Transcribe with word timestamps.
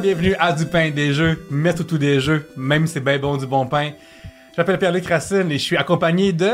bienvenue 0.00 0.34
à 0.38 0.52
Du 0.52 0.66
pain 0.66 0.90
des 0.90 1.12
jeux, 1.12 1.44
mais 1.50 1.74
tout 1.74 1.98
des 1.98 2.20
jeux, 2.20 2.46
même 2.56 2.86
si 2.86 2.94
c'est 2.94 3.00
bien 3.00 3.18
bon 3.18 3.36
du 3.36 3.46
bon 3.46 3.66
pain. 3.66 3.90
Je 4.52 4.60
m'appelle 4.60 4.78
Pierre-Luc 4.78 5.06
Racine 5.06 5.50
et 5.50 5.58
je 5.58 5.62
suis 5.62 5.76
accompagné 5.76 6.32
de... 6.32 6.48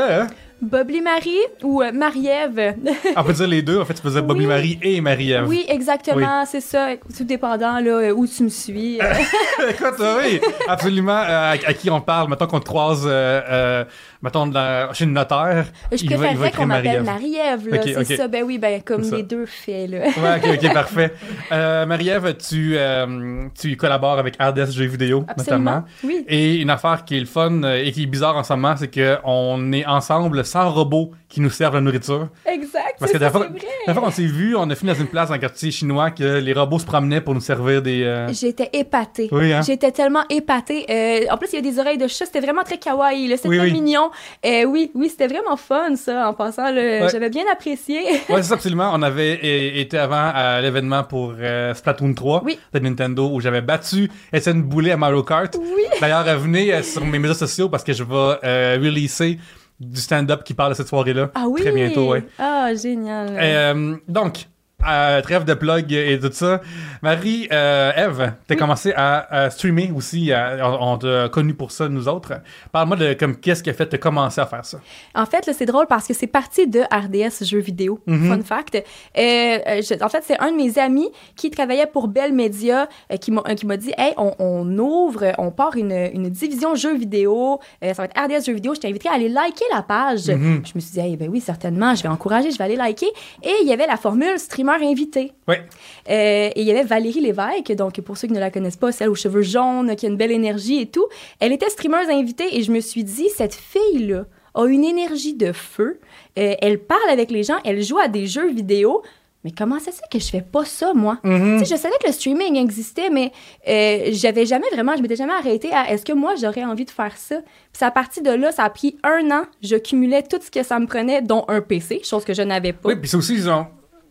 Bobli 0.61 1.01
Marie 1.01 1.35
ou 1.63 1.81
euh, 1.81 1.91
Marie-Ève. 1.91 2.75
On 3.17 3.23
peut 3.23 3.33
dire 3.33 3.47
les 3.47 3.61
deux, 3.61 3.79
en 3.81 3.83
fait, 3.85 3.93
tu 3.93 4.01
faisais 4.01 4.21
Bobby 4.21 4.41
Oui. 4.41 4.45
Marie 4.47 4.79
et 4.81 5.01
Marie-Ève. 5.01 5.47
oui, 5.47 5.65
exactement, 5.67 6.45
c'est 6.45 6.61
ça. 6.61 6.91
Tout 7.15 7.25
dépendant 7.25 7.73
là, 7.79 7.91
euh, 7.91 8.11
où 8.13 8.25
tu 8.25 8.43
me 8.43 8.49
suis. 8.49 8.95
Écoute, 9.69 9.99
oui, 9.99 10.39
absolument. 10.67 11.11
euh, 11.17 11.51
à, 11.51 11.51
à 11.51 11.73
qui 11.73 11.89
on 11.89 11.99
parle, 11.99 12.29
mettons 12.29 12.47
qu'on 12.47 12.61
te 12.61 12.65
croise, 12.65 13.03
euh, 13.05 13.83
mettons, 14.25 14.47
dans- 14.47 14.93
chez 14.93 15.05
le 15.05 15.11
notaire. 15.11 15.65
je 15.93 16.03
il 16.03 16.09
va- 16.09 16.15
il 16.15 16.19
va 16.19 16.27
préférerais 16.27 16.47
écrire 16.49 16.59
qu'on 16.61 16.65
m'appelle 16.67 17.03
Marie-Ève. 17.03 17.69
Là, 17.69 17.77
c'est 18.03 18.15
ça. 18.17 18.27
Ben 18.27 18.43
oui, 18.43 18.57
ben 18.57 18.81
comme 18.81 19.01
les 19.09 19.23
deux 19.23 19.45
faits. 19.45 19.89
Là. 19.89 19.99
Ouais, 19.99 20.41
ok, 20.57 20.59
ok, 20.63 20.73
parfait. 20.73 21.13
Euh, 21.51 21.85
Marie-Ève, 21.85 22.35
tu, 22.37 22.73
euh, 22.77 23.45
tu 23.57 23.77
collabores 23.77 24.19
avec 24.19 24.35
RDS 24.41 24.71
Jeux 24.71 24.85
vidéo, 24.87 25.25
notamment. 25.37 25.83
Oui. 26.03 26.25
Et 26.27 26.55
une 26.57 26.69
affaire 26.69 27.05
qui 27.05 27.15
est 27.17 27.19
le 27.21 27.25
fun 27.25 27.63
euh, 27.63 27.81
et 27.83 27.91
qui 27.91 28.03
est 28.03 28.07
bizarre 28.07 28.35
en 28.35 28.43
ce 28.43 28.51
moment, 28.53 28.75
c'est 28.77 28.93
qu'on 28.93 29.71
est 29.71 29.85
ensemble 29.85 30.43
sans 30.43 30.69
robots 30.71 31.11
qui 31.29 31.39
nous 31.41 31.49
servent 31.49 31.75
la 31.75 31.81
nourriture. 31.81 32.27
Exact. 32.45 32.84
Parce 32.99 33.11
que 33.11 33.17
la 33.17 33.29
fois, 33.29 33.47
fois 33.93 34.01
qu'on 34.03 34.11
s'est 34.11 34.25
vu, 34.25 34.55
on 34.55 34.69
a 34.69 34.75
fini 34.75 34.91
dans 34.91 34.97
une 34.99 35.07
place 35.07 35.29
dans 35.29 35.35
un 35.35 35.37
quartier 35.39 35.71
chinois 35.71 36.11
que 36.11 36.39
les 36.39 36.53
robots 36.53 36.79
se 36.79 36.85
promenaient 36.85 37.21
pour 37.21 37.33
nous 37.33 37.41
servir 37.41 37.81
des. 37.81 38.03
euh, 38.03 38.27
J'étais 38.33 38.69
épatée. 38.73 39.27
Oui, 39.31 39.51
hein? 39.53 39.61
J'étais 39.65 39.91
tellement 39.91 40.23
épatée. 40.29 40.85
Euh, 40.89 41.25
en 41.31 41.37
plus, 41.37 41.49
il 41.53 41.55
y 41.55 41.59
a 41.59 41.61
des 41.71 41.79
oreilles 41.79 41.97
de 41.97 42.07
chat. 42.07 42.25
C'était 42.25 42.39
vraiment 42.41 42.63
très 42.63 42.77
kawaii. 42.77 43.27
C'était 43.35 43.47
Oui, 43.49 43.59
oui. 43.59 43.71
mignon. 43.73 44.09
Euh, 44.45 44.63
oui, 44.65 44.91
oui, 44.95 45.09
c'était 45.09 45.27
vraiment 45.27 45.57
fun, 45.57 45.95
ça, 45.95 46.29
en 46.29 46.33
passant. 46.33 46.73
Ouais. 46.73 47.07
J'avais 47.11 47.29
bien 47.29 47.43
apprécié. 47.51 48.01
Ouais, 48.29 48.41
c'est 48.41 48.49
ça, 48.49 48.53
absolument. 48.55 48.91
On 48.93 49.01
avait 49.01 49.79
été 49.79 49.97
avant 49.97 50.31
à 50.33 50.59
l'événement 50.61 51.03
pour 51.03 51.33
euh, 51.39 51.73
Splatoon 51.73 52.13
3 52.13 52.41
Oui. 52.45 52.57
de 52.73 52.79
Nintendo 52.79 53.29
où 53.31 53.39
j'avais 53.39 53.61
battu 53.61 54.09
Étienne 54.33 54.61
Boulet 54.63 54.91
à 54.91 54.97
Mario 54.97 55.21
Kart. 55.23 55.55
oui. 55.59 55.83
D'ailleurs, 56.01 56.23
venez 56.39 56.81
sur 56.83 57.05
mes 57.05 57.19
médias 57.19 57.35
sociaux 57.35 57.69
parce 57.69 57.83
que 57.83 57.93
je 57.93 58.03
vais 58.03 58.77
releaser 58.77 59.37
du 59.79 59.99
stand-up 59.99 60.43
qui 60.43 60.53
parle 60.53 60.71
de 60.71 60.75
cette 60.75 60.87
soirée-là. 60.87 61.31
Ah 61.35 61.45
oui. 61.47 61.61
Très 61.61 61.71
bientôt, 61.71 62.09
ouais. 62.11 62.25
Ah, 62.39 62.73
génial. 62.75 63.37
Euh, 63.39 63.97
donc, 64.07 64.47
euh, 64.87 65.21
trêve 65.21 65.43
de 65.45 65.53
plug 65.53 65.91
et 65.91 66.19
tout 66.19 66.29
ça. 66.31 66.61
Marie, 67.01 67.47
euh, 67.51 67.91
Eve, 67.95 68.31
t'as 68.47 68.53
Oui. 68.55 68.59
commencé 68.59 68.93
à, 68.95 69.43
à 69.45 69.49
streamer 69.49 69.91
aussi. 69.95 70.31
à- 70.31 70.57
on 70.81 70.97
t'a 70.97 71.29
connu 71.29 71.53
pour 71.53 71.71
ça, 71.71 71.87
nous 71.89 72.07
autres. 72.07 72.33
Parle-moi 72.71 72.97
de 72.97 73.13
comme 73.13 73.35
qu'est-ce 73.37 73.63
qui 73.63 73.69
a 73.69 73.73
fait 73.73 73.85
te 73.87 73.95
commencer 73.95 74.41
à 74.41 74.45
faire 74.45 74.65
ça? 74.65 74.79
En 75.13 75.25
fait, 75.25 75.49
c'est 75.57 75.65
drôle 75.65 75.87
parce 75.87 76.07
que 76.07 76.13
c'est 76.13 76.27
parti 76.27 76.67
de 76.67 76.81
RDS 76.81 77.43
Jeux 77.45 77.59
vidéo. 77.59 77.99
Mhm. 78.07 78.27
Fun 78.29 78.41
fact. 78.43 78.75
Euh, 78.75 78.81
euh, 79.17 79.81
je- 79.81 80.03
en 80.03 80.09
fait, 80.09 80.23
c'est 80.25 80.39
un 80.39 80.51
de 80.51 80.55
mes 80.57 80.77
amis 80.79 81.09
qui 81.35 81.49
travaillait 81.51 81.85
pour 81.87 82.07
Bell 82.07 82.33
Media 82.33 82.87
euh, 83.11 83.17
qui 83.17 83.31
m'a 83.31 83.41
qui 83.55 83.65
m'a 83.65 83.77
dit 83.77 83.93
Hey, 83.97 84.13
on, 84.17 84.33
on 84.39 84.77
ouvre, 84.77 85.33
on 85.37 85.51
part 85.51 85.75
une, 85.77 85.91
une 86.13 86.29
division 86.29 86.75
jeux 86.75 86.95
vidéo. 86.97 87.59
Ça 87.81 87.93
va 87.93 88.05
être 88.05 88.19
RDS 88.19 88.45
Jeux 88.45 88.53
vidéo. 88.53 88.73
Je 88.75 88.79
t'inviterai 88.81 89.09
à 89.09 89.13
aller 89.13 89.29
liker 89.29 89.65
la 89.73 89.81
page. 89.81 90.27
Mhm. 90.29 90.61
Je 90.65 90.71
me 90.75 90.79
suis 90.79 90.91
dit 90.91 90.99
Hey, 90.99 91.17
ben 91.17 91.29
oui, 91.29 91.39
certainement, 91.41 91.93
je 91.95 92.03
vais 92.03 92.09
encourager, 92.09 92.51
je 92.51 92.57
vais 92.57 92.63
aller 92.63 92.75
liker. 92.75 93.07
Et 93.43 93.53
il 93.61 93.67
y 93.67 93.73
avait 93.73 93.87
la 93.87 93.97
formule 93.97 94.37
streamer 94.39 94.74
invité. 94.81 95.33
Ouais. 95.47 95.61
Euh, 96.09 96.49
et 96.55 96.61
il 96.61 96.65
y 96.65 96.71
avait 96.71 96.83
Valérie 96.83 97.21
Lévesque, 97.21 97.71
donc 97.73 97.99
pour 98.01 98.17
ceux 98.17 98.27
qui 98.27 98.33
ne 98.33 98.39
la 98.39 98.51
connaissent 98.51 98.77
pas, 98.77 98.91
celle 98.91 99.09
aux 99.09 99.15
cheveux 99.15 99.41
jaunes, 99.41 99.95
qui 99.95 100.05
a 100.05 100.09
une 100.09 100.17
belle 100.17 100.31
énergie 100.31 100.81
et 100.81 100.85
tout. 100.87 101.05
Elle 101.39 101.51
était 101.51 101.69
streameuse 101.69 102.09
invitée 102.09 102.57
et 102.57 102.63
je 102.63 102.71
me 102.71 102.79
suis 102.79 103.03
dit, 103.03 103.29
cette 103.35 103.55
fille-là 103.55 104.25
a 104.53 104.65
une 104.65 104.83
énergie 104.83 105.33
de 105.33 105.51
feu. 105.51 105.99
Euh, 106.37 106.55
elle 106.61 106.79
parle 106.79 107.09
avec 107.09 107.31
les 107.31 107.43
gens, 107.43 107.57
elle 107.63 107.81
joue 107.83 107.99
à 107.99 108.07
des 108.07 108.27
jeux 108.27 108.49
vidéo. 108.51 109.01
Mais 109.45 109.51
comment 109.55 109.79
ça 109.79 109.91
se 109.91 109.97
fait 109.97 110.09
que 110.11 110.17
je 110.17 110.27
fais 110.27 110.41
pas 110.41 110.65
ça, 110.65 110.95
moi? 110.95 111.19
Sais, 111.23 111.65
je 111.65 111.75
savais 111.75 111.93
que 112.01 112.07
le 112.07 112.13
streaming 112.13 112.55
existait, 112.55 113.11
mais 113.11 113.31
euh, 113.67 114.09
j'avais 114.11 114.47
jamais 114.47 114.65
vraiment, 114.73 114.97
je 114.97 115.03
m'étais 115.03 115.17
jamais 115.17 115.33
arrêtée 115.33 115.71
à 115.71 115.91
est-ce 115.91 116.03
que 116.03 116.13
moi 116.13 116.33
j'aurais 116.33 116.65
envie 116.65 116.83
de 116.83 116.89
faire 116.89 117.15
ça? 117.15 117.35
Puis 117.71 117.85
à 117.85 117.91
partir 117.91 118.23
de 118.23 118.31
là, 118.31 118.51
ça 118.51 118.63
a 118.63 118.71
pris 118.71 118.97
un 119.03 119.29
an, 119.29 119.43
je 119.61 119.75
cumulais 119.75 120.23
tout 120.23 120.39
ce 120.41 120.49
que 120.49 120.63
ça 120.63 120.79
me 120.79 120.87
prenait, 120.87 121.21
dont 121.21 121.45
un 121.47 121.61
PC, 121.61 122.01
chose 122.03 122.25
que 122.25 122.33
je 122.33 122.41
n'avais 122.41 122.73
pas. 122.73 122.89
Oui, 122.89 122.95
puis 122.95 123.07
c'est 123.07 123.17
aussi, 123.17 123.37
genre, 123.37 123.67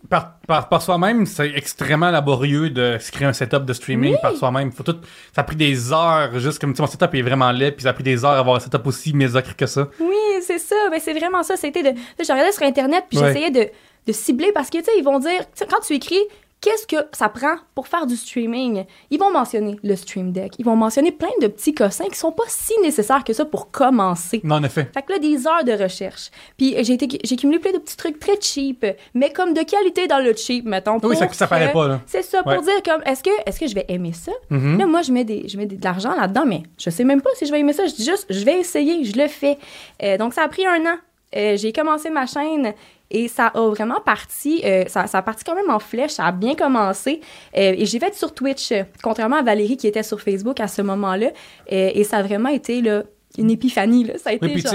par, 0.09 0.38
par, 0.47 0.69
par 0.69 0.82
soi-même, 0.82 1.25
c'est 1.26 1.50
extrêmement 1.56 2.10
laborieux 2.10 2.70
de 2.70 2.98
se 3.00 3.10
créer 3.10 3.26
un 3.26 3.32
setup 3.32 3.65
de 3.65 3.72
streaming 3.72 4.16
par 4.20 4.34
soi-même. 4.37 4.70
Faut 4.72 4.82
tout, 4.82 4.97
ça 5.34 5.41
a 5.41 5.44
pris 5.44 5.56
des 5.56 5.92
heures, 5.92 6.38
juste 6.38 6.59
comme, 6.59 6.72
tu 6.72 6.76
sais, 6.76 6.82
mon 6.82 6.87
setup 6.88 7.15
est 7.15 7.22
vraiment 7.22 7.50
laid, 7.53 7.72
puis 7.72 7.84
ça 7.84 7.91
a 7.91 7.92
pris 7.92 8.04
des 8.04 8.25
heures 8.25 8.32
à 8.32 8.38
avoir 8.38 8.56
un 8.56 8.60
setup 8.60 8.87
aussi 8.87 9.12
médiocre 9.15 9.56
que 9.56 9.66
ça. 9.66 9.88
Oui, 10.00 10.15
c'est 10.42 10.59
ça. 10.59 10.76
Ben, 10.91 11.00
c'est 11.03 11.15
vraiment 11.19 11.42
ça. 11.42 11.56
C'était 11.56 11.82
de. 11.82 11.88
Là, 11.88 11.94
je 12.19 12.31
regardais 12.32 12.53
sur 12.53 12.62
Internet, 12.65 13.04
puis 13.09 13.19
Ouais. 13.19 13.28
j'essayais 13.28 13.50
de, 13.50 13.69
de 14.06 14.12
cibler 14.12 14.53
parce 14.53 14.69
que, 14.70 14.78
tu 14.78 14.84
sais, 14.84 14.92
ils 14.98 15.04
vont 15.04 15.19
dire, 15.19 15.41
quand 15.70 15.81
tu 15.81 15.94
écris, 15.94 16.21
qu'est-ce 16.64 16.86
que 16.86 16.97
ça 17.12 17.28
prend 17.28 17.56
pour 17.75 17.88
faire 17.88 18.06
du 18.06 18.16
streaming? 18.16 18.84
Ils 19.10 19.19
vont 19.19 19.30
mentionner 19.30 19.76
le 19.82 19.94
Stream 19.97 20.32
Deck. 20.32 20.54
Ils 20.58 20.64
vont 20.64 20.76
mentionner 20.76 21.12
plein 21.12 21.28
de 21.42 21.47
petits 21.48 21.75
cossins 21.75 22.06
qui 22.06 22.19
sont 22.19 22.32
pas 22.32 22.44
si 22.48 22.72
nécessaires 22.82 23.22
que 23.22 23.34
ça 23.34 23.44
pour 23.44 23.70
commencer. 23.70 24.41
Non, 24.44 24.56
en 24.56 24.62
effet. 24.64 24.88
Fait 24.94 25.03
que 25.03 25.12
là, 25.12 25.19
des 25.19 25.47
heures 25.47 25.62
de 25.64 25.72
recherche. 25.72 26.30
Puis 26.56 26.74
j'ai 26.82 26.94
été- 26.94 27.19
j'ai 27.22 27.36
cumulé 27.36 27.58
plein 27.58 27.72
de 27.72 27.78
petits 27.78 27.97
trucs 27.98 28.19
très 28.19 28.41
cheap, 28.41 28.86
mais 29.12 29.30
comme 29.30 29.53
de 29.53 29.62
qualité 29.62 30.06
dans 30.06 30.20
le 30.20 30.34
cheap, 30.34 30.64
mettons. 30.64 30.98
Oui, 31.03 31.16
ça, 31.16 31.28
ça 31.32 31.47
paraît 31.47 31.70
pas, 31.72 31.86
là. 31.86 32.00
C'est 32.06 32.22
ça, 32.22 32.42
pour 32.42 32.53
Ouais. 32.53 32.62
dire 32.62 32.82
comme, 32.82 33.03
est-ce 33.04 33.22
que, 33.22 33.30
est 33.44 33.58
que 33.60 33.66
je 33.66 33.74
vais 33.74 33.84
aimer 33.88 34.12
ça? 34.14 34.32
Mhm. 34.48 34.78
Là, 34.78 34.86
moi, 34.86 35.03
je 35.03 35.12
mets, 35.12 35.24
des, 35.24 35.47
je 35.48 35.58
mets 35.58 35.66
des- 35.66 35.76
de 35.76 35.84
l'argent 35.84 36.14
là-dedans, 36.19 36.44
mais 36.47 36.62
je 36.78 36.88
sais 36.88 37.04
même 37.04 37.20
pas 37.20 37.30
si 37.34 37.44
je 37.47 37.53
vais 37.53 37.60
aimer 37.60 37.74
ça. 37.74 37.86
Je 37.86 37.94
dis 37.94 38.04
juste, 38.04 38.26
je 38.30 38.44
vais 38.44 38.58
essayer, 38.60 39.04
je 39.04 39.16
le 39.19 39.28
fais. 39.28 39.58
Euh, 40.03 40.16
donc, 40.16 40.32
ça 40.32 40.42
a 40.42 40.48
pris 40.48 40.64
un 40.64 40.80
an. 40.86 40.97
Euh, 41.37 41.56
j'ai 41.56 41.72
commencé 41.72 42.11
ma 42.11 42.27
chaîne 42.27 42.75
et 43.11 43.28
ça 43.28 43.49
a 43.49 43.69
vraiment 43.69 44.00
parti, 44.05 44.62
euh, 44.65 44.84
ça, 44.87 45.06
ça 45.06 45.19
a 45.19 45.22
parti 45.22 45.45
quand 45.45 45.55
même 45.55 45.71
en 45.71 45.78
flèche, 45.78 46.12
ça 46.12 46.25
a 46.27 46.33
bien 46.33 46.55
commencé. 46.55 47.21
Euh, 47.56 47.75
et 47.77 47.87
j'ai 47.87 47.99
fait 47.99 48.15
sur 48.15 48.33
Twitch, 48.34 48.72
contrairement 49.03 49.37
à 49.37 49.43
Valérie 49.43 49.77
qui 49.77 49.87
était 49.87 50.03
sur 50.03 50.21
Facebook 50.21 50.59
à 50.61 50.69
ce 50.69 50.83
moment-là. 50.83 51.28
Euh, 51.72 51.91
et 51.95 52.05
ça 52.05 52.19
a 52.19 52.22
vraiment 52.22 52.49
été 52.50 52.81
là, 52.81 53.03
une 53.39 53.50
épiphanie. 53.50 54.05
Là. 54.05 54.15
Ça 54.19 54.31
a 54.31 54.33
été 54.34 54.47
Oui, 54.47 54.53
puis 54.53 54.62
genre... 54.62 54.72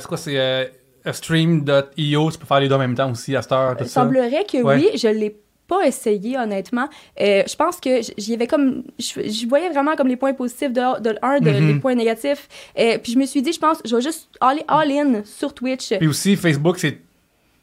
c'est 0.00 0.06
quoi, 0.06 0.16
c'est 0.16 0.72
stream.io, 1.12 2.30
tu 2.32 2.38
peux 2.38 2.46
faire 2.46 2.60
les 2.60 2.68
deux 2.68 2.74
en 2.74 2.78
même 2.78 2.94
temps 2.94 3.10
aussi 3.10 3.36
à 3.36 3.42
cette 3.42 3.52
heure, 3.52 3.76
tout 3.76 3.84
Il 3.84 3.88
ça? 3.88 4.02
semblerait 4.02 4.44
que 4.44 4.62
Ouais. 4.62 4.76
oui, 4.76 4.90
je 4.98 5.08
l'ai 5.08 5.36
pas 5.68 5.84
essayé 5.86 6.38
honnêtement. 6.38 6.88
Euh, 7.20 7.42
je 7.46 7.56
pense 7.56 7.80
que 7.80 8.00
j'y 8.18 8.34
avais 8.34 8.46
comme 8.46 8.82
je, 8.98 9.46
voyais 9.48 9.68
vraiment 9.70 9.96
comme 9.96 10.08
les 10.08 10.16
points 10.16 10.32
positifs 10.34 10.72
de, 10.72 11.00
de 11.00 11.16
un, 11.22 11.40
de, 11.40 11.50
Mhm. 11.50 11.66
les 11.68 11.74
points 11.74 11.94
négatifs. 11.94 12.48
Euh, 12.78 12.98
puis 13.02 13.12
je 13.12 13.18
me 13.18 13.26
suis 13.26 13.42
dit, 13.42 13.52
je 13.52 13.58
pense, 13.60 13.78
je 13.84 13.94
vais 13.96 14.02
juste 14.02 14.28
aller 14.40 14.62
all 14.68 14.90
in 14.92 15.22
sur 15.24 15.52
Twitch. 15.54 15.92
Puis 15.98 16.06
aussi, 16.08 16.36
Facebook, 16.36 16.78
c'est 16.78 16.98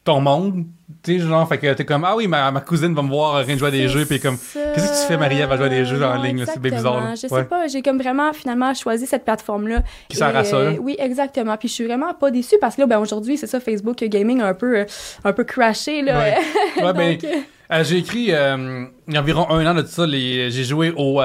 ton 0.04 0.20
monde. 0.20 0.64
Tu 1.02 1.18
sais, 1.18 1.26
genre, 1.26 1.48
fait 1.48 1.56
que 1.56 1.72
t'es 1.72 1.84
comme, 1.86 2.04
ah 2.04 2.14
oui, 2.14 2.26
ma, 2.26 2.50
ma 2.50 2.60
cousine 2.60 2.94
va 2.94 3.00
me 3.00 3.08
voir 3.08 3.36
rien 3.42 3.56
jouer 3.56 3.68
à 3.68 3.70
des 3.70 3.88
jeux, 3.88 4.04
puis 4.04 4.20
comme, 4.20 4.36
qu'est-ce 4.36 4.86
que 4.86 5.00
tu 5.00 5.06
fais, 5.08 5.16
Marie-Ève, 5.16 5.50
à 5.50 5.56
jouer 5.56 5.64
à 5.66 5.68
des 5.70 5.86
jeux 5.86 6.04
en 6.04 6.20
ligne? 6.22 6.44
C'est 6.46 6.60
bien 6.60 6.72
bizarre, 6.76 7.02
là. 7.02 7.14
Je 7.14 7.26
Ouais. 7.26 7.40
sais 7.40 7.44
pas, 7.48 7.66
j'ai 7.68 7.80
comme 7.80 7.96
vraiment 7.98 8.30
finalement 8.34 8.74
choisi 8.74 9.06
cette 9.06 9.24
plateforme-là. 9.24 9.82
Qui 10.10 10.18
sert 10.18 10.36
à 10.36 10.44
ça, 10.44 10.56
euh, 10.56 10.76
oui, 10.78 10.94
exactement. 10.98 11.56
Puis 11.56 11.68
je 11.68 11.72
suis 11.74 11.86
vraiment 11.86 12.12
pas 12.12 12.30
déçue 12.30 12.56
parce 12.60 12.76
que 12.76 12.82
là, 12.82 12.86
ben, 12.86 12.98
aujourd'hui, 12.98 13.38
c'est 13.38 13.46
ça, 13.46 13.60
Facebook 13.60 13.96
Gaming 14.04 14.42
a 14.42 14.48
un 14.48 14.54
peu, 14.54 14.80
euh, 14.80 14.84
un 15.24 15.32
peu 15.32 15.44
crashé. 15.44 16.02
Là. 16.02 16.18
Ouais. 16.18 16.34
Ouais, 16.84 16.92
ben, 16.92 17.12
Donc, 17.16 17.30
Euh, 17.72 17.82
j'ai 17.84 17.98
écrit 17.98 18.26
euh, 18.30 18.84
il 19.08 19.14
y 19.14 19.16
a 19.16 19.20
environ 19.20 19.48
un 19.50 19.66
an 19.66 19.74
de 19.74 19.86
ça, 19.86 20.06
les, 20.06 20.50
j'ai 20.50 20.64
joué 20.64 20.92
aux 20.96 21.20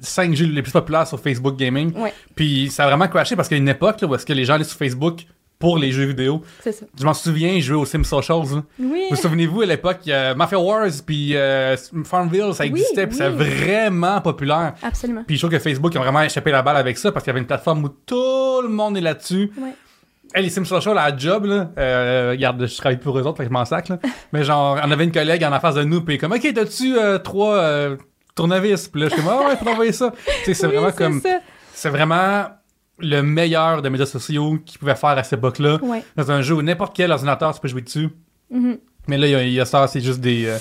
5 0.00 0.34
jeux 0.34 0.46
les 0.46 0.62
plus 0.62 0.72
populaires 0.72 1.06
sur 1.06 1.18
Facebook 1.20 1.56
Gaming. 1.56 1.92
Ouais. 1.98 2.12
Puis 2.34 2.70
ça 2.70 2.84
a 2.84 2.88
vraiment 2.88 3.08
crashé 3.08 3.36
parce 3.36 3.48
qu'il 3.48 3.56
y 3.56 3.60
a 3.60 3.62
une 3.62 3.68
époque 3.68 4.00
là, 4.00 4.08
où 4.08 4.14
est-ce 4.14 4.26
que 4.26 4.32
les 4.32 4.44
gens 4.44 4.54
allaient 4.54 4.64
sur 4.64 4.76
Facebook 4.78 5.26
pour 5.58 5.78
les 5.78 5.92
jeux 5.92 6.06
vidéo. 6.06 6.42
c'est 6.60 6.72
ça. 6.72 6.84
Je 6.98 7.04
m'en 7.04 7.14
souviens, 7.14 7.54
je 7.54 7.60
jouais 7.60 7.76
aux 7.76 7.84
Sims 7.86 8.02
Socials. 8.02 8.56
là. 8.56 8.62
Oui. 8.80 9.04
Vous 9.10 9.16
souvenez-vous 9.16 9.62
à 9.62 9.66
l'époque, 9.66 10.08
a 10.08 10.34
Mafia 10.34 10.58
Wars 10.58 10.88
puis 11.06 11.36
euh, 11.36 11.76
Farmville, 12.04 12.52
ça 12.52 12.64
Oui, 12.64 12.70
existait, 12.70 13.06
puis 13.06 13.16
oui. 13.20 13.24
c'est 13.24 13.28
vraiment 13.28 14.20
populaire. 14.20 14.74
Absolument. 14.82 15.22
Puis 15.24 15.36
je 15.36 15.40
trouve 15.42 15.52
que 15.56 15.60
Facebook 15.62 15.94
ont 15.94 16.00
vraiment 16.00 16.22
échappé 16.22 16.50
la 16.50 16.62
balle 16.62 16.78
avec 16.78 16.98
ça 16.98 17.12
parce 17.12 17.22
qu'il 17.22 17.30
y 17.30 17.32
avait 17.34 17.40
une 17.40 17.46
plateforme 17.46 17.84
où 17.84 17.88
tout 17.90 18.60
le 18.62 18.68
monde 18.70 18.96
est 18.96 19.00
là-dessus. 19.02 19.52
Ouais. 19.56 19.70
Hey, 20.34 20.42
les 20.44 20.50
Sims 20.50 20.64
Social 20.64 20.96
à 20.96 21.10
la 21.10 21.16
job, 21.16 21.44
là, 21.44 21.70
euh, 21.78 22.30
regarde, 22.30 22.66
je 22.66 22.76
travaille 22.76 22.98
pour 22.98 23.18
eux 23.18 23.22
autres, 23.22 23.36
fait 23.36 23.42
que 23.44 23.48
je 23.50 23.52
m'en 23.52 23.64
sac, 23.64 23.88
là. 23.90 23.98
Mais 24.32 24.44
genre, 24.44 24.78
on 24.82 24.90
avait 24.90 25.04
une 25.04 25.12
collègue 25.12 25.44
en 25.44 25.60
face 25.60 25.74
de 25.74 25.84
nous, 25.84 26.00
puis 26.02 26.16
comme, 26.18 26.32
OK, 26.32 26.52
t'as-tu 26.54 26.96
euh, 26.96 27.18
trois 27.18 27.56
euh, 27.56 27.96
tournevis? 28.34 28.88
Puis 28.88 29.02
là, 29.02 29.08
je 29.08 29.14
suis 29.14 29.22
comme, 29.22 29.32
ah 29.32 29.48
ouais, 29.48 29.56
faut 29.56 29.68
envoyer 29.68 29.92
ça. 29.92 30.10
Tu 30.10 30.44
sais, 30.46 30.54
c'est 30.54 30.66
Oui, 30.68 30.74
vraiment 30.76 30.92
comme, 30.92 31.20
c'est 31.74 31.90
vraiment 31.90 32.46
le 32.98 33.20
meilleur 33.20 33.82
de 33.82 33.88
médias 33.90 34.06
sociaux 34.06 34.58
qu'ils 34.64 34.78
pouvaient 34.78 34.94
faire 34.94 35.10
à 35.10 35.22
cette 35.22 35.38
époque-là. 35.38 35.78
Ouais. 35.82 36.02
Dans 36.16 36.30
un 36.30 36.40
jeu 36.40 36.54
où 36.54 36.62
n'importe 36.62 36.96
quel 36.96 37.10
ordinateur, 37.12 37.52
tu 37.54 37.60
peux 37.60 37.68
jouer 37.68 37.82
dessus. 37.82 38.08
Mhm. 38.50 38.78
Mais 39.08 39.18
là, 39.18 39.26
il 39.26 39.30
y 39.30 39.34
a- 39.34 39.42
il 39.42 39.52
y, 39.52 39.60
a 39.60 39.64
ça, 39.64 39.86
c'est 39.86 40.00
juste 40.00 40.20
des. 40.20 40.46
euh, 40.46 40.56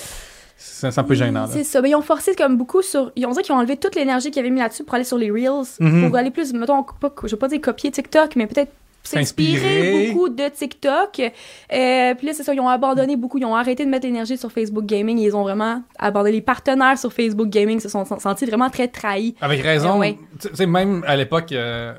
c'est 0.57 0.97
un 0.97 1.03
peu 1.03 1.13
gênant, 1.15 1.41
là. 1.41 1.47
C'est 1.51 1.63
ça. 1.63 1.81
Ben, 1.81 1.89
ils 1.89 1.95
ont 1.95 2.01
forcé 2.01 2.33
comme 2.35 2.57
beaucoup 2.57 2.81
sur. 2.81 3.11
Ils 3.15 3.25
ont 3.25 3.31
dit 3.31 3.41
qu'ils 3.41 3.53
ont 3.53 3.57
enlevé 3.57 3.77
toute 3.77 3.95
l'énergie 3.95 4.31
qu'ils 4.31 4.39
avaient 4.41 4.49
mis 4.49 4.59
là-dessus 4.59 4.83
pour 4.83 4.95
aller 4.95 5.03
sur 5.03 5.17
les 5.17 5.29
Reels. 5.31 5.65
Mhm. 5.79 6.07
Pour 6.09 6.17
aller 6.17 6.31
plus, 6.31 6.51
mettons, 6.53 6.83
pas, 6.83 7.13
je 7.23 7.29
vais 7.31 7.37
pas 7.37 7.47
dire 7.47 7.61
copier 7.61 7.91
TikTok, 7.91 8.35
mais 8.35 8.47
peut-être 8.47 8.71
S'inspirer. 9.03 10.11
beaucoup 10.13 10.29
de 10.29 10.47
TikTok. 10.49 11.19
Euh, 11.19 12.15
puis 12.15 12.27
là, 12.27 12.33
c'est 12.33 12.43
ça, 12.43 12.53
ils 12.53 12.59
ont 12.59 12.69
abandonné 12.69 13.15
beaucoup. 13.15 13.37
Ils 13.37 13.45
ont 13.45 13.55
arrêté 13.55 13.85
de 13.85 13.89
mettre 13.89 14.05
l'énergie 14.05 14.37
sur 14.37 14.51
Facebook 14.51 14.85
Gaming. 14.85 15.17
Ils 15.17 15.35
ont 15.35 15.43
vraiment 15.43 15.81
abandonné. 15.97 16.33
Les 16.33 16.41
partenaires 16.41 16.97
sur 16.97 17.11
Facebook 17.11 17.49
Gaming 17.49 17.79
se 17.79 17.89
sont 17.89 18.05
sentis 18.05 18.45
vraiment 18.45 18.69
très 18.69 18.87
trahis. 18.87 19.35
Avec 19.41 19.61
raison. 19.61 19.95
Euh, 19.95 19.99
ouais. 19.99 20.17
Tu 20.39 20.49
sais, 20.53 20.65
même 20.65 21.03
à 21.07 21.15
l'époque, 21.15 21.51
euh, 21.51 21.93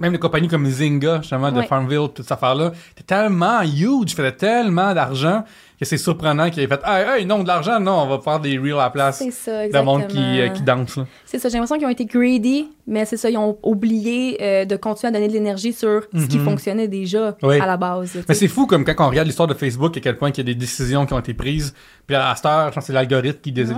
même 0.00 0.12
les 0.12 0.18
compagnies 0.18 0.48
comme 0.48 0.66
Zynga, 0.66 1.18
justement, 1.22 1.50
de 1.52 1.58
Ouais. 1.60 1.66
Farmville, 1.66 2.08
toute 2.14 2.22
cette 2.22 2.32
affaire-là, 2.32 2.72
c'était 2.90 3.14
tellement 3.14 3.60
huge, 3.62 4.14
faisait 4.14 4.32
tellement 4.32 4.94
d'argent 4.94 5.44
que 5.78 5.84
c'est 5.84 5.96
surprenant 5.98 6.50
qu'il 6.50 6.62
ait 6.62 6.66
fait 6.66 6.80
Hey, 6.84 7.20
hey, 7.20 7.26
non, 7.26 7.42
de 7.42 7.48
l'argent, 7.48 7.78
non, 7.78 8.02
on 8.02 8.06
va 8.08 8.18
faire 8.20 8.40
des 8.40 8.58
reels 8.58 8.72
à 8.74 8.84
la 8.84 8.90
place. 8.90 9.18
C'est 9.18 9.30
ça, 9.70 9.82
monde 9.82 10.06
qui, 10.08 10.18
euh, 10.18 10.48
qui 10.48 10.62
danse. 10.62 10.98
C'est 11.24 11.38
ça, 11.38 11.48
j'ai 11.48 11.54
l'impression 11.54 11.76
qu'ils 11.76 11.86
ont 11.86 11.90
été 11.90 12.04
greedy, 12.04 12.68
mais 12.86 13.04
c'est 13.04 13.16
ça, 13.16 13.30
ils 13.30 13.36
ont 13.38 13.58
oublié 13.62 14.38
euh, 14.42 14.64
de 14.64 14.76
continuer 14.76 15.10
à 15.10 15.12
donner 15.12 15.28
de 15.28 15.32
l'énergie 15.32 15.72
sur 15.72 16.02
ce 16.14 16.26
qui 16.26 16.38
Mhm. 16.38 16.44
fonctionnait 16.44 16.88
déjà 16.88 17.36
Oui. 17.42 17.60
à 17.60 17.66
la 17.66 17.76
base. 17.76 18.18
Mais 18.28 18.34
c'est 18.34 18.48
fou 18.48 18.66
comme 18.66 18.84
quand 18.84 18.94
on 18.98 19.08
regarde 19.10 19.26
l'histoire 19.26 19.46
de 19.48 19.54
Facebook, 19.54 19.96
à 19.96 20.00
quel 20.00 20.16
point 20.16 20.30
il 20.30 20.36
y 20.38 20.40
a 20.40 20.44
des 20.44 20.54
décisions 20.54 21.06
qui 21.06 21.12
ont 21.12 21.18
été 21.20 21.34
prises. 21.34 21.74
Puis 22.06 22.16
à 22.16 22.34
cette 22.34 22.46
heure, 22.46 22.68
je 22.70 22.74
pense 22.74 22.82
que 22.84 22.86
c'est 22.86 22.92
l'algorithme 22.92 23.38
qui 23.40 23.52
les. 23.52 23.68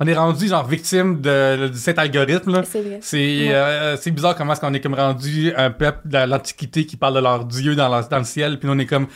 On 0.00 0.06
est 0.06 0.14
rendu 0.14 0.48
genre 0.48 0.66
victime 0.66 1.20
de, 1.20 1.68
de 1.68 1.72
cet 1.74 1.98
algorithme. 1.98 2.62
C'est 2.64 2.80
vrai. 2.80 2.98
C'est 3.02 3.16
Ouais. 3.18 3.48
euh, 3.52 3.96
c'est 3.96 4.10
bizarre 4.10 4.34
comment 4.34 4.52
est-ce 4.54 4.60
qu'on 4.60 4.72
est 4.74 4.80
comme 4.80 4.94
rendu 4.94 5.52
un 5.56 5.70
peuple 5.70 6.00
de 6.08 6.18
l'Antiquité 6.26 6.86
qui 6.86 6.96
parle 6.96 7.14
de 7.14 7.20
leur 7.20 7.44
Dieu 7.44 7.76
dans, 7.76 7.88
leur- 7.88 8.08
dans 8.08 8.18
le 8.18 8.24
ciel, 8.24 8.58
puis 8.58 8.66
nous, 8.68 8.74
on 8.74 8.78
est 8.78 8.86
comme 8.86 9.06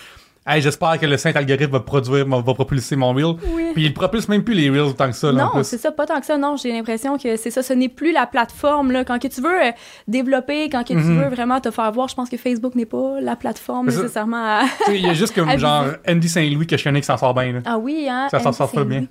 Hey, 0.48 0.62
j'espère 0.62 0.98
que 1.00 1.06
le 1.06 1.16
saint 1.16 1.32
algorithme 1.34 1.72
va 1.72 1.80
produire, 1.80 2.24
va 2.28 2.54
propulser 2.54 2.94
mon 2.94 3.12
reel. 3.12 3.34
Oui. 3.52 3.70
Puis 3.74 3.84
il 3.86 3.92
propulse 3.92 4.28
même 4.28 4.44
plus 4.44 4.54
les 4.54 4.70
reels 4.70 4.82
autant 4.90 5.06
que 5.08 5.16
ça. 5.16 5.32
là, 5.32 5.50
Non, 5.54 5.62
c'est 5.64 5.76
ça, 5.78 5.90
pas 5.90 6.06
tant 6.06 6.20
que 6.20 6.26
ça. 6.26 6.38
Non, 6.38 6.54
j'ai 6.56 6.70
l'impression 6.72 7.18
que 7.18 7.36
c'est 7.36 7.50
ça. 7.50 7.62
Ce 7.64 7.72
n'est 7.72 7.88
plus 7.88 8.12
la 8.12 8.26
plateforme. 8.26 8.92
Là. 8.92 9.04
Quand 9.04 9.18
que 9.18 9.26
tu 9.26 9.40
veux 9.40 9.60
euh, 9.66 9.70
développer, 10.06 10.68
quand 10.70 10.82
que 10.84 10.88
tu 10.92 10.94
Mhm. 10.94 11.18
veux 11.22 11.28
vraiment 11.28 11.60
te 11.60 11.70
faire 11.72 11.90
voir, 11.90 12.06
je 12.08 12.14
pense 12.14 12.28
que 12.30 12.36
Facebook 12.36 12.74
n'est 12.76 12.86
pas 12.86 13.20
la 13.20 13.34
plateforme 13.34 13.90
ça. 13.90 13.96
nécessairement 14.02 14.60
à... 14.60 14.62
Il 14.92 15.00
y 15.00 15.08
a 15.08 15.14
juste 15.14 15.34
comme 15.34 15.50
genre 15.58 15.86
Andy 16.08 16.28
Saint-Louis 16.28 16.66
que 16.68 16.76
je 16.76 16.84
connais 16.84 17.00
qui 17.00 17.06
s'en 17.06 17.16
sort 17.16 17.34
bien. 17.34 17.52
là. 17.52 17.58
Ah 17.64 17.78
oui, 17.78 18.06
hein? 18.08 18.28
Ça 18.30 18.38
s'en 18.38 18.52
sort 18.52 18.70
pas 18.70 18.84
bien. 18.84 19.06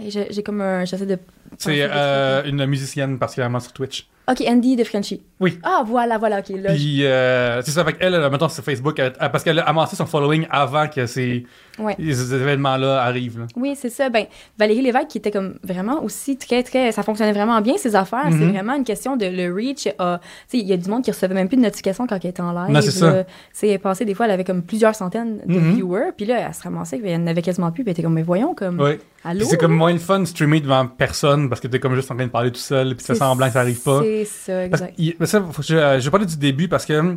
J'essaie 0.00 1.06
de... 1.06 1.18
C'est 1.58 1.70
penser 1.70 1.86
euh, 1.90 2.42
une 2.44 2.64
musicienne 2.66 3.18
particulièrement 3.18 3.60
sur 3.60 3.72
Twitch. 3.72 4.06
Ok, 4.30 4.42
Andy 4.46 4.76
de 4.76 4.84
Frenchy. 4.84 5.20
Oui. 5.40 5.58
Ah, 5.64 5.82
voilà, 5.84 6.16
voilà, 6.16 6.38
ok. 6.38 6.50
Là, 6.50 6.72
Puis 6.72 7.04
euh, 7.04 7.60
c'est 7.62 7.72
ça, 7.72 7.80
avec 7.80 7.96
elle, 7.98 8.28
mettons 8.30 8.48
sur 8.48 8.62
Facebook, 8.62 8.96
elle- 8.98 9.12
elle- 9.18 9.30
parce 9.32 9.42
qu'elle 9.42 9.58
a 9.58 9.62
amassé 9.62 9.96
son 9.96 10.06
following 10.06 10.46
avant 10.50 10.86
que 10.86 11.06
ces, 11.06 11.44
Ouais. 11.80 11.96
ces 11.98 12.34
événements-là 12.34 13.02
arrivent. 13.02 13.38
là. 13.40 13.46
Oui, 13.56 13.74
c'est 13.76 13.88
ça. 13.90 14.08
Ben, 14.10 14.26
Valérie 14.58 14.82
Lévesque, 14.82 15.08
qui 15.08 15.18
était 15.18 15.30
comme 15.30 15.54
vraiment 15.62 16.02
aussi 16.02 16.36
très, 16.36 16.62
très. 16.62 16.92
Ça 16.92 17.02
fonctionnait 17.02 17.32
vraiment 17.32 17.60
bien, 17.60 17.76
ses 17.76 17.94
affaires. 17.96 18.26
C'est 18.30 18.36
Mhm. 18.36 18.52
vraiment 18.52 18.74
une 18.74 18.84
question 18.84 19.16
de 19.16 19.26
le 19.26 19.52
reach. 19.54 19.88
euh, 20.00 20.16
tu 20.18 20.24
sais, 20.48 20.58
il 20.58 20.66
y 20.68 20.72
a 20.72 20.76
du 20.76 20.88
monde 20.90 21.02
qui 21.04 21.10
recevait 21.10 21.34
même 21.34 21.48
plus 21.48 21.56
de 21.56 21.62
notifications 21.62 22.06
quand 22.06 22.18
elle 22.22 22.30
était 22.30 22.42
en 22.42 22.52
live. 22.52 22.80
C'est 22.82 22.90
ça. 22.90 23.24
C'est 23.52 23.78
passé, 23.78 24.04
des 24.04 24.14
fois, 24.14 24.26
elle 24.26 24.32
avait 24.32 24.44
comme 24.44 24.62
plusieurs 24.62 24.94
centaines 24.94 25.38
de 25.46 25.58
Mhm. 25.58 25.74
viewers. 25.74 26.12
Puis 26.16 26.26
là, 26.26 26.46
elle 26.48 26.54
se 26.54 26.62
ramassait, 26.62 27.00
elle 27.04 27.22
n'avait 27.24 27.42
quasiment 27.42 27.70
plus. 27.70 27.82
Puis 27.84 27.90
elle 27.90 27.92
était 27.92 28.02
comme, 28.02 28.14
mais 28.14 28.22
voyons, 28.22 28.54
comme. 28.54 28.78
Ouais. 28.80 28.98
Allô? 29.24 29.44
C'est 29.44 29.58
comme 29.58 29.74
moins 29.74 29.92
le 29.92 29.98
fun 29.98 30.20
de 30.20 30.24
streamer 30.24 30.60
devant 30.60 30.86
personne 30.86 31.48
parce 31.48 31.60
que 31.60 31.68
t'es 31.68 31.78
comme 31.78 31.94
juste 31.94 32.10
en 32.10 32.16
train 32.16 32.24
de 32.26 32.30
parler 32.30 32.50
tout 32.50 32.58
seul, 32.60 32.96
puis 32.96 33.04
C'est- 33.04 33.14
semblant 33.14 33.46
que 33.48 33.52
ça 33.52 33.60
arrive 33.60 33.80
pas. 33.82 34.00
C'est 34.02 34.24
ça, 34.24 34.52
Parce 34.70 34.82
exact. 34.82 34.94
il- 34.98 35.14
mais 35.20 35.26
ça, 35.26 35.42
faut 35.52 35.62
je, 35.62 35.74
euh, 35.74 35.98
je 36.00 36.04
vais 36.04 36.10
parler 36.10 36.24
du 36.26 36.36
début 36.38 36.68
parce 36.68 36.86
que 36.86 37.16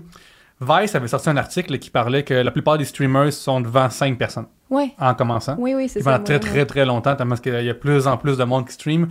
Vice 0.61 0.95
avait 0.95 1.07
sorti 1.07 1.29
un 1.29 1.37
article 1.37 1.77
qui 1.79 1.89
parlait 1.89 2.23
que 2.23 2.33
la 2.33 2.51
plupart 2.51 2.77
des 2.77 2.85
streamers 2.85 3.33
sont 3.33 3.59
devant 3.61 3.89
5 3.89 4.17
personnes 4.17 4.45
Ouais. 4.69 4.93
en 4.99 5.13
commençant. 5.13 5.55
Oui, 5.59 5.73
oui, 5.75 5.89
c'est 5.89 6.01
ça. 6.01 6.11
pendant 6.11 6.23
très 6.23 6.33
moi, 6.35 6.39
très 6.39 6.65
très 6.65 6.85
longtemps, 6.85 7.15
tellement 7.15 7.35
qu'il 7.35 7.61
y 7.63 7.69
a 7.69 7.73
plus 7.73 8.07
en 8.07 8.17
plus 8.17 8.37
de 8.37 8.43
monde 8.43 8.65
qui 8.67 8.73
stream. 8.73 9.09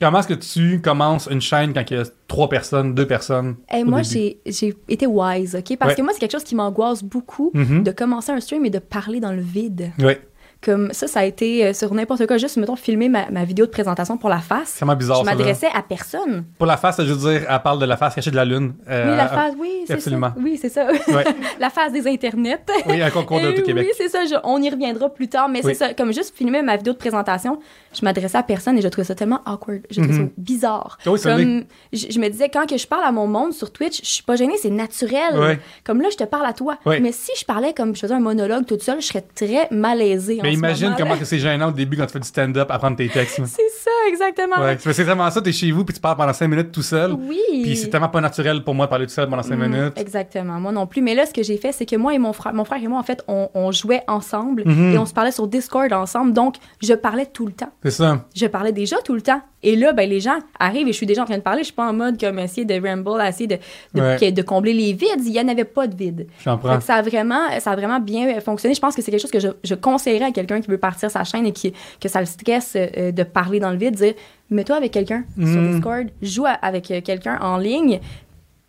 Comment 0.00 0.18
est-ce 0.20 0.28
que 0.28 0.34
tu 0.34 0.80
commences 0.82 1.26
une 1.30 1.40
chaîne 1.40 1.72
quand 1.72 1.82
il 1.90 1.96
y 1.96 2.00
a 2.00 2.04
3 2.28 2.48
personnes, 2.50 2.94
2 2.94 3.06
personnes 3.06 3.56
Hey, 3.68 3.82
au 3.82 3.86
moi, 3.86 4.02
j'ai 4.02 4.40
été 4.88 5.06
wise, 5.06 5.54
OK? 5.56 5.76
Parce 5.78 5.90
Ouais. 5.92 5.96
que 5.96 6.02
moi, 6.02 6.12
c'est 6.12 6.18
quelque 6.20 6.32
chose 6.32 6.44
qui 6.44 6.54
m'angoisse 6.54 7.02
beaucoup 7.02 7.50
Mhm. 7.54 7.82
de 7.82 7.90
commencer 7.92 8.30
un 8.32 8.40
stream 8.40 8.64
et 8.66 8.70
de 8.70 8.78
parler 8.78 9.20
dans 9.20 9.32
le 9.32 9.40
vide. 9.40 9.92
Ouais, 9.98 10.20
Comme 10.66 10.92
ça, 10.92 11.06
ça 11.06 11.20
a 11.20 11.24
été 11.24 11.64
euh, 11.64 11.72
sur 11.72 11.94
n'importe 11.94 12.26
quoi, 12.26 12.36
juste, 12.38 12.56
mettons, 12.56 12.74
filmer 12.76 13.08
ma, 13.08 13.30
ma 13.30 13.44
vidéo 13.44 13.66
de 13.66 13.70
présentation 13.70 14.18
pour 14.18 14.28
la 14.28 14.40
face. 14.40 14.70
c'est 14.74 14.84
vraiment 14.84 14.96
bizarre 14.98 15.20
Je 15.20 15.24
ça. 15.24 15.34
m'adressais 15.34 15.68
à 15.72 15.80
personne. 15.80 16.44
Pour 16.58 16.66
la 16.66 16.76
face, 16.76 16.96
je 16.98 17.12
veux 17.12 17.30
dire, 17.32 17.46
elle 17.48 17.62
parle 17.62 17.78
de 17.78 17.86
la 17.86 17.96
face 17.96 18.14
cachée 18.16 18.32
de 18.32 18.36
la 18.36 18.44
lune. 18.44 18.74
Euh, 18.90 19.10
oui, 19.12 19.16
la 19.16 19.28
phase, 19.28 19.54
oui, 19.58 19.70
c'est 19.82 19.86
ça. 19.86 19.94
absolument. 19.94 20.32
Oui, 20.36 20.58
c'est 20.60 20.68
ça. 20.68 20.88
Ouais. 20.88 21.24
la 21.60 21.70
phase 21.70 21.92
des 21.92 22.06
internets. 22.08 22.58
Oui, 22.88 23.00
un 23.00 23.10
concours 23.10 23.40
de 23.40 23.52
Québec. 23.52 23.86
Oui, 23.88 23.94
c'est 23.96 24.08
ça. 24.08 24.24
je- 24.24 24.34
on 24.44 24.60
y 24.60 24.68
reviendra 24.68 25.08
plus 25.08 25.28
tard. 25.28 25.48
Mais 25.48 25.60
Oui. 25.64 25.72
c'est 25.72 25.86
ça. 25.86 25.94
Comme 25.94 26.12
juste 26.12 26.34
filmer 26.36 26.62
ma 26.62 26.76
vidéo 26.76 26.92
de 26.94 26.98
présentation, 26.98 27.60
je 27.94 28.04
m'adressais 28.04 28.38
à 28.38 28.42
personne 28.42 28.76
et 28.76 28.82
je 28.82 28.88
trouvais 28.88 29.06
ça 29.06 29.14
tellement 29.14 29.40
awkward. 29.46 29.82
Je 29.90 30.00
trouvais 30.00 30.14
Mhm. 30.18 30.26
ça 30.26 30.32
bizarre. 30.36 30.98
Oui, 31.06 31.18
ça 31.18 31.36
l'est. 31.36 31.44
Comme, 31.44 31.64
je, 31.92 32.06
je 32.10 32.18
me 32.18 32.28
disais, 32.28 32.48
quand 32.48 32.68
que 32.68 32.76
je 32.76 32.86
parle 32.88 33.04
à 33.04 33.12
mon 33.12 33.28
monde 33.28 33.52
sur 33.52 33.70
Twitch, 33.72 34.00
je 34.02 34.08
suis 34.10 34.24
pas 34.24 34.34
gênée, 34.34 34.56
c'est 34.60 34.70
naturel. 34.70 35.60
Comme 35.84 36.00
là, 36.02 36.08
je 36.10 36.16
te 36.16 36.24
parle 36.24 36.46
à 36.46 36.52
toi. 36.52 36.76
Mais 36.86 37.12
si 37.12 37.30
je 37.38 37.44
parlais 37.44 37.72
comme 37.72 37.94
je 37.94 38.00
faisais 38.00 38.14
un 38.14 38.20
monologue 38.20 38.66
toute 38.66 38.82
seule, 38.82 39.00
je 39.00 39.06
serais 39.06 39.24
très 39.34 39.68
malaisée. 39.70 40.40
Mais 40.42 40.55
imagine 40.58 40.94
comment 40.96 41.16
que 41.16 41.24
c'est 41.24 41.38
gênant 41.38 41.68
au 41.68 41.72
début 41.72 41.96
quand 41.96 42.06
tu 42.06 42.12
fais 42.12 42.20
du 42.20 42.28
stand-up 42.28 42.70
à 42.70 42.78
prendre 42.78 42.96
tes 42.96 43.08
textes. 43.08 43.36
C'est 43.44 43.70
ça, 43.78 43.90
exactement. 44.08 44.62
Ouais, 44.62 44.76
c'est 44.78 45.02
vraiment 45.04 45.30
ça, 45.30 45.40
t'es 45.40 45.52
chez 45.52 45.70
vous 45.72 45.84
puis 45.84 45.94
tu 45.94 46.00
parles 46.00 46.16
pendant 46.16 46.32
5 46.32 46.48
minutes 46.48 46.72
tout 46.72 46.82
seul. 46.82 47.12
Oui. 47.12 47.38
Puis 47.62 47.76
c'est 47.76 47.88
tellement 47.88 48.08
pas 48.08 48.20
naturel 48.20 48.62
pour 48.64 48.74
moi 48.74 48.86
de 48.86 48.90
parler 48.90 49.06
tout 49.06 49.12
seul 49.12 49.28
pendant 49.28 49.42
5 49.42 49.56
Mhm, 49.56 49.68
minutes. 49.70 49.92
Exactement, 49.98 50.60
moi 50.60 50.72
non 50.72 50.86
plus. 50.86 51.02
Mais 51.02 51.14
là, 51.14 51.26
ce 51.26 51.32
que 51.32 51.42
j'ai 51.42 51.56
fait, 51.56 51.72
c'est 51.72 51.86
que 51.86 51.96
moi 51.96 52.14
et 52.14 52.18
mon 52.18 52.32
frère, 52.32 52.52
mon 52.54 52.64
frère 52.64 52.82
et 52.82 52.88
moi, 52.88 52.98
en 52.98 53.02
fait, 53.02 53.22
on, 53.28 53.48
on 53.54 53.72
jouait 53.72 54.02
ensemble 54.08 54.62
Mhm. 54.66 54.94
et 54.94 54.98
on 54.98 55.06
se 55.06 55.14
parlait 55.14 55.30
sur 55.32 55.46
Discord 55.46 55.92
ensemble. 55.92 56.32
Donc, 56.32 56.56
je 56.82 56.94
parlais 56.94 57.26
tout 57.26 57.46
le 57.46 57.52
temps. 57.52 57.70
C'est 57.82 57.90
ça. 57.90 58.24
Je 58.34 58.46
parlais 58.46 58.72
déjà 58.72 58.96
tout 59.04 59.14
le 59.14 59.22
temps. 59.22 59.40
Et 59.62 59.74
là, 59.74 59.92
ben, 59.92 60.08
les 60.08 60.20
gens 60.20 60.38
arrivent 60.60 60.86
et 60.86 60.92
je 60.92 60.96
suis 60.96 61.06
déjà 61.06 61.22
en 61.22 61.24
train 61.24 61.38
de 61.38 61.42
parler. 61.42 61.60
Je 61.62 61.66
suis 61.66 61.74
pas 61.74 61.88
en 61.88 61.92
mode 61.92 62.20
comme 62.20 62.38
essayer 62.38 62.64
de 62.64 62.74
ramble, 62.88 63.20
essayer 63.26 63.46
de, 63.48 63.58
de, 63.94 64.00
Ouais. 64.00 64.16
que- 64.20 64.30
de 64.30 64.42
combler 64.42 64.72
les 64.72 64.92
vides. 64.92 65.24
Il 65.24 65.32
y 65.32 65.40
en 65.40 65.48
avait 65.48 65.64
pas 65.64 65.86
de 65.88 65.96
vide. 65.96 66.28
Ça 66.44 66.52
a 66.94 67.02
vraiment, 67.02 67.40
ça 67.58 67.72
a 67.72 67.76
vraiment 67.76 67.98
bien 67.98 68.38
fonctionné. 68.40 68.74
Je 68.74 68.80
pense 68.80 68.94
que 68.94 69.02
c'est 69.02 69.10
quelque 69.10 69.22
chose 69.22 69.30
que 69.30 69.40
je, 69.40 69.48
je 69.64 69.74
conseillerais 69.74 70.26
à 70.26 70.30
quelqu'un 70.36 70.60
qui 70.60 70.70
veut 70.70 70.78
partir 70.78 71.10
sa 71.10 71.24
chaîne 71.24 71.46
et 71.46 71.52
qui, 71.52 71.72
que 72.00 72.08
ça 72.08 72.20
le 72.20 72.26
stresse 72.26 72.74
euh, 72.76 73.10
de 73.10 73.22
parler 73.24 73.58
dans 73.58 73.70
le 73.70 73.78
vide, 73.78 73.96
dire 73.96 74.14
mets-toi 74.50 74.76
avec 74.76 74.92
quelqu'un 74.92 75.24
sur 75.34 75.46
Mm. 75.46 75.72
Discord, 75.72 76.06
joue 76.22 76.44
avec 76.62 76.90
euh, 76.90 77.00
quelqu'un 77.00 77.38
en 77.40 77.56
ligne, 77.56 77.98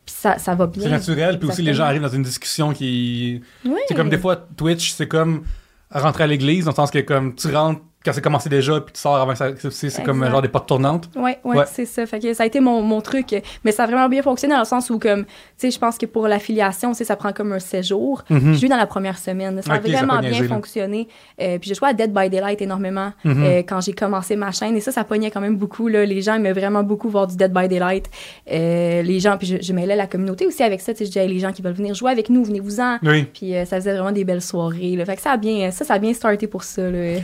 puis 0.05 0.15
ça, 0.17 0.37
ça 0.37 0.55
va 0.55 0.65
bien. 0.67 0.83
C'est 0.83 0.89
naturel, 0.89 1.37
puis 1.37 1.49
aussi 1.49 1.61
les 1.61 1.73
gens 1.73 1.83
arrivent 1.83 2.01
dans 2.01 2.07
une 2.07 2.23
discussion 2.23 2.73
qui. 2.73 3.41
Oui. 3.65 3.79
C'est 3.87 3.95
comme 3.95 4.09
des 4.09 4.17
fois, 4.17 4.35
Twitch, 4.55 4.91
c'est 4.93 5.07
comme 5.07 5.43
rentrer 5.91 6.23
à 6.23 6.27
l'église, 6.27 6.65
dans 6.65 6.71
le 6.71 6.75
sens 6.75 6.91
que 6.91 6.99
comme 6.99 7.35
tu 7.35 7.53
rentres 7.53 7.81
quand 8.05 8.13
c'est 8.13 8.21
commencé 8.21 8.47
déjà, 8.47 8.79
puis 8.79 8.93
tu 8.93 9.01
sors 9.01 9.15
avant 9.17 9.35
ça. 9.35 9.49
C'est 9.69 10.03
comme 10.03 10.23
genre 10.29 10.41
des 10.41 10.47
portes 10.47 10.67
tournantes. 10.67 11.09
Ouais, 11.15 11.39
ouais, 11.43 11.57
Ouais. 11.57 11.65
c'est 11.69 11.85
ça. 11.85 12.05
Fait 12.05 12.19
que 12.19 12.33
ça 12.33 12.43
a 12.43 12.45
été 12.45 12.59
mon, 12.61 12.81
mon 12.81 13.01
truc. 13.01 13.35
Mais 13.65 13.71
ça 13.73 13.83
a 13.83 13.87
vraiment 13.87 14.07
bien 14.07 14.21
fonctionné 14.21 14.53
dans 14.53 14.61
le 14.61 14.65
sens 14.65 14.89
où, 14.89 14.97
comme, 14.99 15.25
tu 15.25 15.31
sais, 15.57 15.71
je 15.71 15.77
pense 15.79 15.97
que 15.97 16.05
pour 16.05 16.27
l'affiliation, 16.27 16.93
ça 16.93 17.15
prend 17.17 17.33
comme 17.33 17.51
un 17.51 17.59
séjour. 17.59 18.23
Mhm. 18.29 18.53
J'ai 18.53 18.67
eu 18.67 18.69
dans 18.69 18.77
la 18.77 18.85
première 18.87 19.17
semaine. 19.17 19.61
Ça 19.61 19.73
a 19.73 19.77
Ok, 19.77 19.87
ça 19.87 19.93
a 19.93 19.97
vraiment 20.05 20.19
bien 20.21 20.29
niaisé, 20.31 20.47
fonctionné. 20.47 21.07
Euh, 21.41 21.57
puis 21.59 21.67
j'ai 21.69 21.75
joué 21.75 21.89
à 21.89 21.93
Dead 21.93 22.13
by 22.13 22.29
Daylight 22.29 22.61
énormément 22.61 23.11
Mhm. 23.25 23.43
euh, 23.43 23.57
quand 23.67 23.81
j'ai 23.81 23.93
commencé 23.93 24.35
ma 24.37 24.51
chaîne. 24.51 24.77
Et 24.77 24.81
ça, 24.81 24.91
ça 24.93 25.03
pognait 25.03 25.31
quand 25.31 25.41
même 25.41 25.57
beaucoup. 25.57 25.87
Là. 25.89 26.05
Les 26.05 26.21
gens 26.21 26.35
aimaient 26.35 26.53
vraiment 26.53 26.83
beaucoup 26.83 27.09
voir 27.09 27.27
du 27.27 27.35
Dead 27.35 27.51
by 27.51 27.67
Daylight. 27.67 28.09
Euh, 28.51 29.01
les 29.01 29.19
gens, 29.19 29.37
puis 29.37 29.47
je, 29.47 29.57
je 29.61 29.73
mêlais 29.73 29.95
la 29.95 30.07
communauté 30.07 30.45
aussi 30.45 30.63
avec 30.63 30.79
ça. 30.81 30.93
Tu 30.93 30.99
sais, 30.99 31.05
je 31.05 31.09
disais, 31.11 31.27
les 31.27 31.39
gens 31.39 31.51
qui 31.51 31.61
veulent 31.61 31.73
venir 31.73 31.93
jouer 31.93 32.11
avec 32.11 32.29
nous, 32.29 32.43
venez-vous-en. 32.43 32.99
Oui. 33.03 33.23
Puis 33.33 33.53
ça 33.65 33.77
faisait 33.77 33.93
vraiment 33.93 34.11
des 34.11 34.23
belles 34.23 34.41
soirées. 34.41 34.95
Là. 34.95 35.05
Fait 35.05 35.15
que 35.15 35.21
ça 35.21 35.31
a 35.31 35.37
bien, 35.37 35.71
ça, 35.71 35.83
ça 35.83 35.95
a 35.95 35.99
bien 35.99 36.13
starté 36.13 36.47
pour 36.47 36.63
ça. 36.63 36.83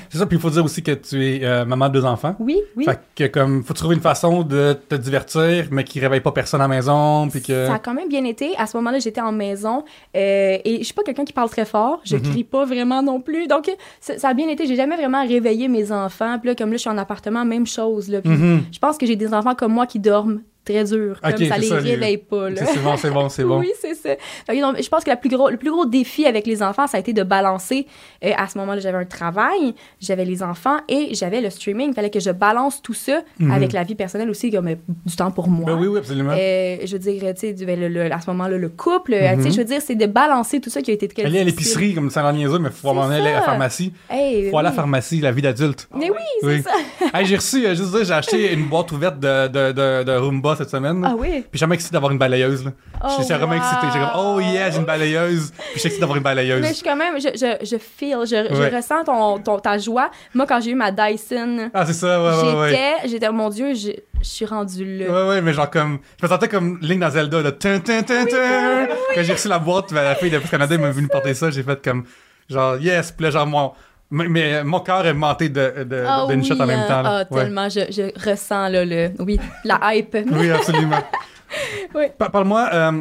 C'est 0.09 0.17
ça, 0.17 0.25
puis 0.25 0.37
il 0.37 0.41
faut 0.41 0.49
dire 0.49 0.63
aussi 0.65 0.72
que 0.81 0.91
tu 0.91 1.23
es 1.25 1.43
euh, 1.45 1.65
maman 1.65 1.89
de 1.89 1.93
deux 1.93 2.05
enfants. 2.05 2.35
Oui, 2.39 2.59
oui. 2.75 2.85
Fait 2.85 2.99
que 3.15 3.27
comme, 3.27 3.63
faut 3.63 3.73
trouver 3.73 3.95
une 3.95 4.01
façon 4.01 4.43
de 4.43 4.73
te 4.73 4.95
divertir, 4.95 5.67
mais 5.71 5.83
qui 5.83 5.99
réveille 5.99 6.21
pas 6.21 6.31
personne 6.31 6.61
à 6.61 6.63
la 6.63 6.67
maison, 6.67 7.27
puis 7.29 7.41
que. 7.41 7.67
Ça 7.67 7.75
a 7.75 7.79
quand 7.79 7.93
même 7.93 8.09
bien 8.09 8.23
été. 8.25 8.55
À 8.57 8.65
ce 8.65 8.75
moment-là, 8.77 8.99
j'étais 8.99 9.21
en 9.21 9.31
maison 9.31 9.83
euh, 10.15 10.57
et 10.63 10.77
je 10.79 10.83
suis 10.83 10.93
pas 10.93 11.03
quelqu'un 11.03 11.25
qui 11.25 11.33
parle 11.33 11.49
très 11.49 11.65
fort. 11.65 12.01
Je 12.03 12.15
Mhm. 12.15 12.21
crie 12.23 12.43
pas 12.43 12.65
vraiment 12.65 13.03
non 13.03 13.21
plus. 13.21 13.47
Donc, 13.47 13.69
ça, 13.99 14.29
a 14.29 14.33
bien 14.33 14.47
été. 14.47 14.65
J'ai 14.65 14.75
jamais 14.75 14.95
vraiment 14.95 15.25
réveillé 15.27 15.67
mes 15.67 15.91
enfants. 15.91 16.39
Puis 16.39 16.49
là, 16.49 16.55
comme 16.55 16.69
là, 16.69 16.75
je 16.77 16.81
suis 16.81 16.89
en 16.89 16.97
appartement, 16.97 17.43
même 17.45 17.67
chose. 17.67 18.09
Là. 18.09 18.19
Mhm. 18.23 18.63
Je 18.71 18.79
pense 18.79 18.97
que 18.97 19.05
j'ai 19.05 19.15
des 19.15 19.33
enfants 19.33 19.55
comme 19.55 19.73
moi 19.73 19.85
qui 19.85 19.99
dorment 19.99 20.41
très 20.65 20.83
dur. 20.83 21.19
Comme 21.21 21.31
ça 21.37 21.57
les 21.57 21.67
ça, 21.67 21.75
réveille 21.75 22.17
pas. 22.17 22.47
C'est 22.55 22.79
bon, 22.83 22.97
c'est 22.97 23.09
bon, 23.11 23.29
c'est 23.29 23.43
bon. 23.43 23.59
Oui, 23.63 23.71
c'est 23.79 23.95
ça. 23.95 24.09
Non, 24.53 24.73
je 24.81 24.87
pense 24.89 25.03
que 25.03 25.09
la 25.09 25.15
plus 25.15 25.29
gros, 25.29 25.49
le 25.49 25.57
plus 25.57 25.71
gros 25.71 25.85
défi 25.85 26.25
avec 26.25 26.45
les 26.47 26.61
enfants, 26.63 26.87
ça 26.87 26.97
a 26.97 26.99
été 26.99 27.13
de 27.13 27.23
balancer. 27.23 27.85
euh, 28.23 28.31
à 28.37 28.47
ce 28.47 28.57
moment-là, 28.57 28.79
j'avais 28.79 28.97
un 28.97 29.05
travail, 29.05 29.73
j'avais 29.99 30.25
les 30.25 30.41
enfants 30.43 30.77
et 30.89 31.09
j'avais 31.13 31.41
le 31.41 31.49
streaming. 31.49 31.89
Il 31.89 31.93
fallait 31.93 32.09
que 32.09 32.19
je 32.19 32.31
balance 32.31 32.81
tout 32.81 32.93
ça 32.93 33.21
Mhm. 33.39 33.51
avec 33.51 33.73
la 33.73 33.83
vie 33.83 33.95
personnelle 33.95 34.29
aussi, 34.29 34.51
comme 34.51 34.67
euh, 34.67 34.75
du 35.05 35.15
temps 35.15 35.31
pour 35.31 35.47
moi. 35.47 35.65
Ben 35.65 35.77
oui, 35.79 35.87
oui, 35.87 35.99
absolument. 35.99 36.33
Euh, 36.37 36.77
je 36.85 36.91
veux 36.93 36.99
dire, 36.99 37.21
tu 37.35 37.39
sais, 37.41 37.53
ben, 37.65 37.79
le- 37.79 37.87
le- 37.89 38.11
à 38.13 38.19
ce 38.21 38.29
moment-là, 38.31 38.57
le 38.57 38.69
couple, 38.69 39.13
Mhm. 39.15 39.37
tu 39.37 39.43
sais, 39.43 39.51
je 39.51 39.57
veux 39.57 39.65
dire, 39.65 39.81
c'est 39.81 39.95
de 39.95 40.05
balancer 40.05 40.59
tout 40.61 40.69
ça 40.69 40.81
qui 40.81 40.91
a 40.91 40.93
été 40.93 41.07
très 41.07 41.23
Aller 41.25 41.39
à 41.39 41.43
l'épicerie, 41.43 41.93
comme 41.93 42.09
ça 42.09 42.25
en 42.25 42.33
niaiseux, 42.33 42.59
mais 42.59 42.69
faut 42.69 42.89
C'est 42.89 42.93
m'en 42.93 43.03
aller 43.03 43.29
à 43.29 43.33
la 43.33 43.41
pharmacie. 43.41 43.93
Hey, 44.09 44.49
Faut 44.49 44.57
aller 44.57 44.67
à 44.67 44.69
la 44.69 44.69
oui. 44.71 44.75
pharmacie, 44.75 45.19
la 45.19 45.31
vie 45.31 45.41
d'adulte. 45.41 45.87
Mais 45.95 46.09
oui, 46.09 46.17
c'est 46.41 46.47
Oui. 46.47 46.61
ça. 46.61 47.17
Hey, 47.19 47.25
j'ai 47.25 47.35
reçu, 47.35 47.61
juste 47.75 47.91
dire, 47.95 48.03
j'ai 48.05 48.13
acheté 48.13 48.53
une 48.53 48.65
boîte 48.67 48.91
ouverte 48.91 49.19
de, 49.19 49.47
de, 49.47 49.71
de, 49.71 50.03
de 50.03 50.11
Roomba 50.17 50.52
cette 50.55 50.69
semaine. 50.69 51.01
là. 51.01 51.09
Ah 51.11 51.15
oui? 51.17 51.29
Puis 51.29 51.41
je 51.53 51.57
suis 51.57 51.59
vraiment 51.65 51.73
excité 51.73 51.93
d'avoir 51.93 52.11
une 52.11 52.17
balayeuse. 52.17 52.65
Là. 52.65 52.71
Oh, 53.03 53.07
je 53.19 53.23
suis 53.23 53.33
vraiment 53.33 53.53
wow. 53.55 53.57
excité. 53.59 53.87
J'ai 53.93 53.99
comme, 53.99 54.09
oh 54.17 54.39
yeah, 54.39 54.69
j'ai 54.71 54.77
une 54.77 54.85
balayeuse. 54.85 55.51
Puis 55.51 55.63
je 55.75 55.79
suis 55.79 55.87
excité 55.87 55.99
d'avoir 56.01 56.17
une 56.17 56.23
balayeuse. 56.23 56.61
Mais 56.61 56.69
je 56.69 56.73
suis 56.73 56.83
quand 56.83 56.95
même, 56.95 57.19
je, 57.19 57.29
je, 57.33 57.65
je 57.65 57.77
feel, 57.77 58.17
je, 58.25 58.35
Ouais. 58.53 58.69
je 58.71 58.75
ressens 58.75 59.03
ton, 59.05 59.39
ton- 59.39 59.59
ta 59.59 59.77
joie. 59.77 60.11
Moi, 60.33 60.45
quand 60.47 60.59
j'ai 60.61 60.71
eu 60.71 60.75
ma 60.75 60.91
Dyson, 60.91 61.69
Ah, 61.73 61.85
c'est 61.85 61.93
ça, 61.93 62.21
ouais, 62.21 62.29
ouais, 62.43 62.59
ouais. 62.59 62.69
j'étais, 62.69 63.07
j'étais, 63.09 63.29
mon 63.31 63.49
Dieu, 63.49 63.73
je, 63.73 63.89
je 64.21 64.27
suis 64.29 64.45
rendue 64.45 64.99
là. 64.99 65.05
Ouais, 65.25 65.29
ouais, 65.29 65.41
mais 65.41 65.53
genre 65.53 65.69
comme. 65.69 65.99
Je 66.19 66.25
me 66.25 66.29
sentais 66.31 66.47
comme 66.47 66.77
Link 66.81 66.99
dans 66.99 67.09
Zelda, 67.09 67.41
là. 67.41 67.51
Tin, 67.51 67.79
tin, 67.79 68.03
tin, 68.03 68.25
tin. 68.25 68.87
Quand 69.15 69.21
j'ai 69.23 69.33
reçu 69.33 69.47
la 69.47 69.59
boîte, 69.59 69.91
la 69.91 70.15
fille 70.15 70.29
de 70.31 70.39
Canada 70.39 70.77
m'a 70.77 70.91
venu 70.91 71.07
porter 71.07 71.33
ça, 71.33 71.49
j'ai 71.49 71.63
fait 71.63 71.81
comme. 71.83 72.03
Genre, 72.49 72.77
yes, 72.77 73.11
puis 73.11 73.23
là, 73.25 73.31
genre, 73.31 73.47
mon. 73.47 73.71
Mais, 74.11 74.27
mais 74.27 74.63
mon 74.63 74.79
cœur 74.79 75.05
est 75.07 75.13
monté 75.13 75.49
de, 75.49 75.83
de, 75.85 76.03
Ah 76.07 76.25
d'une 76.29 76.41
oui, 76.41 76.47
shot 76.47 76.59
en 76.61 76.65
même 76.67 76.87
temps. 76.87 77.01
Ah, 77.03 77.23
Ouais. 77.31 77.41
tellement, 77.43 77.67
je, 77.69 77.79
je 77.89 78.29
ressens 78.29 78.69
là, 78.69 78.85
le, 78.85 79.11
oui, 79.19 79.39
la 79.63 79.79
hype. 79.95 80.15
Oui, 80.31 80.51
absolument. 80.51 80.99
Oui. 81.93 82.05
Parle-moi, 82.17 82.67
euh, 82.73 82.91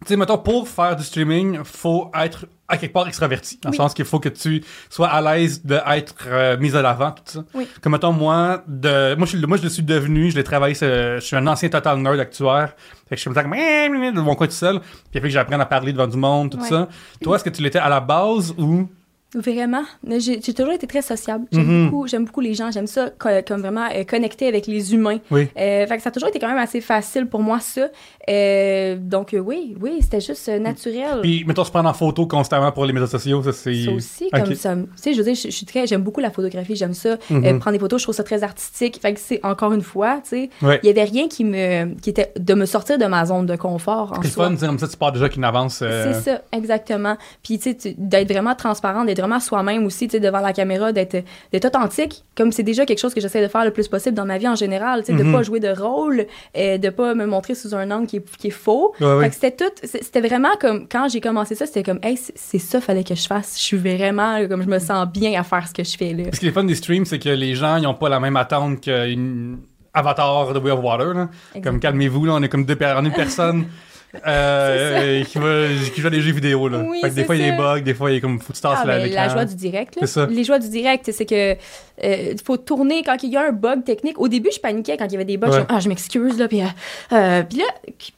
tu 0.00 0.08
sais, 0.08 0.16
mettons, 0.16 0.38
pour 0.38 0.68
faire 0.68 0.96
du 0.96 1.04
streaming, 1.04 1.60
faut 1.62 2.10
être 2.12 2.46
à 2.66 2.76
quelque 2.76 2.92
part 2.92 3.06
extraverti, 3.06 3.58
dans 3.62 3.70
Oui. 3.70 3.76
le 3.76 3.82
sens 3.82 3.94
qu'il 3.94 4.04
faut 4.04 4.18
que 4.18 4.28
tu 4.28 4.62
sois 4.90 5.06
à 5.08 5.20
l'aise 5.20 5.64
d'être 5.64 6.26
euh, 6.26 6.56
mise 6.58 6.74
à 6.74 6.82
l'avant, 6.82 7.12
tout 7.12 7.22
ça. 7.26 7.44
Oui. 7.54 7.68
Comme 7.80 7.92
mettons, 7.92 8.12
moi, 8.12 8.62
de, 8.66 9.14
moi, 9.14 9.26
je, 9.26 9.36
suis- 9.36 9.46
moi, 9.46 9.56
je 9.58 9.62
le 9.62 9.68
suis 9.68 9.82
devenu, 9.84 10.30
je 10.30 10.36
l'ai 10.36 10.42
travaillé, 10.44 10.74
je 10.74 11.18
suis 11.20 11.36
un 11.36 11.46
ancien 11.46 11.68
total 11.68 11.98
nerd 11.98 12.18
actuaire. 12.18 12.74
Fait 13.08 13.14
que 13.14 13.16
je 13.16 13.20
suis 13.20 13.30
comme 13.32 13.34
ça, 13.34 13.42
de 14.12 14.20
mon 14.20 14.34
coin 14.34 14.46
tout 14.48 14.52
seul. 14.52 14.80
Puis 14.80 14.88
il 15.14 15.18
a 15.18 15.20
fait 15.20 15.28
que 15.28 15.34
j'apprenne 15.34 15.60
à 15.60 15.66
parler 15.66 15.92
devant 15.92 16.08
du 16.08 16.16
monde, 16.16 16.50
tout 16.50 16.64
ça. 16.64 16.88
Toi, 17.22 17.36
est-ce 17.36 17.44
que 17.44 17.50
tu 17.50 17.62
l'étais 17.62 17.78
à 17.78 17.88
la 17.88 18.00
base 18.00 18.52
ou. 18.58 18.88
Vraiment. 19.34 19.82
J'ai 20.18 20.40
toujours 20.40 20.72
été 20.72 20.86
très 20.86 21.02
sociable. 21.02 21.44
J'aime 21.52 21.90
beaucoup, 21.90 22.06
j'aime 22.06 22.24
beaucoup 22.24 22.40
les 22.40 22.54
gens. 22.54 22.70
J'aime 22.70 22.86
ça 22.86 23.10
co- 23.18 23.28
comme 23.46 23.60
vraiment 23.60 23.86
euh, 23.94 24.02
connecter 24.04 24.48
avec 24.48 24.66
les 24.66 24.94
humains. 24.94 25.18
Oui. 25.30 25.48
Euh, 25.58 25.86
fait 25.86 25.96
que 25.98 26.02
ça 26.02 26.08
a 26.08 26.12
toujours 26.12 26.30
été 26.30 26.38
quand 26.38 26.48
même 26.48 26.56
assez 26.56 26.80
facile 26.80 27.26
pour 27.26 27.40
moi, 27.40 27.60
ça. 27.60 27.88
Euh, 28.30 28.96
donc, 28.98 29.36
oui, 29.38 29.76
oui, 29.80 29.98
c'était 30.00 30.20
juste 30.22 30.48
naturel. 30.48 31.20
Puis, 31.22 31.44
mettons, 31.46 31.64
se 31.64 31.70
prendre 31.70 31.90
en 31.90 31.92
photo 31.92 32.26
constamment 32.26 32.72
pour 32.72 32.86
les 32.86 32.94
médias 32.94 33.06
sociaux, 33.06 33.42
ça, 33.42 33.52
c'est. 33.52 33.84
Ça 33.84 33.90
aussi, 33.92 34.24
Ok. 34.32 34.44
comme 34.44 34.54
ça. 34.54 34.74
Tu 34.74 34.82
sais, 34.96 35.12
je 35.12 35.18
veux 35.18 35.24
dire, 35.24 35.34
je, 35.34 35.50
suis 35.50 35.66
très. 35.66 35.86
J'aime 35.86 36.02
beaucoup 36.02 36.20
la 36.20 36.30
photographie, 36.30 36.74
j'aime 36.76 36.94
ça. 36.94 37.18
Mhm. 37.28 37.58
Prendre 37.58 37.72
des 37.76 37.78
photos, 37.80 38.00
je 38.00 38.06
trouve 38.06 38.14
ça 38.14 38.24
très 38.24 38.42
artistique. 38.42 38.98
Fait 39.00 39.12
que 39.12 39.20
c'est 39.20 39.40
encore 39.44 39.74
une 39.74 39.82
fois, 39.82 40.20
tu 40.22 40.30
sais, 40.30 40.50
Ouais. 40.62 40.80
il 40.82 40.86
y 40.86 40.90
avait 40.90 41.04
rien 41.04 41.28
qui 41.28 41.44
me. 41.44 41.94
qui 42.00 42.08
était 42.08 42.32
de 42.38 42.54
me 42.54 42.64
sortir 42.64 42.96
de 42.96 43.04
ma 43.04 43.26
zone 43.26 43.44
de 43.44 43.56
confort 43.56 44.18
C'est 44.22 44.30
fun, 44.30 44.54
comme 44.56 44.78
ça, 44.78 44.88
tu 44.88 44.96
pars 44.96 45.12
déjà 45.12 45.28
qu'une 45.28 45.44
avance. 45.44 45.78
C'est 45.78 46.14
ça, 46.14 46.40
exactement. 46.52 47.16
Puis, 47.42 47.58
tu 47.58 47.76
sais, 47.78 47.94
d'être 47.98 48.32
vraiment 48.32 48.54
transparent, 48.54 49.04
d'être 49.04 49.17
vraiment 49.20 49.40
soi-même 49.40 49.84
aussi, 49.86 50.06
tu 50.08 50.12
sais, 50.12 50.20
devant 50.20 50.40
la 50.40 50.52
caméra, 50.52 50.92
d'être 50.92 51.24
d'être 51.52 51.64
authentique, 51.64 52.24
comme 52.36 52.52
c'est 52.52 52.62
déjà 52.62 52.84
quelque 52.86 52.98
chose 52.98 53.14
que 53.14 53.20
j'essaie 53.20 53.42
de 53.42 53.48
faire 53.48 53.64
le 53.64 53.70
plus 53.70 53.88
possible 53.88 54.14
dans 54.16 54.24
ma 54.26 54.38
vie 54.38 54.48
en 54.48 54.54
général, 54.54 55.04
tu 55.04 55.16
sais, 55.16 55.22
de 55.22 55.32
pas 55.32 55.42
jouer 55.42 55.60
de 55.60 55.68
rôle, 55.68 56.26
euh, 56.56 56.78
de 56.78 56.88
pas 56.90 57.14
me 57.14 57.26
montrer 57.26 57.54
sous 57.54 57.74
un 57.74 57.90
angle 57.90 58.06
qui 58.06 58.16
est, 58.16 58.36
qui 58.36 58.48
est 58.48 58.50
faux. 58.50 58.94
Ouais, 59.00 59.14
ouais. 59.16 59.30
C'était 59.30 59.52
tout, 59.52 59.72
c'était 59.84 60.20
vraiment 60.20 60.54
comme, 60.60 60.86
quand 60.88 61.08
j'ai 61.08 61.20
commencé 61.20 61.54
ça, 61.54 61.66
c'était 61.66 61.82
comme, 61.82 62.00
hey, 62.02 62.16
c'est- 62.16 62.58
ça, 62.58 62.80
fallait 62.80 63.04
que 63.04 63.14
je 63.14 63.26
fasse. 63.26 63.54
Je 63.58 63.62
suis 63.62 63.76
vraiment, 63.76 64.46
comme, 64.48 64.62
je 64.62 64.68
me 64.68 64.78
sens 64.78 65.06
bien 65.08 65.38
à 65.40 65.44
faire 65.44 65.66
ce 65.68 65.74
que 65.74 65.84
je 65.84 65.96
fais, 65.96 66.12
là. 66.12 66.24
Ce 66.32 66.40
qui 66.40 66.48
est 66.48 66.52
fun 66.52 66.64
des 66.64 66.74
streams, 66.74 67.04
c'est 67.06 67.18
que 67.18 67.28
les 67.30 67.54
gens, 67.54 67.76
ils 67.76 67.86
ont 67.86 67.94
pas 67.94 68.08
la 68.08 68.20
même 68.20 68.36
attente 68.36 68.80
qu'une 68.82 69.58
avatar 69.94 70.52
de 70.52 70.58
Way 70.58 70.70
of 70.70 70.80
Water. 70.82 71.14
Là. 71.14 71.28
Comme 71.62 71.80
calmez-vous, 71.80 72.24
là, 72.26 72.34
on 72.34 72.42
est 72.42 72.48
comme 72.48 72.64
deux 72.64 72.76
on 72.80 73.04
est 73.04 73.08
une 73.08 73.12
personne 73.12 73.66
euh, 74.26 75.24
qui, 75.24 75.38
va, 75.38 75.66
qui 75.94 76.00
joue 76.00 76.06
à 76.06 76.10
des 76.10 76.20
jeux 76.20 76.32
vidéo. 76.32 76.68
Là. 76.68 76.82
Oui, 76.86 77.00
fait 77.00 77.10
que 77.10 77.14
des 77.14 77.24
fois, 77.24 77.36
il 77.36 77.42
y 77.42 77.48
a 77.48 77.50
des 77.50 77.56
bugs, 77.56 77.80
des 77.80 77.94
fois, 77.94 78.10
il 78.10 78.14
y 78.14 78.16
a 78.16 78.20
comme 78.20 78.40
faut 78.40 78.52
que 78.52 78.56
tu 78.56 78.62
tasses 78.62 78.78
Ah, 78.82 78.86
la, 78.86 78.98
ben, 78.98 79.12
la 79.12 79.28
joie 79.28 79.44
du 79.44 79.54
direct. 79.54 79.96
là. 79.96 80.00
C'est 80.00 80.12
ça. 80.12 80.26
Les 80.26 80.44
joies 80.44 80.58
du 80.58 80.68
direct, 80.68 81.10
c'est 81.12 81.26
que 81.26 81.56
euh, 82.04 82.32
il 82.32 82.40
faut 82.40 82.56
tourner 82.56 83.02
quand 83.02 83.22
il 83.22 83.30
y 83.30 83.36
a 83.36 83.46
un 83.48 83.52
bug 83.52 83.84
technique. 83.84 84.20
Au 84.20 84.28
début, 84.28 84.50
je 84.54 84.60
paniquais 84.60 84.96
quand 84.96 85.06
il 85.06 85.12
y 85.12 85.14
avait 85.16 85.24
des 85.24 85.36
bugs. 85.36 85.48
Ouais. 85.48 85.58
Je, 85.60 85.64
ah, 85.68 85.80
je 85.80 85.88
m'excuse, 85.88 86.38
là. 86.38 86.48
Puis, 86.48 86.60
euh, 86.62 86.66
euh, 87.12 87.42
puis 87.42 87.58
là, 87.58 87.64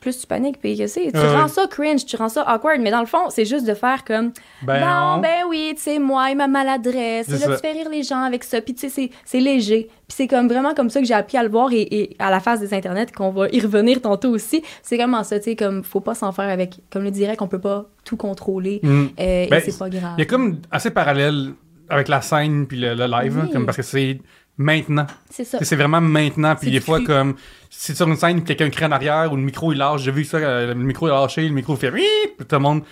plus 0.00 0.18
tu 0.20 0.26
paniques, 0.26 0.58
puis 0.60 0.76
que 0.76 0.86
c'est, 0.86 1.10
tu 1.12 1.18
Ouais, 1.18 1.34
rends 1.34 1.42
ouais. 1.44 1.48
ça 1.48 1.66
cringe, 1.68 2.04
tu 2.04 2.16
rends 2.16 2.28
ça 2.28 2.42
awkward. 2.52 2.80
Mais 2.80 2.90
dans 2.90 3.00
le 3.00 3.06
fond, 3.06 3.28
c'est 3.30 3.44
juste 3.44 3.66
de 3.66 3.74
faire 3.74 4.04
comme, 4.04 4.32
Ben, 4.62 4.80
non. 4.80 5.20
ben 5.20 5.44
oui, 5.48 5.72
tu 5.76 5.82
sais, 5.82 5.98
moi 5.98 6.30
et 6.30 6.34
ma 6.34 6.48
maladresse. 6.48 7.28
Et 7.28 7.32
là, 7.32 7.38
ça. 7.38 7.54
tu 7.56 7.60
fais 7.60 7.72
rire 7.72 7.88
les 7.90 8.02
gens 8.02 8.22
avec 8.22 8.44
ça. 8.44 8.60
Puis, 8.60 8.74
tu 8.74 8.88
sais, 8.88 9.10
c'est- 9.24 9.40
léger. 9.40 9.88
Puis 10.06 10.16
c'est 10.16 10.26
comme 10.26 10.48
vraiment 10.48 10.74
comme 10.74 10.90
ça 10.90 11.00
que 11.00 11.06
j'ai 11.06 11.14
appris 11.14 11.38
à 11.38 11.42
le 11.42 11.48
voir 11.48 11.72
et, 11.72 11.82
et 11.82 12.16
à 12.18 12.30
la 12.30 12.40
face 12.40 12.60
des 12.60 12.74
internets, 12.74 13.06
qu'on 13.16 13.30
va 13.30 13.48
y 13.52 13.60
revenir 13.60 14.00
tantôt 14.02 14.30
aussi. 14.30 14.62
C'est 14.82 14.96
vraiment 14.96 15.22
ça, 15.24 15.38
tu 15.38 15.44
sais, 15.44 15.56
comme, 15.56 15.82
faut 15.84 16.00
pas 16.00 16.14
s'en 16.14 16.32
faire 16.32 16.48
avec, 16.48 16.80
comme 16.90 17.04
le 17.04 17.10
direct, 17.10 17.40
on 17.42 17.46
peut 17.48 17.60
pas 17.60 17.86
tout 18.04 18.16
contrôler. 18.16 18.80
Mm. 18.82 18.88
euh, 19.18 19.46
Ben, 19.48 19.54
et 19.54 19.60
c'est 19.60 19.78
pas 19.78 19.88
grave. 19.88 20.14
Il 20.18 20.20
y 20.20 20.22
a 20.22 20.26
comme 20.26 20.58
assez 20.70 20.90
parallèle 20.90 21.52
avec 21.90 22.08
la 22.08 22.20
scène 22.22 22.66
puis 22.66 22.78
le, 22.78 22.94
le 22.94 23.06
live, 23.06 23.38
Oui. 23.44 23.50
comme 23.52 23.66
parce 23.66 23.76
que 23.76 23.82
c'est 23.82 24.18
maintenant. 24.56 25.06
C'est 25.30 25.44
ça. 25.44 25.58
C'est 25.62 25.76
vraiment 25.76 26.00
maintenant. 26.00 26.54
Puis 26.54 26.66
C'est 26.66 26.70
des 26.72 26.80
fois, 26.80 26.98
cru. 26.98 27.06
comme 27.06 27.34
si 27.70 27.94
sur 27.94 28.06
une 28.08 28.16
scène, 28.16 28.42
quelqu'un 28.44 28.70
crie 28.70 28.84
en 28.84 28.92
arrière 28.92 29.32
ou 29.32 29.36
le 29.36 29.42
micro 29.42 29.72
il 29.72 29.78
lâche, 29.78 30.02
j'ai 30.02 30.10
vu 30.12 30.24
ça, 30.24 30.36
euh, 30.38 30.68
le 30.68 30.74
micro 30.74 31.08
est 31.08 31.10
lâché, 31.10 31.42
le 31.48 31.54
micro 31.54 31.76
fait 31.76 31.90
puis 31.90 32.06
tout 32.38 32.46
le 32.56 32.58
monde, 32.58 32.82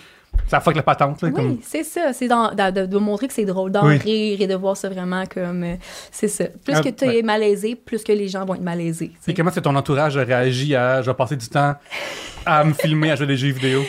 ça 0.47 0.59
fuck 0.61 0.75
la 0.75 0.83
patente. 0.83 1.21
Là, 1.21 1.29
Oui, 1.29 1.33
comme... 1.35 1.57
c'est 1.61 1.83
ça. 1.83 2.13
C'est 2.13 2.27
de, 2.27 2.85
de- 2.85 2.97
montrer 2.97 3.27
que 3.27 3.33
c'est 3.33 3.45
drôle, 3.45 3.71
d'en 3.71 3.85
Oui. 3.87 3.97
rire 3.97 4.41
et 4.41 4.47
de 4.47 4.55
voir 4.55 4.77
ça 4.77 4.89
vraiment 4.89 5.23
comme. 5.25 5.63
euh, 5.63 5.75
c'est 6.11 6.27
ça. 6.27 6.45
Plus 6.63 6.73
Ah, 6.75 6.81
que 6.81 6.89
tu 6.89 7.05
es 7.05 7.21
malaisé, 7.23 7.75
plus 7.75 8.03
que 8.03 8.11
les 8.11 8.27
gens 8.27 8.45
vont 8.45 8.55
être 8.55 8.61
malaisés. 8.63 9.11
Puis 9.23 9.33
comment 9.33 9.51
que 9.51 9.59
ton 9.59 9.75
entourage 9.75 10.17
a 10.17 10.23
réagi 10.23 10.75
à 10.75 11.01
je 11.01 11.09
vais 11.09 11.15
passer 11.15 11.35
du 11.35 11.47
temps 11.49 11.75
à 12.45 12.63
me 12.63 12.73
filmer 12.73 13.11
à 13.11 13.15
jouer 13.15 13.27
des 13.27 13.37
jeux 13.37 13.51
vidéo 13.51 13.81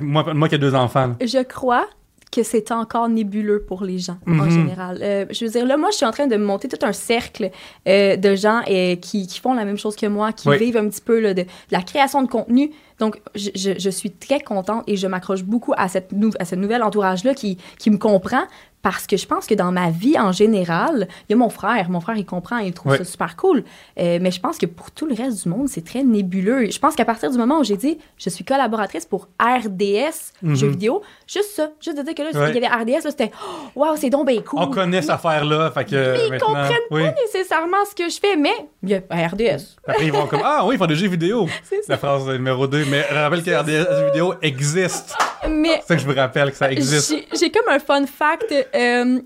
moi, 0.00 0.34
moi 0.34 0.48
qui 0.48 0.54
ai 0.56 0.58
deux 0.58 0.74
enfants. 0.74 1.08
là? 1.08 1.16
Je 1.20 1.42
crois 1.44 1.86
que 2.30 2.42
c'est 2.42 2.70
encore 2.72 3.08
nébuleux 3.08 3.60
pour 3.66 3.84
les 3.84 3.98
gens 3.98 4.18
en 4.26 4.32
Mhm. 4.32 4.50
général. 4.50 4.98
Euh, 5.02 5.24
je 5.30 5.44
veux 5.44 5.50
dire, 5.50 5.64
là, 5.66 5.76
moi, 5.76 5.90
je 5.90 5.96
suis 5.96 6.06
en 6.06 6.10
train 6.10 6.26
de 6.26 6.36
monter 6.36 6.68
tout 6.68 6.84
un 6.84 6.92
cercle 6.92 7.50
euh, 7.86 8.16
de 8.16 8.34
gens 8.34 8.60
euh, 8.70 8.96
qui, 8.96 9.26
qui 9.26 9.40
font 9.40 9.54
la 9.54 9.64
même 9.64 9.78
chose 9.78 9.96
que 9.96 10.06
moi, 10.06 10.32
qui 10.32 10.48
Oui. 10.48 10.58
vivent 10.58 10.76
un 10.76 10.88
petit 10.88 11.00
peu 11.00 11.18
là, 11.20 11.34
de, 11.34 11.42
de 11.42 11.46
la 11.70 11.82
création 11.82 12.22
de 12.22 12.28
contenu. 12.28 12.70
Donc, 12.98 13.20
je, 13.36 13.50
je, 13.54 13.78
je 13.78 13.90
suis 13.90 14.10
très 14.10 14.40
contente 14.40 14.82
et 14.88 14.96
je 14.96 15.06
m'accroche 15.06 15.44
beaucoup 15.44 15.72
à, 15.76 15.88
cette 15.88 16.10
nou- 16.12 16.32
à 16.40 16.44
ce 16.44 16.54
nouvel 16.56 16.82
entourage-là 16.82 17.32
qui, 17.34 17.56
qui 17.78 17.90
me 17.90 17.96
comprend 17.98 18.42
parce 18.82 19.06
que 19.06 19.16
je 19.16 19.26
pense 19.26 19.46
que 19.46 19.54
dans 19.54 19.72
ma 19.72 19.90
vie 19.90 20.18
en 20.18 20.32
général, 20.32 21.08
il 21.28 21.32
y 21.32 21.34
a 21.34 21.36
mon 21.36 21.48
frère. 21.50 21.90
Mon 21.90 22.00
frère, 22.00 22.16
il 22.16 22.24
comprend, 22.24 22.58
il 22.58 22.72
trouve 22.72 22.96
ça 22.96 23.04
super 23.04 23.36
cool. 23.36 23.64
Euh, 23.98 24.18
mais 24.20 24.30
je 24.30 24.40
pense 24.40 24.56
que 24.58 24.66
pour 24.66 24.90
tout 24.90 25.06
le 25.06 25.14
reste 25.14 25.42
du 25.42 25.48
monde, 25.48 25.68
c'est 25.68 25.84
très 25.84 26.02
nébuleux. 26.04 26.70
Je 26.70 26.78
pense 26.78 26.94
qu'à 26.94 27.04
partir 27.04 27.30
du 27.30 27.38
moment 27.38 27.58
où 27.58 27.64
j'ai 27.64 27.76
dit 27.76 27.98
je 28.16 28.30
suis 28.30 28.44
collaboratrice 28.44 29.04
pour 29.04 29.28
RDS 29.40 30.32
Mhm. 30.42 30.54
jeux 30.54 30.68
vidéo, 30.68 31.02
juste 31.26 31.50
ça, 31.56 31.70
juste 31.80 31.98
de 31.98 32.02
dire 32.02 32.14
que 32.14 32.22
là, 32.22 32.28
Ouais. 32.32 32.50
il 32.50 32.62
y 32.62 32.64
avait 32.64 32.68
RDS, 32.74 33.04
là, 33.04 33.10
c'était 33.10 33.32
wow, 33.74 33.96
c'est 33.96 34.10
donc 34.10 34.26
bien 34.28 34.40
cool. 34.42 34.60
On 34.62 34.68
connaît 34.68 35.00
cette 35.02 35.10
affaire-là, 35.10 35.70
fait 35.72 35.84
que 35.84 35.96
Mais 36.30 36.36
ils 36.36 36.40
comprennent 36.40 36.72
oui. 36.92 37.02
pas 37.04 37.14
nécessairement 37.24 37.84
ce 37.90 37.94
que 37.94 38.08
je 38.08 38.18
fais, 38.20 38.36
mais 38.36 38.54
il 38.82 38.90
y 38.90 38.94
a 38.94 38.98
RDS. 39.28 39.76
Après, 39.86 40.06
ils 40.06 40.12
vont 40.12 40.26
comme 40.26 40.42
Ah 40.44 40.64
oui, 40.64 40.76
ils 40.76 40.78
font 40.78 40.86
des 40.86 40.94
jeux 40.94 41.08
vidéo. 41.08 41.48
La 41.88 41.98
phrase 41.98 42.26
numéro 42.28 42.66
2. 42.66 42.84
Mais 42.90 43.04
je 43.10 43.14
rappelle 43.16 43.42
que 43.42 43.50
RDS 43.50 44.06
vidéo 44.12 44.34
existe. 44.42 45.16
Mais 45.48 45.80
C'est 45.82 45.88
ça 45.88 45.94
que 45.96 46.00
je 46.02 46.06
vous 46.06 46.14
rappelle 46.14 46.50
que 46.50 46.56
ça 46.56 46.70
existe. 46.72 47.14
j'ai 47.38 47.50
comme 47.50 47.68
un 47.68 47.78
fun 47.78 48.06
fact. 48.06 48.52
euh, 48.52 49.20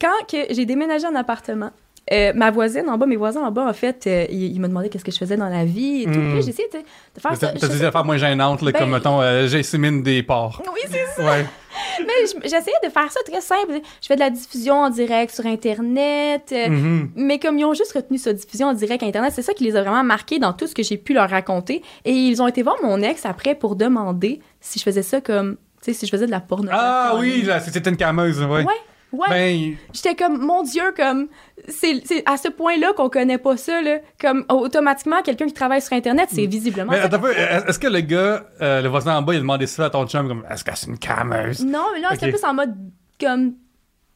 quand 0.00 0.26
que 0.30 0.52
j'ai 0.52 0.66
déménagé 0.66 1.06
en 1.06 1.14
appartement, 1.14 1.70
euh, 2.12 2.32
ma 2.34 2.50
voisine 2.50 2.88
en 2.88 2.98
bas, 2.98 3.06
mes 3.06 3.16
voisins 3.16 3.42
en 3.42 3.50
bas, 3.50 3.66
en 3.68 3.72
fait, 3.72 4.06
euh, 4.06 4.26
ils, 4.30 4.52
ils 4.54 4.60
me 4.60 4.68
demandaient 4.68 4.88
qu'est-ce 4.90 5.04
que 5.04 5.12
je 5.12 5.16
faisais 5.18 5.36
dans 5.36 5.48
la 5.48 5.64
vie 5.64 6.02
et 6.02 6.04
tout. 6.04 6.18
Mm. 6.18 6.32
Puis 6.34 6.42
j'ai 6.42 6.48
essayé 6.50 6.68
de, 6.72 7.20
faire 7.20 7.36
ça. 7.36 7.52
T'as 7.58 7.68
des 7.68 7.82
affaires 7.84 8.04
moins 8.04 8.16
gênantes, 8.18 8.60
là, 8.62 8.72
Ben- 8.72 8.78
comme 8.80 8.90
mettons, 8.90 9.20
euh, 9.22 9.46
Jessimine 9.46 10.02
des 10.02 10.22
porcs. 10.22 10.60
Oui, 10.66 10.80
c'est 10.90 11.06
ça. 11.22 11.24
Ouais. 11.24 11.46
Mais 12.00 12.26
je- 12.26 12.40
j'essayais 12.48 12.76
de 12.84 12.88
faire 12.90 13.10
ça 13.10 13.20
très 13.28 13.40
simple. 13.40 13.80
Je 14.02 14.06
fais 14.06 14.14
de 14.16 14.20
la 14.20 14.30
diffusion 14.30 14.74
en 14.82 14.90
direct 14.90 15.34
sur 15.34 15.46
Internet. 15.46 16.50
euh, 16.52 16.68
Mhm. 16.68 17.10
Mais 17.16 17.38
comme 17.38 17.58
ils 17.58 17.64
ont 17.64 17.74
juste 17.74 17.92
retenu 17.92 18.18
sa 18.18 18.32
diffusion 18.32 18.68
en 18.68 18.74
direct 18.74 19.02
Internet, 19.02 19.32
c'est 19.34 19.42
ça 19.42 19.54
qui 19.54 19.64
les 19.64 19.74
a 19.76 19.82
vraiment 19.82 20.04
marqués 20.04 20.38
dans 20.38 20.52
tout 20.52 20.66
ce 20.66 20.74
que 20.74 20.82
j'ai 20.82 20.96
pu 20.98 21.14
leur 21.14 21.28
raconter. 21.30 21.82
Et 22.04 22.12
ils 22.12 22.40
ont 22.42 22.46
été 22.48 22.62
voir 22.62 22.76
mon 22.82 23.00
ex 23.00 23.24
après 23.26 23.54
pour 23.54 23.76
demander 23.76 24.40
si 24.60 24.78
je 24.78 24.84
faisais 24.84 25.02
ça 25.02 25.20
comme, 25.20 25.56
tu 25.82 25.92
sais, 25.92 25.98
si 25.98 26.06
je 26.06 26.10
faisais 26.10 26.26
de 26.26 26.30
la 26.30 26.40
pornographie. 26.40 26.80
Ah 26.84 27.14
oui, 27.18 27.46
c'était 27.64 27.88
une 27.90 27.96
cameuse, 27.96 28.40
ouais. 28.42 28.62
Ouais, 28.64 28.64
ouais. 29.14 29.28
Ben, 29.28 29.76
J'étais 29.92 30.14
comme, 30.14 30.38
mon 30.38 30.62
Dieu, 30.62 30.82
comme, 30.96 31.28
c'est 31.68 32.02
c'est 32.04 32.22
à 32.26 32.36
ce 32.36 32.48
point-là 32.48 32.92
qu'on 32.96 33.08
connaît 33.08 33.38
pas 33.38 33.56
ça, 33.56 33.80
là. 33.82 33.98
Comme, 34.20 34.44
automatiquement, 34.48 35.22
quelqu'un 35.22 35.46
qui 35.46 35.52
travaille 35.54 35.80
sur 35.82 35.92
Internet, 35.94 36.28
c'est 36.32 36.46
visiblement. 36.46 36.92
mais 36.92 36.98
attends 37.00 37.20
est-ce 37.26 37.78
que 37.78 37.88
le 37.88 38.00
gars, 38.00 38.44
euh, 38.60 38.82
le 38.82 38.88
voisin 38.88 39.16
en 39.16 39.22
bas, 39.22 39.32
il 39.34 39.36
a 39.36 39.40
demandé 39.40 39.66
ça 39.66 39.86
à 39.86 39.90
ton 39.90 40.06
chum, 40.06 40.28
comme, 40.28 40.44
est-ce 40.50 40.64
que 40.64 40.70
c'est 40.74 40.86
une 40.88 40.98
cameuse? 40.98 41.64
Non, 41.64 41.84
mais 41.94 42.00
là, 42.00 42.08
c'était 42.12 42.26
Ok. 42.26 42.32
plus 42.32 42.44
en 42.44 42.54
mode, 42.54 42.74
comme, 43.20 43.54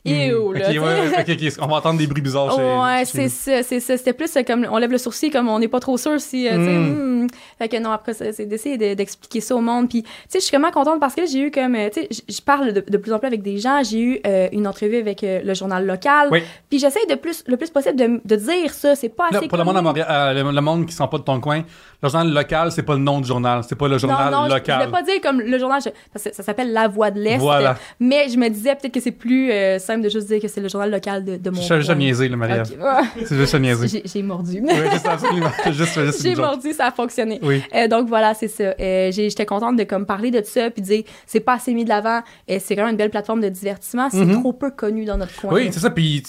ew, 0.09 0.51
Hmm. 0.51 0.55
là. 0.55 0.69
Ouais, 0.71 1.51
on 1.61 1.67
va 1.67 1.77
entendre 1.77 1.99
des 1.99 2.07
bruits 2.07 2.23
bizarres 2.23 2.55
chez 2.55 2.63
Ouais, 2.63 2.99
chez 3.01 3.05
c'est 3.05 3.23
nous. 3.25 3.29
ça, 3.61 3.63
c'est 3.63 3.81
ça. 3.81 3.97
C'était 3.97 4.13
plus 4.13 4.35
euh, 4.37 4.43
comme 4.43 4.67
on 4.71 4.79
lève 4.79 4.91
le 4.91 4.99
sourcil, 4.99 5.31
comme 5.31 5.49
on 5.49 5.59
n'est 5.59 5.69
pas 5.69 5.81
trop 5.81 5.97
sûr 5.97 6.21
si. 6.21 6.47
euh, 6.49 6.57
tu 6.57 6.65
sais, 6.65 6.71
Mm. 6.71 7.23
hmm. 7.25 7.27
Fait 7.59 7.69
que 7.69 7.77
non, 7.79 7.91
après, 7.91 8.15
c'est 8.15 8.47
d'essayer 8.47 8.77
de- 8.79 8.95
d'expliquer 8.95 9.41
ça 9.41 9.55
au 9.57 9.61
monde. 9.61 9.89
Puis, 9.89 10.03
tu 10.03 10.09
sais, 10.29 10.39
je 10.41 10.45
suis 10.45 10.57
vraiment 10.57 10.71
contente 10.73 11.01
parce 11.01 11.15
que 11.15 11.27
j'ai 11.27 11.41
eu 11.41 11.51
comme. 11.51 11.75
euh, 11.75 11.89
Tu 11.93 12.01
sais, 12.03 12.09
je 12.29 12.41
parle 12.41 12.73
de, 12.73 12.85
de 12.87 12.97
plus 12.97 13.13
en 13.13 13.19
plus 13.19 13.27
avec 13.27 13.43
des 13.43 13.59
gens. 13.59 13.83
J'ai 13.83 14.01
eu 14.01 14.21
euh, 14.27 14.49
une 14.53 14.67
entrevue 14.67 14.97
avec 14.97 15.23
euh, 15.25 15.41
le 15.45 15.55
journal 15.55 15.87
local. 15.87 16.29
Oui. 16.31 16.43
Puis, 16.71 16.79
j'essaie 16.79 17.05
de 17.09 17.15
plus, 17.15 17.45
le 17.47 17.57
plus 17.57 17.71
possible 17.71 17.97
de, 17.97 18.21
de 18.25 18.37
dire 18.37 18.73
ça. 18.73 18.95
C'est 18.95 19.09
pas 19.09 19.29
Là, 19.31 19.41
pour 19.49 19.59
le 19.59 19.65
monde, 19.65 19.77
à. 19.77 19.83
Montréal, 19.83 20.07
euh, 20.11 20.43
le, 20.45 20.51
le 20.53 20.61
monde 20.61 20.87
qui 20.87 20.93
sent 20.93 21.05
pas 21.11 21.19
de 21.19 21.23
ton 21.25 21.41
coin, 21.41 21.63
le 22.03 22.09
journal 22.09 22.33
local, 22.33 22.71
c'est 22.73 22.83
pas 22.83 22.95
le 22.95 23.01
nom 23.01 23.21
du 23.21 23.27
journal, 23.29 23.63
c'est 23.69 23.75
pas 23.77 23.89
le 23.89 23.99
journal 23.99 24.31
non, 24.33 24.43
non, 24.43 24.49
je- 24.49 24.55
local. 24.55 24.79
Je, 24.81 24.87
vais 24.87 24.93
pas 24.93 25.03
dire 25.03 25.21
comme 25.23 25.41
le 25.41 25.59
journal, 25.59 25.81
je- 25.85 25.91
parce 26.13 26.25
que 26.25 26.35
ça 26.35 26.43
s'appelle 26.43 26.73
La 26.73 26.87
Voix 26.89 27.11
de 27.11 27.21
l'Est. 27.21 27.39
Voilà. 27.39 27.77
Mais 28.01 28.29
je 28.29 28.37
me 28.39 28.49
disais 28.49 28.75
peut-être 28.77 28.93
que 28.95 29.01
c'est 29.01 29.11
plus 29.11 29.51
euh, 29.51 29.79
de 30.03 30.09
juste 30.09 30.27
dire 30.29 30.41
que 30.41 30.49
c'est 30.49 30.61
le 30.61 30.69
journal 30.69 30.91
local 30.91 31.25
de, 31.25 31.37
de 31.37 31.51
mon. 31.51 31.61
Je 31.61 31.81
suis 31.81 31.95
niaiser. 31.97 32.31
Ok. 32.33 32.41
Ouais. 32.41 33.25
C'est 33.27 33.37
juste 33.37 33.55
niaiser. 33.59 34.03
J'ai 34.05 34.23
mordu. 34.23 34.61
oui, 34.63 34.71
juste 34.93 35.07
absolument. 35.07 35.51
Juste, 35.67 35.95
juste 36.05 36.23
J'ai 36.23 36.35
mordu, 36.35 36.73
ça 36.73 36.87
a 36.87 36.91
fonctionné. 36.93 37.39
Oui. 37.43 37.63
Euh, 37.75 37.89
donc 37.89 38.09
voilà, 38.09 38.35
c'est 38.35 38.49
ça. 38.49 38.75
Euh, 38.81 39.11
J'étais 39.13 39.47
contente 39.47 39.77
de 39.77 39.85
comme 39.85 40.07
parler 40.07 40.31
de 40.31 40.43
ça 40.45 40.71
puis 40.71 40.83
de 40.83 40.87
dire 40.87 41.03
c'est 41.27 41.41
pas 41.41 41.55
assez 41.55 41.75
mis 41.75 41.85
de 41.85 41.89
l'avant. 41.89 42.21
Euh, 42.51 42.59
c'est 42.61 42.75
quand 42.77 42.83
même 42.83 42.93
une 42.93 42.97
belle 42.97 43.11
plateforme 43.11 43.41
de 43.41 43.49
divertissement. 43.49 44.09
C'est 44.11 44.25
Mhm. 44.25 44.41
trop 44.41 44.53
peu 44.53 44.71
connu 44.71 45.05
dans 45.05 45.17
notre 45.17 45.35
coin. 45.41 45.53
Oui, 45.55 45.69
c'est 45.73 45.81
ça. 45.81 45.91
Puis, 45.91 46.23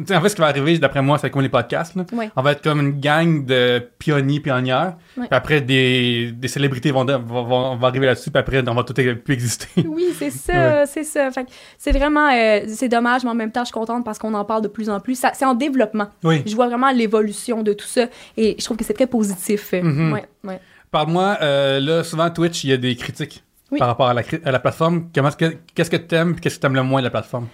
en 0.00 0.20
fait, 0.20 0.28
ce 0.28 0.34
qui 0.34 0.40
va 0.40 0.46
arriver, 0.48 0.78
d'après 0.78 1.02
moi, 1.02 1.18
c'est 1.18 1.30
comme 1.30 1.42
les 1.42 1.48
podcasts. 1.48 1.94
Là. 1.96 2.04
Ouais. 2.12 2.30
On 2.36 2.42
va 2.42 2.52
être 2.52 2.62
comme 2.62 2.80
une 2.80 3.00
gang 3.00 3.44
de 3.44 3.82
pionniers, 3.98 4.40
pionnières. 4.40 4.96
Ouais. 5.16 5.26
Puis 5.28 5.36
après, 5.36 5.60
des, 5.60 6.32
des 6.32 6.48
célébrités 6.48 6.90
vont, 6.90 7.04
vont, 7.04 7.18
vont, 7.44 7.76
vont 7.76 7.86
arriver 7.86 8.06
là-dessus. 8.06 8.30
Puis 8.30 8.38
après, 8.40 8.62
on 8.68 8.74
va 8.74 8.82
tout 8.84 8.94
plus 8.94 9.34
exister. 9.34 9.68
Oui, 9.86 10.06
c'est 10.18 10.30
ça, 10.30 10.86
c'est 10.86 11.04
ça. 11.04 11.30
C'est 11.76 11.92
vraiment, 11.92 12.28
euh, 12.30 12.60
c'est 12.68 12.88
dommage, 12.88 13.24
mais 13.24 13.30
en 13.30 13.34
même 13.34 13.52
temps, 13.52 13.60
je 13.62 13.66
suis 13.66 13.72
contente 13.74 14.04
parce 14.04 14.18
qu'on 14.18 14.34
en 14.34 14.44
parle 14.44 14.62
de 14.62 14.68
plus 14.68 14.88
en 14.90 15.00
plus. 15.00 15.20
C'est 15.34 15.44
en 15.44 15.54
développement. 15.54 16.08
oui. 16.24 16.42
Je 16.46 16.54
vois 16.54 16.68
vraiment 16.68 16.90
l'évolution 16.90 17.62
de 17.62 17.72
tout 17.72 17.86
ça 17.86 18.06
et 18.36 18.56
je 18.58 18.64
trouve 18.64 18.76
que 18.76 18.84
c'est 18.84 18.94
très 18.94 19.06
positif. 19.06 19.72
Ouais, 19.72 20.24
ouais. 20.44 20.60
Parle-moi, 20.90 21.36
euh, 21.42 21.80
là, 21.80 22.02
souvent, 22.04 22.30
Twitch, 22.30 22.64
il 22.64 22.70
y 22.70 22.72
a 22.72 22.76
des 22.76 22.96
critiques 22.96 23.42
Oui. 23.70 23.78
par 23.78 23.88
rapport 23.88 24.08
à 24.08 24.14
la, 24.14 24.22
à 24.44 24.50
la 24.50 24.58
plateforme. 24.58 25.08
Qu'est-ce 25.12 25.90
que 25.90 25.96
t'aimes 25.96 26.34
et 26.36 26.40
qu'est-ce 26.40 26.56
que 26.56 26.60
t'aimes 26.62 26.74
le 26.76 26.82
moins 26.82 27.00
de 27.00 27.04
la 27.04 27.10
plateforme? 27.10 27.46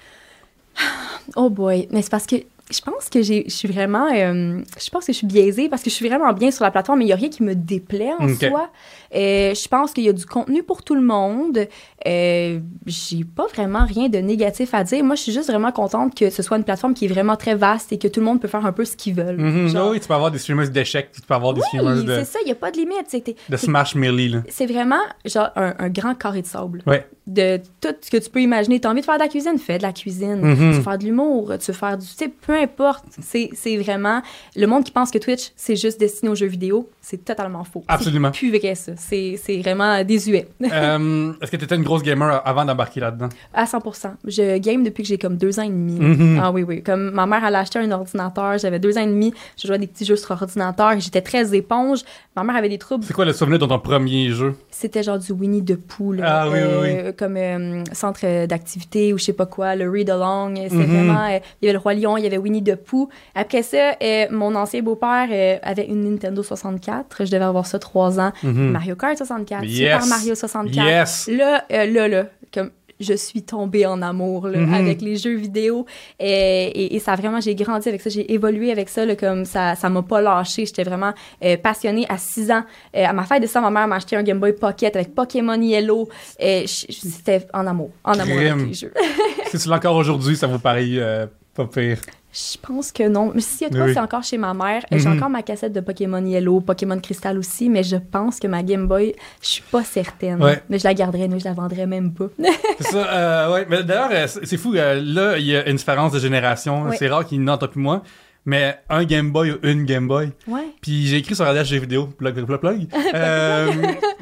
Oh 1.36 1.50
boy, 1.50 1.88
mais 1.90 2.02
c'est 2.02 2.10
parce 2.10 2.26
que 2.26 2.36
je 2.70 2.80
pense 2.80 3.10
que 3.10 3.20
j'ai, 3.22 3.44
je 3.46 3.52
suis 3.54 3.68
vraiment, 3.68 4.06
euh, 4.12 4.60
je 4.82 4.90
pense 4.90 5.04
que 5.06 5.12
je 5.12 5.18
suis 5.18 5.26
biaisée 5.26 5.68
parce 5.68 5.82
que 5.82 5.90
je 5.90 5.94
suis 5.94 6.08
vraiment 6.08 6.32
bien 6.32 6.50
sur 6.50 6.64
la 6.64 6.70
plateforme, 6.70 7.00
mais 7.00 7.04
il 7.04 7.08
y 7.08 7.12
a 7.12 7.16
rien 7.16 7.28
qui 7.28 7.42
me 7.42 7.54
déplaît 7.54 8.12
en 8.18 8.26
soi. 8.34 8.70
Euh, 9.14 9.54
je 9.54 9.68
pense 9.68 9.92
qu'il 9.92 10.04
y 10.04 10.08
a 10.08 10.12
du 10.12 10.26
contenu 10.26 10.62
pour 10.62 10.82
tout 10.82 10.94
le 10.94 11.02
monde. 11.02 11.68
Euh, 12.06 12.58
j'ai 12.86 13.24
pas 13.24 13.46
vraiment 13.54 13.84
rien 13.86 14.08
de 14.08 14.18
négatif 14.18 14.74
à 14.74 14.82
dire. 14.82 15.04
Moi, 15.04 15.14
je 15.14 15.22
suis 15.22 15.32
juste 15.32 15.48
vraiment 15.50 15.72
contente 15.72 16.14
que 16.14 16.30
ce 16.30 16.42
soit 16.42 16.56
une 16.56 16.64
plateforme 16.64 16.94
qui 16.94 17.04
est 17.04 17.08
vraiment 17.08 17.36
très 17.36 17.54
vaste 17.54 17.92
et 17.92 17.98
que 17.98 18.08
tout 18.08 18.20
le 18.20 18.26
monde 18.26 18.40
peut 18.40 18.48
faire 18.48 18.64
un 18.66 18.72
peu 18.72 18.84
ce 18.84 18.96
qu'ils 18.96 19.14
veulent. 19.14 19.36
Mhm. 19.38 19.68
Genre, 19.68 19.90
Oui, 19.90 20.00
tu 20.00 20.08
peux 20.08 20.14
avoir 20.14 20.30
des 20.30 20.38
streamers 20.38 20.70
d'échecs, 20.70 21.10
tu 21.12 21.20
peux 21.20 21.34
avoir 21.34 21.52
des 21.54 21.60
oui, 21.60 21.66
streamers 21.68 22.02
de, 22.02 22.14
c'est 22.16 22.24
ça, 22.24 22.38
il 22.44 22.48
y 22.48 22.52
a 22.52 22.56
pas 22.56 22.70
de 22.70 22.76
limite. 22.78 23.14
de 23.48 23.56
Smash 23.56 23.94
Melee. 23.94 24.28
Là. 24.28 24.42
C'est 24.48 24.66
vraiment 24.66 25.00
genre 25.24 25.50
un, 25.54 25.74
un 25.78 25.88
grand 25.90 26.14
carré 26.14 26.42
de 26.42 26.46
sable. 26.46 26.82
Ouais. 26.86 27.06
De 27.26 27.58
tout 27.80 27.94
ce 28.00 28.10
que 28.10 28.16
tu 28.18 28.28
peux 28.30 28.40
imaginer. 28.42 28.80
Tu 28.80 28.86
as 28.86 28.90
envie 28.90 29.00
de 29.00 29.04
faire 29.06 29.14
de 29.14 29.20
la 29.20 29.28
cuisine, 29.28 29.58
fais 29.58 29.78
de 29.78 29.82
la 29.82 29.92
cuisine. 29.92 30.40
Mhm. 30.40 30.56
Tu 30.56 30.62
veux 30.76 30.82
faire 30.82 30.98
de 30.98 31.04
l'humour, 31.04 31.52
tu 31.58 31.70
veux 31.70 31.76
faire 31.78 31.96
du. 31.96 32.06
Tu 32.06 32.30
peu 32.54 32.62
importe. 32.62 33.04
C'est 33.20 33.76
vraiment. 33.76 34.22
Le 34.56 34.66
monde 34.66 34.84
qui 34.84 34.90
pense 34.92 35.10
que 35.10 35.18
Twitch, 35.18 35.50
c'est 35.56 35.76
juste 35.76 35.98
destiné 35.98 36.30
aux 36.30 36.34
jeux 36.34 36.46
vidéo, 36.46 36.88
c'est 37.00 37.24
totalement 37.24 37.64
faux. 37.64 37.84
Absolument. 37.88 38.30
C'est 38.32 38.38
plus 38.38 38.56
vrai, 38.58 38.74
ça. 38.74 38.92
C'est 38.96 39.36
vraiment 39.62 40.02
désuet. 40.04 40.48
Euh, 40.74 41.32
est-ce 41.40 41.50
que 41.52 41.56
tu 41.56 41.64
étais 41.64 41.76
une 41.76 41.82
grosse 41.84 42.02
gamer 42.02 42.42
avant 42.44 42.64
d'embarquer 42.64 42.98
là-dedans? 43.00 43.28
À 43.52 43.64
100 43.66 43.80
Je 44.26 44.58
game 44.58 44.82
depuis 44.82 45.02
que 45.02 45.08
j'ai 45.08 45.18
comme 45.18 45.36
deux 45.36 45.58
ans 45.60 45.62
et 45.62 45.68
demi. 45.68 45.92
Mhm. 46.00 46.40
Ah 46.42 46.50
oui, 46.50 46.62
oui. 46.62 46.82
Comme 46.82 47.10
ma 47.12 47.26
mère, 47.26 47.44
elle 47.44 47.54
a 47.54 47.60
acheté 47.60 47.78
un 47.78 47.90
ordinateur, 47.92 48.58
j'avais 48.58 48.78
deux 48.80 48.96
ans 48.98 49.02
et 49.02 49.06
demi, 49.06 49.32
je 49.60 49.66
jouais 49.66 49.76
à 49.76 49.78
des 49.78 49.86
petits 49.86 50.04
jeux 50.04 50.16
sur 50.16 50.30
ordinateur, 50.32 50.98
j'étais 50.98 51.20
très 51.20 51.54
éponge. 51.54 52.00
Ma 52.36 52.42
mère 52.42 52.56
avait 52.56 52.68
des 52.68 52.78
troubles 52.78 53.04
C'est 53.04 53.12
quoi 53.14 53.24
le 53.24 53.32
souvenir 53.32 53.58
de 53.60 53.66
ton 53.66 53.78
premier 53.78 54.30
jeu? 54.30 54.56
C'était 54.70 55.02
genre 55.04 55.18
du 55.18 55.32
Winnie 55.32 55.64
the 55.64 55.76
Pooh, 55.76 56.16
Ah 56.22 56.48
oui, 56.48 56.58
oui, 56.82 56.88
euh, 56.90 57.12
comme 57.16 57.36
euh, 57.36 57.84
centre 57.92 58.46
d'activité 58.46 59.12
ou 59.12 59.18
je 59.18 59.24
sais 59.24 59.32
pas 59.32 59.46
quoi, 59.46 59.76
le 59.76 59.88
Read 59.88 60.10
Along. 60.10 60.54
C'est 60.56 60.74
Mhm. 60.74 60.86
vraiment. 60.86 61.24
euh, 61.26 61.38
il 61.62 61.66
y 61.66 61.68
avait 61.68 61.74
le 61.74 61.78
Roi 61.78 61.94
Lion, 61.94 62.16
il 62.16 62.24
y 62.24 62.26
avait 62.26 62.38
Winnie 62.44 62.62
the 62.62 62.76
Pooh. 62.76 63.08
Après 63.34 63.62
ça, 63.62 63.96
euh, 64.02 64.26
mon 64.30 64.54
ancien 64.54 64.82
beau-père 64.82 65.28
euh, 65.32 65.56
avait 65.62 65.86
une 65.86 66.04
Nintendo 66.08 66.42
64. 66.42 67.24
Je 67.24 67.30
devais 67.32 67.44
avoir 67.44 67.66
ça 67.66 67.78
trois 67.78 68.20
ans. 68.20 68.32
Mhm. 68.42 68.70
Mario 68.70 68.94
Kart 68.96 69.16
64, 69.16 69.64
Yes. 69.64 69.76
Super 69.76 70.06
Mario 70.06 70.34
64. 70.34 70.86
Yes! 70.86 71.28
Là, 71.32 71.64
euh, 71.72 71.86
là, 71.86 72.08
là, 72.08 72.26
comme 72.52 72.70
je 73.00 73.12
suis 73.14 73.42
tombée 73.42 73.86
en 73.86 74.00
amour 74.02 74.46
là, 74.46 74.58
Mhm. 74.58 74.72
avec 74.72 75.02
les 75.02 75.16
jeux 75.16 75.34
vidéo 75.34 75.84
et, 76.20 76.26
et, 76.26 76.94
et 76.94 76.98
ça 77.00 77.16
vraiment 77.16 77.40
j'ai 77.40 77.56
grandi 77.56 77.88
avec 77.88 78.00
ça 78.00 78.08
j'ai 78.08 78.32
évolué 78.32 78.70
avec 78.70 78.88
ça 78.88 79.04
là, 79.04 79.16
comme 79.16 79.44
ça 79.44 79.74
ça 79.74 79.88
m'a 79.90 80.02
pas 80.02 80.20
lâché 80.20 80.64
j'étais 80.64 80.84
vraiment 80.84 81.12
euh, 81.44 81.56
passionnée 81.56 82.06
à 82.08 82.18
6 82.18 82.52
ans 82.52 82.62
Euh, 82.96 83.04
à 83.04 83.12
ma 83.12 83.24
fête 83.24 83.42
de 83.42 83.48
ça 83.48 83.60
ma 83.60 83.70
mère 83.70 83.88
m'a 83.88 83.96
acheté 83.96 84.14
un 84.14 84.22
Game 84.22 84.38
Boy 84.38 84.52
Pocket 84.52 84.94
avec 84.94 85.12
Pokémon 85.12 85.60
Yellow 85.60 86.08
c'était 86.38 87.46
en 87.52 87.66
amour 87.66 87.90
en 88.04 88.12
amour 88.12 88.38
avec 88.38 88.66
les 88.68 88.74
jeux 88.74 88.92
si 89.50 89.58
tu 89.58 89.68
l'as 89.68 89.76
encore 89.76 89.96
aujourd'hui, 89.96 90.36
ça 90.36 90.46
vous 90.46 90.60
paraît 90.60 90.84
euh, 90.92 91.26
pas 91.54 91.66
pire. 91.66 91.98
Je 92.34 92.58
pense 92.60 92.90
que 92.90 93.06
non 93.08 93.30
mais 93.34 93.40
si 93.40 93.62
y 93.62 93.66
a 93.66 93.70
de 93.70 93.76
quoi 93.76 93.84
Oui. 93.86 93.94
c'est 93.94 94.00
encore 94.00 94.24
chez 94.24 94.38
ma 94.38 94.52
mère 94.54 94.82
j'ai 94.90 95.08
Mhm. 95.08 95.16
encore 95.16 95.30
ma 95.30 95.42
cassette 95.42 95.72
de 95.72 95.80
Pokémon 95.80 96.24
Yellow 96.24 96.60
Pokémon 96.60 96.98
Crystal 96.98 97.38
aussi 97.38 97.68
mais 97.68 97.84
je 97.84 97.96
pense 97.96 98.40
que 98.40 98.48
ma 98.48 98.62
Game 98.64 98.88
Boy 98.88 99.14
je 99.40 99.46
suis 99.48 99.62
pas 99.70 99.84
certaine 99.84 100.42
Ouais. 100.42 100.60
mais 100.68 100.78
je 100.80 100.84
la 100.84 100.94
garderai 100.94 101.28
mais 101.28 101.38
je 101.38 101.44
la 101.44 101.52
vendrai 101.52 101.86
même 101.86 102.12
pas 102.12 102.26
C'est 102.80 102.88
ça, 102.90 102.96
euh, 103.12 103.52
ouais. 103.52 103.66
Mais 103.70 103.84
d'ailleurs, 103.84 104.08
euh, 104.12 104.26
c'est 104.26 104.56
fou, 104.56 104.74
euh, 104.74 105.00
là, 105.00 105.38
il 105.38 105.46
y 105.46 105.54
a 105.56 105.68
une 105.68 105.76
différence 105.76 106.10
de 106.10 106.18
génération. 106.18 106.82
Oui. 106.88 106.96
C'est 106.98 107.06
rare 107.06 107.24
qu'il 107.24 107.44
toi 107.44 107.70
plus 107.70 107.80
moi. 107.80 108.02
Mais 108.46 108.78
un 108.90 109.04
Game 109.04 109.30
Boy 109.32 109.52
ou 109.52 109.56
une 109.62 109.84
Game 109.84 110.06
Boy. 110.06 110.30
ouais 110.48 110.66
Puis 110.82 111.06
j'ai 111.06 111.16
écrit 111.16 111.34
sur 111.34 111.48
RDH 111.48 111.64
Jeux 111.64 111.78
vidéo, 111.78 112.06
plug, 112.08 112.34
plug, 112.34 112.46
plug, 112.46 112.60
plug. 112.60 112.86
Euh, 113.14 113.72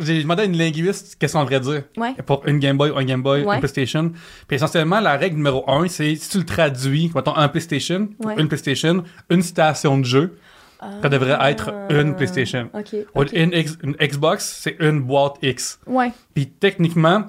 j'ai 0.01 0.23
demandé 0.23 0.43
à 0.43 0.45
une 0.45 0.57
linguiste 0.57 1.17
qu'est-ce 1.19 1.33
qu'on 1.33 1.41
devrait 1.45 1.61
dire 1.61 1.83
ouais 1.97 2.15
pour 2.27 2.47
une 2.47 2.59
Game 2.59 2.77
Boy, 2.77 2.93
un 2.95 3.05
Game 3.05 3.23
Boy, 3.23 3.43
Ouais. 3.45 3.55
une 3.55 3.61
PlayStation. 3.61 4.13
Puis 4.47 4.57
essentiellement, 4.57 5.01
la 5.01 5.17
règle 5.17 5.37
numéro 5.37 5.69
un, 5.69 5.89
c'est 5.89 6.15
si 6.15 6.29
tu 6.29 6.39
le 6.39 6.45
traduis, 6.45 7.11
mettons 7.15 7.35
un 7.37 7.49
PlayStation, 7.49 8.09
une 8.39 8.49
PlayStation, 8.49 9.03
une 9.31 9.43
station 9.43 9.99
de 9.99 10.05
jeu, 10.05 10.39
ça 11.03 11.09
devrait 11.09 11.39
être 11.51 11.73
une 11.91 12.15
PlayStation. 12.15 12.69
Ah. 12.75 12.79
OK. 12.81 12.95
Ou 13.15 13.21
ok. 13.23 13.33
Une, 13.33 13.53
une 13.83 13.97
Xbox, 14.01 14.59
c'est 14.63 14.77
une 14.81 15.01
boîte 15.01 15.35
X. 15.43 15.79
Ouais, 15.87 16.13
Puis 16.35 16.47
techniquement, 16.49 17.25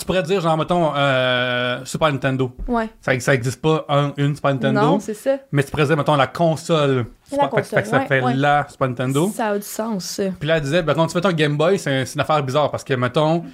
tu 0.00 0.06
pourrais 0.06 0.22
dire, 0.22 0.40
genre, 0.40 0.56
mettons, 0.56 0.92
euh, 0.96 1.84
Super 1.84 2.10
Nintendo. 2.12 2.50
ouais. 2.68 2.90
Ça, 3.00 3.18
ça 3.20 3.34
existe 3.34 3.60
pas 3.62 3.84
un, 3.88 4.12
une 4.16 4.34
Super 4.34 4.52
Nintendo. 4.54 4.80
Non, 4.80 5.00
c'est 5.00 5.14
ça. 5.14 5.36
mais 5.52 5.62
tu 5.62 5.70
pourrais 5.70 5.86
dire, 5.86 5.96
mettons, 5.96 6.16
la 6.16 6.26
console. 6.26 7.06
La 7.32 7.44
Super- 7.44 7.50
fait 7.50 7.56
que- 7.56 7.62
fait 7.62 7.76
ça 7.76 7.82
console, 7.98 8.06
fait 8.08 8.20
ouais, 8.22 8.34
la 8.34 8.66
Super 8.68 8.88
Nintendo. 8.88 9.30
Ça 9.34 9.46
a 9.48 9.56
du 9.58 9.62
sens. 9.64 10.04
ça. 10.04 10.24
Puis 10.38 10.48
là, 10.48 10.56
elle 10.56 10.62
disait, 10.62 10.82
ben, 10.82 10.94
quand 10.94 11.06
tu 11.06 11.12
fais 11.12 11.20
ton 11.20 11.32
Game 11.32 11.56
Boy, 11.56 11.78
c'est 11.78 12.02
une 12.14 12.20
affaire 12.20 12.42
bizarre 12.42 12.70
parce 12.70 12.82
que, 12.84 12.94
mettons, 12.94 13.44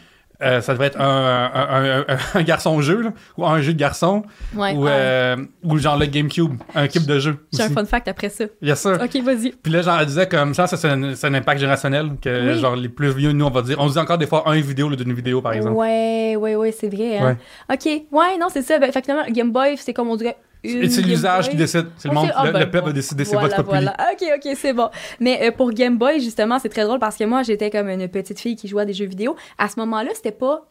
euh, 0.43 0.61
ça 0.61 0.73
devrait 0.73 0.89
être 0.89 1.01
un, 1.01 1.51
un, 1.55 2.05
un- 2.35 2.43
garçon-jeu, 2.43 3.03
là, 3.03 3.13
ou 3.37 3.47
un 3.47 3.61
jeu 3.61 3.73
de 3.73 3.79
garçon, 3.79 4.23
Ouais. 4.55 4.73
ou, 4.75 4.85
ouais. 4.85 4.91
euh, 4.93 5.37
ou 5.65 5.79
genre 5.79 5.99
le 5.99 6.07
GameCube, 6.07 6.55
un 6.75 6.89
cube 6.89 7.07
de 7.07 7.19
jeu. 7.19 7.37
J'ai 7.53 7.63
un 7.63 7.71
fun 7.71 7.85
fact 7.85 8.09
après 8.09 8.29
ça. 8.29 8.45
Yes, 8.63 8.81
sir. 8.81 8.99
OK, 9.03 9.17
vas-y. 9.23 9.51
Puis 9.53 9.73
là, 9.73 9.83
genre, 9.83 9.99
elle 10.01 10.07
disait 10.07 10.29
comme 10.29 10.55
ça, 10.55 10.67
c'est 10.67 10.89
un, 10.89 11.35
impact 11.35 11.61
générationnel, 11.61 12.11
que 12.21 12.53
Oui. 12.55 12.59
genre 12.61 12.77
les 12.77 12.89
plus 12.89 13.11
vieux, 13.13 13.33
nous, 13.33 13.45
on 13.45 13.51
va 13.51 13.63
dire, 13.63 13.77
on 13.81 13.89
dit 13.89 13.99
encore 13.99 14.19
des 14.19 14.27
fois 14.27 14.45
un 14.49 14.61
vidéo 14.61 14.95
d'une 14.95 15.13
vidéo, 15.13 15.41
par 15.43 15.53
exemple. 15.53 15.75
Ouais, 15.77 16.37
ouais, 16.37 16.57
ouais, 16.57 16.73
c'est 16.73 16.89
vrai. 16.89 17.19
Hein? 17.19 17.37
OK. 17.73 17.85
Ouais, 18.13 18.39
non, 18.41 18.49
c'est 18.51 18.63
ça. 18.63 18.79
Ben, 18.79 18.93
fait 18.93 19.01
que 19.01 19.07
finalement, 19.07 19.31
Game 19.31 19.53
Boy, 19.53 19.77
c'est 19.77 19.93
comme 19.93 20.09
on 20.09 20.17
dirait. 20.17 20.37
C'est 20.65 21.03
l'usage 21.03 21.49
qui 21.49 21.57
décide. 21.57 21.87
C'est 21.97 22.09
le 22.09 22.15
monde, 22.15 22.31
ah, 22.35 22.47
le, 22.47 22.53
ben, 22.53 22.61
le 22.61 22.71
peuple 22.71 22.85
bon. 22.87 22.91
a 22.91 22.95
décidé, 22.95 23.25
c'est 23.25 23.37
voilà, 23.37 23.57
pas 23.57 23.63
voilà. 23.63 23.97
OK, 24.13 24.27
OK, 24.37 24.53
c'est 24.57 24.73
bon. 24.73 24.89
Mais 25.21 25.41
euh, 25.43 25.51
pour 25.53 25.71
Game 25.73 25.99
Boy, 25.99 26.21
justement, 26.21 26.59
c'est 26.59 26.69
très 26.69 26.85
drôle 26.85 26.99
parce 26.99 27.17
que 27.17 27.25
moi, 27.25 27.43
j'étais 27.43 27.71
comme 27.71 27.89
une 27.89 28.09
petite 28.09 28.41
fille 28.41 28.57
qui 28.57 28.69
jouait 28.69 28.83
à 28.83 28.85
des 28.85 28.95
jeux 28.95 29.07
vidéo. 29.07 29.37
À 29.59 29.69
ce 29.69 29.79
moment-là, 29.81 30.11
c'était 30.15 30.33
pas. 30.33 30.67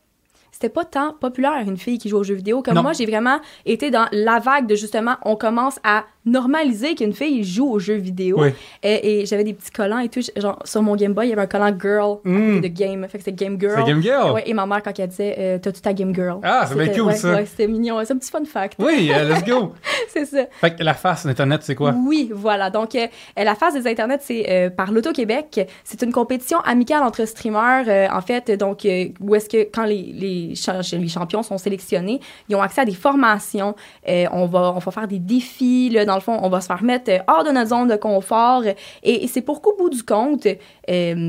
C'était 0.51 0.69
pas 0.69 0.85
tant 0.85 1.11
populaire, 1.19 1.57
une 1.67 1.75
fille 1.75 1.97
qui 1.97 2.07
joue 2.07 2.17
aux 2.17 2.23
jeux 2.23 2.35
vidéo. 2.35 2.61
Comme 2.61 2.75
Non. 2.75 2.81
moi, 2.81 2.93
j'ai 2.93 3.05
vraiment 3.05 3.41
été 3.65 3.91
dans 3.91 4.07
la 4.13 4.39
vague 4.39 4.67
de 4.67 4.75
justement, 4.75 5.17
on 5.23 5.35
commence 5.35 5.79
à 5.83 6.05
normaliser 6.25 6.95
qu'une 6.95 7.13
fille 7.13 7.43
joue 7.43 7.69
aux 7.69 7.79
jeux 7.79 7.95
vidéo. 7.95 8.37
Oui. 8.41 8.49
Et, 8.83 9.21
et 9.21 9.25
j'avais 9.25 9.43
des 9.43 9.53
petits 9.53 9.71
collants 9.71 9.99
et 9.99 10.09
tout. 10.09 10.21
Genre, 10.35 10.59
sur 10.65 10.81
mon 10.81 10.95
Game 10.95 11.13
Boy, 11.13 11.27
il 11.27 11.29
y 11.29 11.33
avait 11.33 11.43
un 11.43 11.47
collant 11.47 11.73
girl 11.79 12.17
Mm. 12.23 12.55
côté 12.55 12.69
de 12.69 12.75
game. 12.75 13.07
Fait 13.09 13.17
que 13.17 13.23
c'était 13.23 13.45
Game 13.45 13.59
Girl. 13.59 13.75
C'est 13.77 13.83
Game 13.91 14.01
Girl? 14.01 14.33
Ouais, 14.33 14.43
et 14.45 14.53
ma 14.53 14.65
mère, 14.65 14.81
quand 14.83 14.97
elle 14.99 15.07
disait, 15.07 15.35
euh, 15.37 15.57
t'as-tu 15.59 15.81
ta 15.81 15.93
Game 15.93 16.13
Girl? 16.13 16.39
Ah, 16.43 16.65
c'est 16.67 16.75
bien 16.75 16.87
cool, 16.93 17.03
ouais, 17.07 17.15
ça. 17.15 17.33
Ouais, 17.35 17.45
c'était 17.45 17.67
mignon. 17.67 17.99
C'est 18.03 18.13
un 18.13 18.17
petit 18.17 18.31
fun 18.31 18.43
fact. 18.45 18.75
Oui, 18.79 19.11
euh, 19.13 19.29
let's 19.33 19.43
go. 19.43 19.73
c'est 20.09 20.25
ça. 20.25 20.45
fait 20.61 20.75
que 20.75 20.83
la 20.83 20.93
face 20.93 21.25
d'Internet, 21.25 21.61
c'est 21.63 21.75
quoi? 21.75 21.93
Oui, 22.07 22.31
voilà. 22.33 22.69
Donc, 22.69 22.95
euh, 22.95 23.05
la 23.37 23.55
phase 23.55 23.73
des 23.75 23.87
Internets, 23.89 24.19
c'est 24.21 24.45
euh, 24.49 24.69
par 24.69 24.91
l'Auto-Québec. 24.91 25.67
C'est 25.83 26.01
une 26.01 26.11
compétition 26.11 26.59
amicale 26.61 27.03
entre 27.03 27.25
streamers, 27.25 27.85
euh, 27.87 28.07
en 28.11 28.21
fait. 28.21 28.51
Donc, 28.51 28.85
euh, 28.85 29.05
où 29.21 29.35
est-ce 29.35 29.49
que 29.49 29.63
quand 29.71 29.85
les, 29.85 30.01
les, 30.13 30.55
cha- 30.55 30.81
les 30.93 31.07
champions 31.07 31.43
sont 31.43 31.57
sélectionnés, 31.57 32.19
ils 32.49 32.55
ont 32.55 32.61
accès 32.61 32.81
à 32.81 32.85
des 32.85 32.93
formations. 32.93 33.75
Euh, 34.07 34.25
on, 34.31 34.45
va, 34.47 34.73
on 34.75 34.79
va 34.79 34.91
faire 34.91 35.07
des 35.07 35.19
défis. 35.19 35.89
Là, 35.89 36.05
dans 36.05 36.14
le 36.15 36.21
fond, 36.21 36.39
on 36.41 36.49
va 36.49 36.61
se 36.61 36.67
faire 36.67 36.83
mettre 36.83 37.11
euh, 37.11 37.19
hors 37.27 37.43
de 37.43 37.51
notre 37.51 37.69
zone 37.69 37.87
de 37.87 37.95
confort. 37.95 38.63
Et, 38.65 39.23
et 39.23 39.27
c'est 39.27 39.41
pour 39.41 39.61
qu'au 39.61 39.75
bout 39.77 39.89
du 39.89 40.03
compte, 40.03 40.45
euh, 40.45 40.55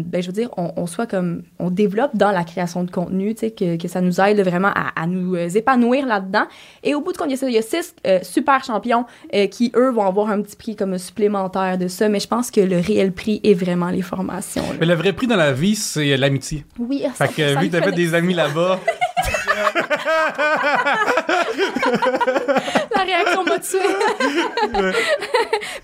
ben, 0.05 0.23
je 0.23 0.27
veux 0.27 0.33
dire, 0.33 0.51
on, 0.57 0.73
on 0.77 0.87
soit 0.87 1.07
comme... 1.07 1.43
On 1.59 1.71
développe 1.71 2.11
dans 2.15 2.31
la 2.33 2.45
création 2.45 2.85
de 2.85 2.91
contenu, 2.91 3.35
tu 3.35 3.41
sais, 3.41 3.51
que, 3.51 3.77
que 3.77 3.89
ça 3.89 4.01
nous 4.01 4.21
aide 4.21 4.41
vraiment 4.41 4.71
à, 4.75 5.01
à 5.01 5.07
nous 5.07 5.35
euh, 5.35 5.49
épanouir 5.49 6.07
là-dedans. 6.07 6.45
Et 6.83 6.95
au 6.95 7.01
bout 7.01 7.13
de 7.13 7.17
compte, 7.19 7.29
il 7.29 7.33
y 7.33 7.35
a 7.35 7.37
ça, 7.37 7.49
il 7.49 7.55
y 7.55 7.59
a 7.59 7.63
six 7.63 7.95
euh, 8.07 8.19
super 8.23 8.65
champions 8.65 9.05
euh, 9.35 9.47
qui, 9.47 9.73
eux, 9.77 9.91
vont 9.91 10.07
avoir 10.07 10.31
un 10.31 10.43
petit 10.43 10.57
prix 10.57 10.77
comme 10.77 10.97
supplémentaire 10.99 11.79
de 11.79 11.89
ça. 11.89 12.09
Mais 12.09 12.21
je 12.21 12.29
pense 12.29 12.51
que 12.51 12.61
le 12.61 12.79
réel 12.79 13.13
prix 13.13 13.41
est 13.43 13.55
vraiment 13.55 13.89
les 13.91 14.03
formations. 14.03 14.63
là. 14.63 14.77
Mais 14.81 14.87
le 14.87 14.95
vrai 14.95 15.13
prix 15.13 15.27
dans 15.27 15.37
la 15.37 15.53
vie, 15.53 15.75
c'est 15.75 16.17
l'amitié. 16.17 16.65
Oui, 16.79 17.05
Fait 17.15 17.29
que 17.29 17.55
ça 17.55 17.61
vu 17.61 17.69
que 17.69 17.73
t'as 17.77 17.83
fait 17.83 17.93
des 17.93 18.15
amis 18.15 18.35
là-bas, 18.35 18.81
La 22.95 23.03
réaction 23.03 23.45
m'a 23.45 23.59
tué. 23.59 23.79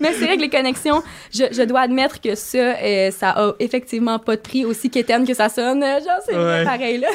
Mais 0.00 0.12
c'est 0.12 0.24
vrai 0.26 0.36
que 0.36 0.42
les 0.42 0.50
connexions, 0.50 1.02
je, 1.32 1.44
je 1.52 1.62
dois 1.62 1.80
admettre 1.80 2.20
que 2.20 2.34
ça, 2.34 2.58
euh, 2.58 3.10
ça 3.10 3.30
a 3.30 3.52
effectivement 3.58 4.18
pas 4.18 4.36
de 4.36 4.40
prix 4.40 4.64
aussi 4.64 4.90
quétaine 4.90 5.26
que 5.26 5.34
ça 5.34 5.48
sonne. 5.48 5.82
Genre, 5.82 6.20
c'est 6.26 6.36
Ouais. 6.36 6.64
pareil, 6.64 6.98
là. 6.98 7.08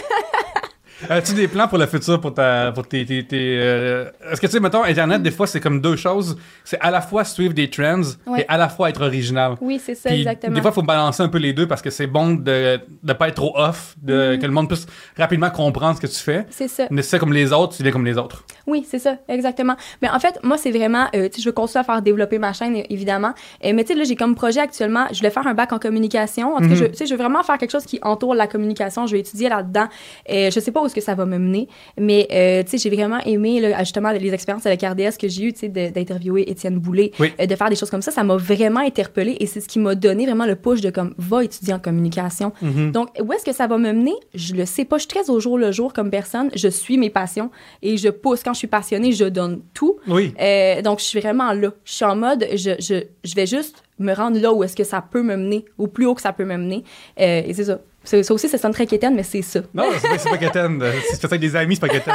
As-tu 1.09 1.33
des 1.33 1.47
plans 1.47 1.67
pour 1.67 1.77
le 1.77 1.85
futur 1.85 2.19
pour 2.19 2.33
ta, 2.33 2.71
pour 2.73 2.87
tes, 2.87 3.05
tes, 3.05 3.25
tes, 3.25 3.57
euh, 3.59 4.09
Est-ce 4.31 4.41
que 4.41 4.47
tu 4.47 4.53
sais, 4.53 4.59
mettons, 4.59 4.83
Internet, 4.83 5.21
des 5.21 5.31
fois, 5.31 5.47
c'est 5.47 5.59
comme 5.59 5.79
deux 5.81 5.95
choses. 5.95 6.37
C'est 6.63 6.79
à 6.79 6.91
la 6.91 7.01
fois 7.01 7.23
suivre 7.23 7.53
des 7.53 7.69
trends 7.69 8.01
Ouais. 8.25 8.41
et 8.41 8.45
à 8.47 8.57
la 8.57 8.69
fois 8.69 8.89
être 8.89 9.01
original. 9.01 9.55
Oui, 9.61 9.79
c'est 9.83 9.95
ça, 9.95 10.09
Puis, 10.09 10.19
exactement. 10.19 10.53
Des 10.55 10.61
fois, 10.61 10.71
il 10.71 10.75
faut 10.75 10.81
balancer 10.83 11.23
un 11.23 11.29
peu 11.29 11.37
les 11.37 11.53
deux 11.53 11.67
parce 11.67 11.81
que 11.81 11.89
c'est 11.89 12.07
bon 12.07 12.33
de 12.33 12.79
ne 13.03 13.13
pas 13.13 13.27
être 13.29 13.35
trop 13.35 13.53
off, 13.57 13.95
de, 14.01 14.35
Mm. 14.35 14.39
que 14.39 14.45
le 14.45 14.51
monde 14.51 14.67
puisse 14.67 14.85
rapidement 15.17 15.49
comprendre 15.49 15.95
ce 15.97 16.01
que 16.01 16.07
tu 16.07 16.19
fais. 16.19 16.45
c'est 16.49 16.67
ça. 16.67 16.87
Mais 16.89 17.01
c'est 17.01 17.19
comme 17.19 17.33
les 17.33 17.53
autres, 17.53 17.75
tu 17.77 17.87
es 17.87 17.91
comme 17.91 18.05
les 18.05 18.17
autres. 18.17 18.43
Oui, 18.65 18.85
c'est 18.89 18.99
ça, 18.99 19.15
exactement. 19.27 19.75
Mais 20.01 20.09
en 20.09 20.19
fait, 20.19 20.39
moi, 20.43 20.57
c'est 20.57 20.71
vraiment, 20.71 21.05
euh, 21.15 21.29
tu 21.29 21.35
sais, 21.37 21.41
je 21.41 21.49
veux 21.49 21.53
continuer 21.53 21.81
à 21.81 21.83
faire 21.83 22.01
développer 22.01 22.37
ma 22.39 22.53
chaîne, 22.53 22.75
évidemment. 22.89 23.33
Euh, 23.63 23.71
mais 23.73 23.83
tu 23.83 23.93
sais, 23.93 23.99
là, 23.99 24.03
j'ai 24.03 24.15
comme 24.15 24.35
projet 24.35 24.59
actuellement, 24.59 25.05
je 25.11 25.17
voulais 25.17 25.29
faire 25.29 25.47
un 25.47 25.53
bac 25.53 25.71
en 25.71 25.79
communication. 25.79 26.53
En 26.55 26.57
tout 26.57 26.63
cas, 26.69 26.69
Mhm. 26.69 26.75
je, 26.75 26.85
tu 26.85 26.95
sais, 26.95 27.05
je 27.05 27.11
veux 27.13 27.17
vraiment 27.17 27.43
faire 27.43 27.57
quelque 27.57 27.71
chose 27.71 27.85
qui 27.85 27.99
entoure 28.01 28.35
la 28.35 28.47
communication. 28.47 29.07
Je 29.07 29.13
vais 29.13 29.19
étudier 29.21 29.47
là-dedans. 29.49 29.87
Euh, 30.29 30.49
je 30.51 30.59
sais 30.59 30.71
pas 30.71 30.81
où 30.87 30.89
ce 30.89 30.95
que 30.95 31.01
ça 31.01 31.13
va 31.15 31.25
me 31.25 31.37
mener. 31.37 31.67
Mais, 31.99 32.27
euh, 32.31 32.63
tu 32.63 32.71
sais, 32.71 32.77
j'ai 32.89 32.95
vraiment 32.95 33.19
aimé, 33.19 33.59
là, 33.61 33.79
justement, 33.83 34.11
les 34.11 34.33
expériences 34.33 34.65
avec 34.65 34.81
RDS 34.81 35.17
que 35.19 35.27
j'ai 35.27 35.43
eues, 35.43 35.53
tu 35.53 35.59
sais, 35.59 35.69
d'interviewer 35.69 36.49
Étienne 36.49 36.79
Boulay, 36.79 37.11
Oui. 37.19 37.31
euh, 37.39 37.45
de 37.45 37.55
faire 37.55 37.69
des 37.69 37.75
choses 37.75 37.89
comme 37.89 38.01
ça. 38.01 38.11
Ça 38.11 38.23
m'a 38.23 38.35
vraiment 38.37 38.79
interpellée 38.79 39.37
et 39.39 39.45
c'est 39.45 39.61
ce 39.61 39.67
qui 39.67 39.79
m'a 39.79 39.95
donné 39.95 40.25
vraiment 40.25 40.45
le 40.45 40.55
push 40.55 40.81
de 40.81 40.89
comme, 40.89 41.13
va 41.17 41.43
étudier 41.43 41.73
en 41.73 41.79
communication. 41.79 42.51
Mhm. 42.61 42.91
Donc, 42.91 43.09
où 43.21 43.31
est-ce 43.33 43.45
que 43.45 43.53
ça 43.53 43.67
va 43.67 43.77
me 43.77 43.91
mener? 43.91 44.13
Je 44.33 44.55
le 44.55 44.65
sais 44.65 44.85
pas. 44.85 44.97
Je 44.97 45.01
suis 45.01 45.09
très 45.09 45.29
au 45.29 45.39
jour 45.39 45.57
le 45.57 45.71
jour 45.71 45.93
comme 45.93 46.09
personne. 46.09 46.49
Je 46.55 46.67
suis 46.67 46.97
mes 46.97 47.09
passions 47.09 47.51
et 47.81 47.97
je 47.97 48.09
pousse. 48.09 48.43
Quand 48.43 48.53
je 48.53 48.59
suis 48.59 48.67
passionnée, 48.67 49.11
je 49.11 49.25
donne 49.25 49.61
tout. 49.73 49.97
Oui. 50.07 50.33
Euh, 50.41 50.81
donc, 50.81 50.99
je 50.99 51.05
suis 51.05 51.19
vraiment 51.19 51.51
là. 51.53 51.71
Je 51.85 51.91
suis 51.93 52.05
en 52.05 52.15
mode, 52.15 52.45
je, 52.55 52.71
je, 52.79 53.03
je 53.23 53.35
vais 53.35 53.45
juste 53.45 53.83
me 53.99 54.13
rendre 54.13 54.39
là 54.39 54.53
où 54.53 54.63
est-ce 54.63 54.75
que 54.75 54.83
ça 54.83 55.01
peut 55.01 55.23
me 55.23 55.35
mener, 55.35 55.65
au 55.77 55.87
plus 55.87 56.05
haut 56.05 56.13
que 56.13 56.21
ça 56.21 56.31
peut 56.31 56.45
me 56.45 56.55
mener. 56.55 56.83
Euh, 57.19 57.41
et 57.45 57.53
c'est 57.53 57.63
ça. 57.65 57.79
C'est- 58.07 58.23
Ça 58.23 58.33
aussi, 58.33 58.47
ça 58.47 58.57
sonne 58.57 58.71
très 58.71 58.85
quétaine, 58.87 59.15
mais 59.15 59.23
c'est 59.23 59.41
ça. 59.41 59.59
Non, 59.73 59.83
c'est 59.99 60.29
pas, 60.29 60.37
quétaine. 60.37 60.81
Si 61.11 61.15
tu 61.15 61.21
fais 61.21 61.21
ça 61.21 61.27
avec 61.27 61.41
des 61.41 61.55
amis, 61.55 61.75
c'est 61.75 61.81
pas 61.81 61.89
quétaine. 61.89 62.13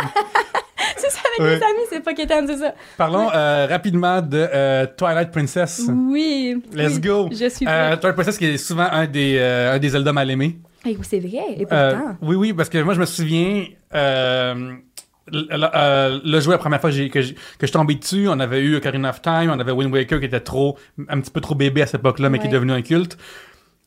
c'est 0.96 1.10
ça, 1.10 1.18
avec 1.26 1.40
Ouais. 1.40 1.56
mes 1.58 1.64
amis, 1.64 1.86
c'est 1.90 2.00
pas 2.02 2.14
quétaine, 2.14 2.46
c'est 2.46 2.56
ça. 2.56 2.74
Parlons 2.96 3.28
euh, 3.34 3.66
rapidement 3.68 4.22
de 4.22 4.48
euh, 4.54 4.86
Twilight 4.96 5.30
Princess. 5.30 5.82
Oui. 5.88 6.62
Let's 6.72 6.94
oui, 6.94 7.00
go. 7.00 7.28
Je 7.30 7.48
suis 7.50 7.66
Euh. 7.68 7.96
Twilight 7.96 8.14
Princess 8.14 8.38
qui 8.38 8.46
est 8.46 8.56
souvent 8.56 8.88
un 8.90 9.06
des, 9.06 9.36
euh, 9.38 9.74
un 9.74 9.78
des 9.78 9.90
Zelda 9.90 10.12
mal 10.14 10.30
aimés. 10.30 10.58
Eh 10.86 10.90
oui, 10.90 10.98
c'est 11.02 11.20
vrai, 11.20 11.44
et 11.58 11.66
pourtant. 11.66 12.16
oui, 12.22 12.36
oui, 12.36 12.52
parce 12.54 12.68
que 12.68 12.78
moi, 12.82 12.94
je 12.94 13.00
me 13.00 13.04
souviens, 13.06 13.66
le, 15.30 16.20
le- 16.24 16.40
jouet, 16.40 16.54
la 16.54 16.58
première 16.58 16.80
fois 16.80 16.90
que, 16.90 17.08
que, 17.08 17.20
je 17.22 17.34
suis 17.60 17.70
tombé 17.70 17.94
dessus, 17.94 18.26
on 18.28 18.40
avait 18.40 18.60
eu 18.60 18.76
Ocarina 18.76 19.10
of 19.10 19.22
Time, 19.22 19.50
on 19.54 19.58
avait 19.60 19.72
Wind 19.72 19.92
Waker 19.92 20.18
qui 20.18 20.26
était 20.26 20.40
trop, 20.40 20.76
un 21.08 21.20
petit 21.20 21.30
peu 21.30 21.40
trop 21.40 21.54
bébé 21.54 21.82
à 21.82 21.86
cette 21.86 22.00
époque-là, 22.00 22.30
mais 22.30 22.38
qui 22.38 22.46
est 22.48 22.50
devenu 22.50 22.72
un 22.72 22.82
culte. 22.82 23.16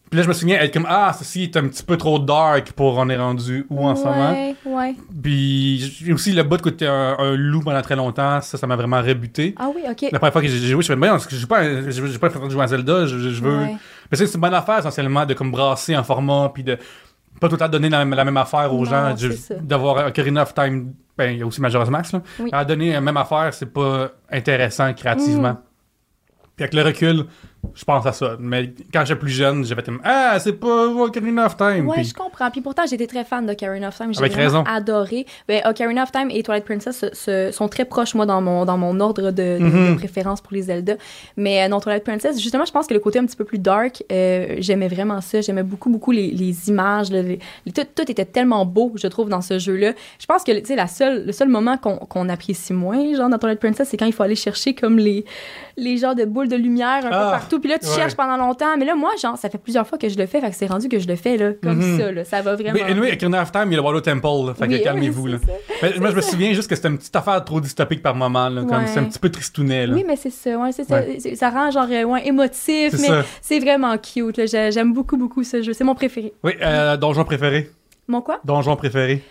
Puis 0.09 0.17
là, 0.17 0.23
je 0.23 0.27
me 0.27 0.33
souviens 0.33 0.59
être 0.59 0.71
comme, 0.73 0.85
ah, 0.87 1.13
ceci 1.17 1.43
est 1.43 1.57
un 1.57 1.67
petit 1.67 1.83
peu 1.83 1.97
trop 1.97 2.19
dark 2.19 2.71
pour 2.73 2.97
on 2.97 3.09
est 3.09 3.17
rendu 3.17 3.65
où 3.69 3.87
en 3.87 3.95
ce 3.95 4.03
moment. 4.03 4.53
Ouais. 4.65 4.95
Puis 5.23 5.79
j'ai 5.79 6.13
aussi 6.13 6.31
le 6.31 6.43
bout 6.43 6.57
de 6.57 6.61
côté 6.61 6.87
un, 6.87 7.15
un 7.17 7.35
loup 7.35 7.61
pendant 7.61 7.81
très 7.81 7.95
longtemps, 7.95 8.39
ça, 8.41 8.57
ça 8.57 8.67
m'a 8.67 8.75
vraiment 8.75 9.01
rebuté. 9.01 9.55
Ah 9.57 9.69
oui, 9.75 9.81
OK. 9.89 10.09
La 10.11 10.19
première 10.19 10.33
fois 10.33 10.41
que 10.41 10.47
j'ai 10.47 10.59
joué, 10.59 10.83
je 10.83 10.93
mais 10.93 11.07
non, 11.07 11.13
parce 11.13 11.25
que 11.25 11.35
j'ai 11.35 11.47
pas, 11.47 11.89
j'ai 11.89 12.19
pas 12.19 12.29
de 12.29 12.49
jouer 12.49 12.63
à 12.63 12.67
Zelda, 12.67 13.07
je, 13.07 13.15
veux. 13.15 13.57
Ouais. 13.57 13.75
Mais 14.11 14.17
c'est 14.17 14.31
une 14.33 14.39
bonne 14.41 14.53
affaire 14.53 14.79
essentiellement 14.79 15.25
de 15.25 15.33
comme 15.33 15.51
brasser 15.51 15.95
un 15.95 16.03
format 16.03 16.51
puis 16.53 16.63
de 16.63 16.77
pas 17.39 17.47
tout 17.49 17.55
le 17.55 17.59
temps 17.59 17.67
donner 17.67 17.89
la, 17.89 18.05
même- 18.05 18.13
la 18.15 18.23
même 18.23 18.37
affaire 18.37 18.73
aux 18.73 18.85
Non, 18.85 19.15
gens, 19.15 19.15
d'avoir 19.61 20.07
Ocarina 20.07 20.43
of 20.43 20.53
Time, 20.53 20.93
ben 21.17 21.31
il 21.31 21.39
y 21.39 21.41
a 21.41 21.45
aussi 21.45 21.59
Majora's 21.61 21.89
Max 21.89 22.13
là. 22.13 22.21
Oui. 22.39 22.49
À 22.53 22.63
donner 22.63 22.93
la 22.93 23.01
même 23.01 23.17
affaire, 23.17 23.53
c'est 23.53 23.65
pas 23.71 24.11
intéressant 24.31 24.93
créativement. 24.93 25.53
Mm. 25.53 25.59
Puis 26.55 26.63
avec 26.63 26.73
le 26.73 26.81
recul, 26.83 27.25
je 27.73 27.83
pense 27.83 28.05
à 28.05 28.11
ça. 28.11 28.37
Mais 28.39 28.73
quand 28.93 29.03
j'étais 29.05 29.19
plus 29.19 29.31
jeune, 29.31 29.65
j'avais 29.65 29.81
comme 29.83 29.99
ah, 30.03 30.37
c'est 30.39 30.53
pas 30.53 30.87
Ocarina 30.87 31.45
of 31.45 31.57
Time. 31.57 31.87
Ouais, 31.87 31.95
Puis- 31.97 32.05
je 32.05 32.13
comprends. 32.13 32.49
Puis 32.51 32.61
pourtant, 32.61 32.83
j'étais 32.89 33.07
très 33.07 33.23
fan 33.23 33.45
d'Ocarina 33.45 33.87
of 33.87 33.97
Time. 33.97 34.13
J'ai 34.13 34.19
Avec 34.19 34.33
vraiment 34.33 34.45
raison. 34.45 34.63
adoré. 34.65 35.25
Ben, 35.47 35.61
Ocarina 35.65 36.03
of 36.03 36.11
Time 36.11 36.29
et 36.31 36.43
Twilight 36.43 36.65
Princess 36.65 36.99
se- 36.99 37.13
se- 37.15 37.51
sont 37.51 37.67
très 37.67 37.85
proches, 37.85 38.13
moi, 38.15 38.25
dans 38.25 38.41
mon, 38.41 38.65
dans 38.65 38.77
mon 38.77 38.99
ordre 38.99 39.31
de, 39.31 39.31
de- 39.31 39.57
Mhm. 39.59 39.95
préférence 39.97 40.41
pour 40.41 40.53
les 40.53 40.63
Zelda. 40.63 40.93
Mais 41.37 41.63
euh, 41.63 41.67
non, 41.67 41.79
Twilight 41.79 42.03
Princess, 42.03 42.39
justement, 42.41 42.65
je 42.65 42.71
pense 42.71 42.87
que 42.87 42.93
le 42.93 42.99
côté 42.99 43.19
un 43.19 43.25
petit 43.25 43.35
peu 43.37 43.45
plus 43.45 43.59
dark, 43.59 44.03
euh, 44.11 44.55
j'aimais 44.59 44.87
vraiment 44.87 45.21
ça. 45.21 45.41
J'aimais 45.41 45.63
beaucoup, 45.63 45.89
beaucoup 45.89 46.11
les, 46.11 46.31
les 46.31 46.69
images. 46.69 47.11
là, 47.11 47.21
les- 47.21 47.39
les- 47.65 47.71
tout, 47.71 47.81
tout 47.95 48.09
était 48.11 48.25
tellement 48.25 48.65
beau, 48.65 48.91
je 48.95 49.07
trouve, 49.07 49.29
dans 49.29 49.41
ce 49.41 49.59
jeu-là. 49.59 49.93
Je 50.19 50.25
pense 50.25 50.43
que, 50.43 50.51
tu 50.59 50.65
sais, 50.65 50.75
la 50.75 50.87
seule, 50.87 51.25
le 51.25 51.31
seul 51.31 51.47
moment 51.49 51.77
qu'on 51.77 51.97
qu'on 51.97 52.29
apprécie 52.29 52.73
moins, 52.73 53.13
genre, 53.15 53.29
dans 53.29 53.37
Twilight 53.37 53.59
Princess, 53.59 53.89
c'est 53.89 53.97
quand 53.97 54.05
il 54.05 54.13
faut 54.13 54.23
aller 54.23 54.35
chercher 54.35 54.73
comme 54.75 54.97
les, 54.97 55.25
les 55.77 55.97
genres 55.97 56.15
de 56.15 56.25
boules 56.25 56.47
de 56.47 56.55
lumière 56.55 57.05
un 57.05 57.09
Ah, 57.11 57.39
peu 57.49 57.54
Puis 57.59 57.69
là, 57.69 57.77
tu 57.79 57.87
ouais. 57.87 57.95
cherches 57.95 58.15
pendant 58.15 58.37
longtemps. 58.37 58.77
Mais 58.77 58.85
là, 58.85 58.95
moi, 58.95 59.11
genre, 59.21 59.37
ça 59.37 59.49
fait 59.49 59.57
plusieurs 59.57 59.85
fois 59.87 59.97
que 59.97 60.07
je 60.09 60.17
le 60.17 60.25
fais. 60.25 60.41
Fait 60.41 60.49
que 60.49 60.55
c'est 60.55 60.67
rendu 60.67 60.87
que 60.89 60.99
je 60.99 61.07
le 61.07 61.15
fais, 61.15 61.37
là, 61.37 61.51
comme 61.61 61.77
Mhm. 61.79 61.99
ça, 61.99 62.11
là. 62.11 62.23
Ça 62.25 62.41
va 62.41 62.55
vraiment. 62.55 62.73
Mais 62.73 62.83
anyway, 62.83 63.13
Ocarina 63.13 63.41
of 63.41 63.51
Time, 63.51 63.63
il 63.67 63.71
y 63.71 63.73
a 63.75 63.77
le 63.77 63.83
Wallow 63.85 64.01
Temple. 64.01 64.27
là. 64.47 64.53
fait 64.53 64.67
Oui, 64.67 64.79
que 64.79 64.83
calmez-vous. 64.83 65.27
là. 65.27 65.37
Mais 65.81 65.93
moi, 65.99 66.11
je 66.11 66.15
me 66.15 66.21
souviens 66.21 66.53
juste 66.53 66.69
que 66.69 66.75
c'était 66.75 66.87
une 66.89 66.97
petite 66.97 67.15
affaire 67.15 67.43
trop 67.43 67.59
dystopique 67.61 68.01
par 68.01 68.15
moment. 68.15 68.49
Là, 68.49 68.61
comme 68.63 68.77
Ouais. 68.77 68.87
c'est 68.87 68.99
un 68.99 69.03
petit 69.05 69.19
peu 69.19 69.29
tristounet. 69.29 69.87
Là. 69.87 69.93
Oui, 69.95 70.03
mais 70.07 70.15
c'est 70.15 70.29
ça, 70.29 70.57
ouais, 70.57 70.71
c'est 70.71 70.83
ça. 70.83 71.01
Ça 71.35 71.49
rend 71.49 71.71
genre 71.71 71.87
euh, 71.91 72.03
ouais, 72.03 72.27
émotif, 72.27 72.93
C'est 72.95 73.09
mais 73.09 73.21
c'est 73.41 73.59
vraiment 73.59 73.97
cute. 73.97 74.37
là. 74.37 74.45
J'aime 74.71 74.93
beaucoup, 74.93 75.17
beaucoup 75.17 75.43
ce 75.43 75.61
jeu. 75.61 75.73
C'est 75.73 75.83
mon 75.83 75.95
préféré. 75.95 76.33
Oui, 76.43 76.53
euh, 76.61 76.97
donjon 76.97 77.23
préféré. 77.23 77.69
Mon 78.07 78.21
quoi? 78.21 78.39
Donjon 78.43 78.75
préféré. 78.75 79.21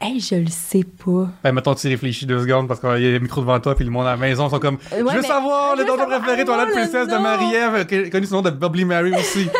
Hey, 0.00 0.20
je 0.20 0.34
le 0.34 0.48
sais 0.48 0.84
pas. 0.84 1.28
Ben, 1.42 1.52
mettons, 1.52 1.74
tu 1.74 1.88
réfléchis 1.88 2.26
deux 2.26 2.40
secondes 2.40 2.68
parce 2.68 2.80
qu'il 2.80 2.90
y 3.02 3.06
a 3.06 3.12
le 3.12 3.18
micro 3.18 3.40
devant 3.40 3.58
toi, 3.60 3.74
puis 3.74 3.84
le 3.84 3.90
monde 3.90 4.06
à 4.06 4.10
la 4.10 4.16
maison 4.18 4.48
sont 4.50 4.58
comme. 4.58 4.76
Je 4.90 5.02
veux 5.02 5.22
savoir 5.22 5.74
je 5.74 5.80
le 5.82 5.86
donjon 5.86 6.06
préféré, 6.06 6.42
ah, 6.42 6.44
toi, 6.44 6.56
la 6.58 6.64
le 6.66 6.72
princesse 6.72 7.08
de. 7.08 7.16
Marie-Ève, 7.16 8.10
connue 8.10 8.26
sous 8.26 8.34
le 8.34 8.36
nom 8.36 8.42
de 8.42 8.50
Bubbly 8.50 8.84
Mary 8.84 9.12
aussi. 9.14 9.48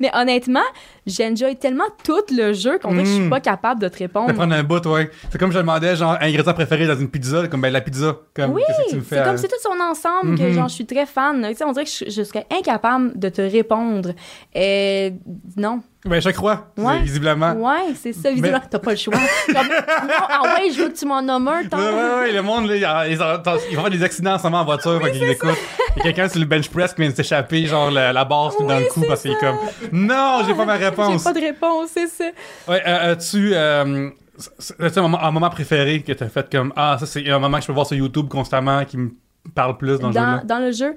Mais 0.00 0.10
honnêtement, 0.14 0.62
j'enjoy 1.06 1.56
tellement 1.56 1.84
tout 2.02 2.22
le 2.32 2.52
jeu 2.52 2.78
qu'on 2.78 2.90
dirait 2.90 3.02
que 3.04 3.08
je 3.08 3.14
suis 3.14 3.24
Mm. 3.24 3.30
pas 3.30 3.40
capable 3.40 3.80
de 3.80 3.88
te 3.88 3.98
répondre. 3.98 4.34
prendre 4.34 4.54
un 4.54 4.62
bout, 4.64 4.84
ouais. 4.86 5.08
C'est 5.30 5.38
comme 5.38 5.52
je 5.52 5.58
demandais, 5.58 5.94
genre, 5.94 6.16
ingrédient 6.20 6.52
préféré 6.52 6.86
dans 6.86 6.98
une 6.98 7.08
pizza, 7.08 7.46
comme 7.48 7.60
ben 7.60 7.72
la 7.72 7.80
pizza. 7.80 8.16
Comme, 8.34 8.52
Oui, 8.52 8.62
qu'est-ce 8.66 8.84
que 8.86 8.90
tu 8.90 8.96
me 8.96 9.00
fais? 9.02 9.16
c'est 9.18 9.24
comme 9.24 9.36
c'est 9.38 9.48
tout 9.48 9.54
son 9.62 9.78
ensemble 9.80 10.36
que 10.36 10.42
Mhm. 10.42 10.52
genre 10.54 10.68
je 10.68 10.74
suis 10.74 10.86
très 10.86 11.06
fan. 11.06 11.46
Tu 11.48 11.54
sais, 11.54 11.64
on 11.64 11.72
dirait 11.72 11.84
que 11.84 11.90
je, 11.90 12.10
je 12.10 12.22
serais 12.22 12.44
incapable 12.50 13.18
de 13.18 13.28
te 13.28 13.40
répondre. 13.40 14.10
Euh, 14.56 15.10
non. 15.56 15.80
Ben, 16.06 16.20
je 16.20 16.28
crois, 16.30 16.66
Ouais. 16.76 17.00
visiblement. 17.00 17.52
Ouais, 17.54 17.94
c'est 17.98 18.12
ça. 18.12 18.28
Visiblement, 18.28 18.60
t'as 18.70 18.78
pas 18.78 18.90
le 18.90 18.96
choix. 18.98 19.14
Comme, 19.46 19.66
non, 19.68 20.14
ah 20.28 20.42
ouais, 20.42 20.70
je 20.70 20.82
veux 20.82 20.88
que 20.90 20.96
tu 20.98 21.06
m'en 21.06 21.22
nommes 21.22 21.48
un. 21.48 21.64
tant- 21.64 21.78
Ouais, 21.78 21.84
ouais, 21.84 22.14
ouais, 22.20 22.32
le 22.32 22.42
monde, 22.42 22.68
là, 22.68 23.06
ils, 23.08 23.16
vont 23.16 23.82
faire 23.82 23.90
des 23.90 24.02
accidents 24.02 24.34
en 24.34 24.38
ce 24.38 24.42
moment 24.44 24.60
en 24.60 24.64
voiture, 24.66 25.00
fait 25.02 25.12
qu'ils 25.12 25.24
l'écoutent. 25.26 25.56
Il 25.96 25.98
y 25.98 26.00
a 26.00 26.02
quelqu'un 26.04 26.28
sur 26.28 26.40
le 26.40 26.46
bench 26.46 26.68
press 26.68 26.92
qui 26.92 27.00
vient 27.00 27.10
de 27.10 27.16
s'échapper, 27.16 27.64
genre 27.66 27.90
la, 27.90 28.12
la 28.12 28.24
barre 28.26 28.52
dans 28.60 28.66
Oui, 28.76 28.82
le 28.84 28.88
cou 28.92 29.02
parce 29.08 29.22
qu'il 29.22 29.30
est 29.32 29.38
comme 29.40 29.56
Non, 29.92 30.42
j'ai 30.46 30.52
pas 30.54 30.64
ma 30.66 30.78
J'ai 30.78 30.84
réponse. 30.86 31.24
pas 31.24 31.32
de 31.32 31.40
réponse, 31.40 31.90
c'est 31.94 32.08
ça. 32.08 32.24
Ouais, 32.68 32.82
euh, 32.86 33.12
as-tu 33.12 33.52
euh, 33.54 34.10
c'est- 34.58 34.98
un 34.98 35.02
moment, 35.02 35.22
un 35.22 35.30
moment 35.30 35.48
préféré 35.50 36.02
que 36.02 36.12
t'as 36.12 36.28
fait 36.28 36.50
comme 36.50 36.72
Ah, 36.76 36.96
ça 37.00 37.06
c'est 37.06 37.30
un 37.30 37.38
moment 37.38 37.56
que 37.56 37.62
je 37.62 37.66
peux 37.68 37.72
voir 37.72 37.86
sur 37.86 37.96
YouTube 37.96 38.28
constamment 38.28 38.84
qui 38.84 38.98
me 38.98 39.10
parle 39.54 39.78
plus 39.78 39.98
dans, 40.00 40.08
le 40.08 40.14
dans, 40.14 40.42
dans 40.44 40.58
le 40.58 40.72
jeu, 40.72 40.96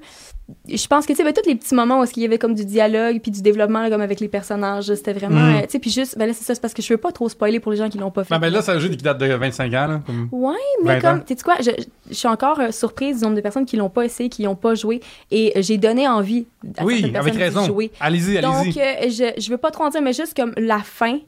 je 0.66 0.86
pense 0.86 1.04
que 1.06 1.12
tu 1.12 1.16
sais, 1.18 1.24
ben, 1.24 1.32
tous 1.32 1.46
les 1.48 1.54
petits 1.56 1.74
moments 1.74 2.00
où 2.00 2.04
il 2.16 2.22
y 2.22 2.24
avait 2.24 2.38
comme 2.38 2.54
du 2.54 2.64
dialogue 2.64 3.20
puis 3.20 3.30
du 3.30 3.42
développement 3.42 3.82
là, 3.82 3.90
comme 3.90 4.00
avec 4.00 4.18
les 4.20 4.28
personnages, 4.28 4.86
c'était 4.86 5.12
vraiment. 5.12 5.40
Mhm. 5.40 5.56
euh, 5.56 5.60
tu 5.62 5.66
sais, 5.72 5.78
puis 5.78 5.90
juste, 5.90 6.16
ben 6.18 6.26
là, 6.26 6.32
c'est 6.32 6.44
ça, 6.44 6.54
c'est 6.54 6.60
parce 6.60 6.72
que 6.72 6.80
je 6.80 6.92
veux 6.92 6.96
pas 6.98 7.12
trop 7.12 7.28
spoiler 7.28 7.60
pour 7.60 7.70
les 7.72 7.78
gens 7.78 7.88
qui 7.90 7.98
l'ont 7.98 8.10
pas 8.10 8.24
fait. 8.24 8.34
Ben, 8.34 8.40
ben 8.40 8.52
là, 8.52 8.62
c'est 8.62 8.72
un 8.72 8.78
jeu 8.78 8.88
qui 8.88 8.96
date 8.96 9.18
de 9.18 9.26
25 9.26 9.66
ans. 9.74 9.86
Là, 9.86 10.00
comme- 10.06 10.28
Ouais, 10.32 10.54
mais 10.82 10.98
20 10.98 11.00
comme, 11.00 11.24
tu 11.24 11.34
sais 11.36 11.42
quoi, 11.42 11.56
je, 11.60 11.70
je 12.08 12.14
suis 12.14 12.28
encore 12.28 12.60
euh, 12.60 12.70
surprise 12.70 13.18
du 13.18 13.24
nombre 13.24 13.36
de 13.36 13.40
personnes 13.42 13.66
qui 13.66 13.76
l'ont 13.76 13.90
pas 13.90 14.04
essayé, 14.04 14.28
qui 14.30 14.42
l'ont 14.42 14.56
pas 14.56 14.74
joué, 14.74 15.00
et 15.30 15.52
euh, 15.56 15.62
j'ai 15.62 15.76
donné 15.76 16.08
envie 16.08 16.46
à 16.78 16.84
Oui, 16.84 17.00
certaines 17.00 17.16
avec 17.16 17.34
personnes 17.36 17.58
raison. 17.58 17.66
jouer. 17.66 17.90
Allez-y, 18.00 18.40
Donc, 18.40 18.54
allez-y. 18.54 18.80
euh, 18.80 19.10
je, 19.36 19.40
je 19.40 19.50
veux 19.50 19.58
pas 19.58 19.70
trop 19.70 19.84
en 19.84 19.90
dire, 19.90 20.00
mais 20.02 20.12
juste 20.14 20.34
comme 20.34 20.52
la 20.56 20.78
fin, 20.78 21.18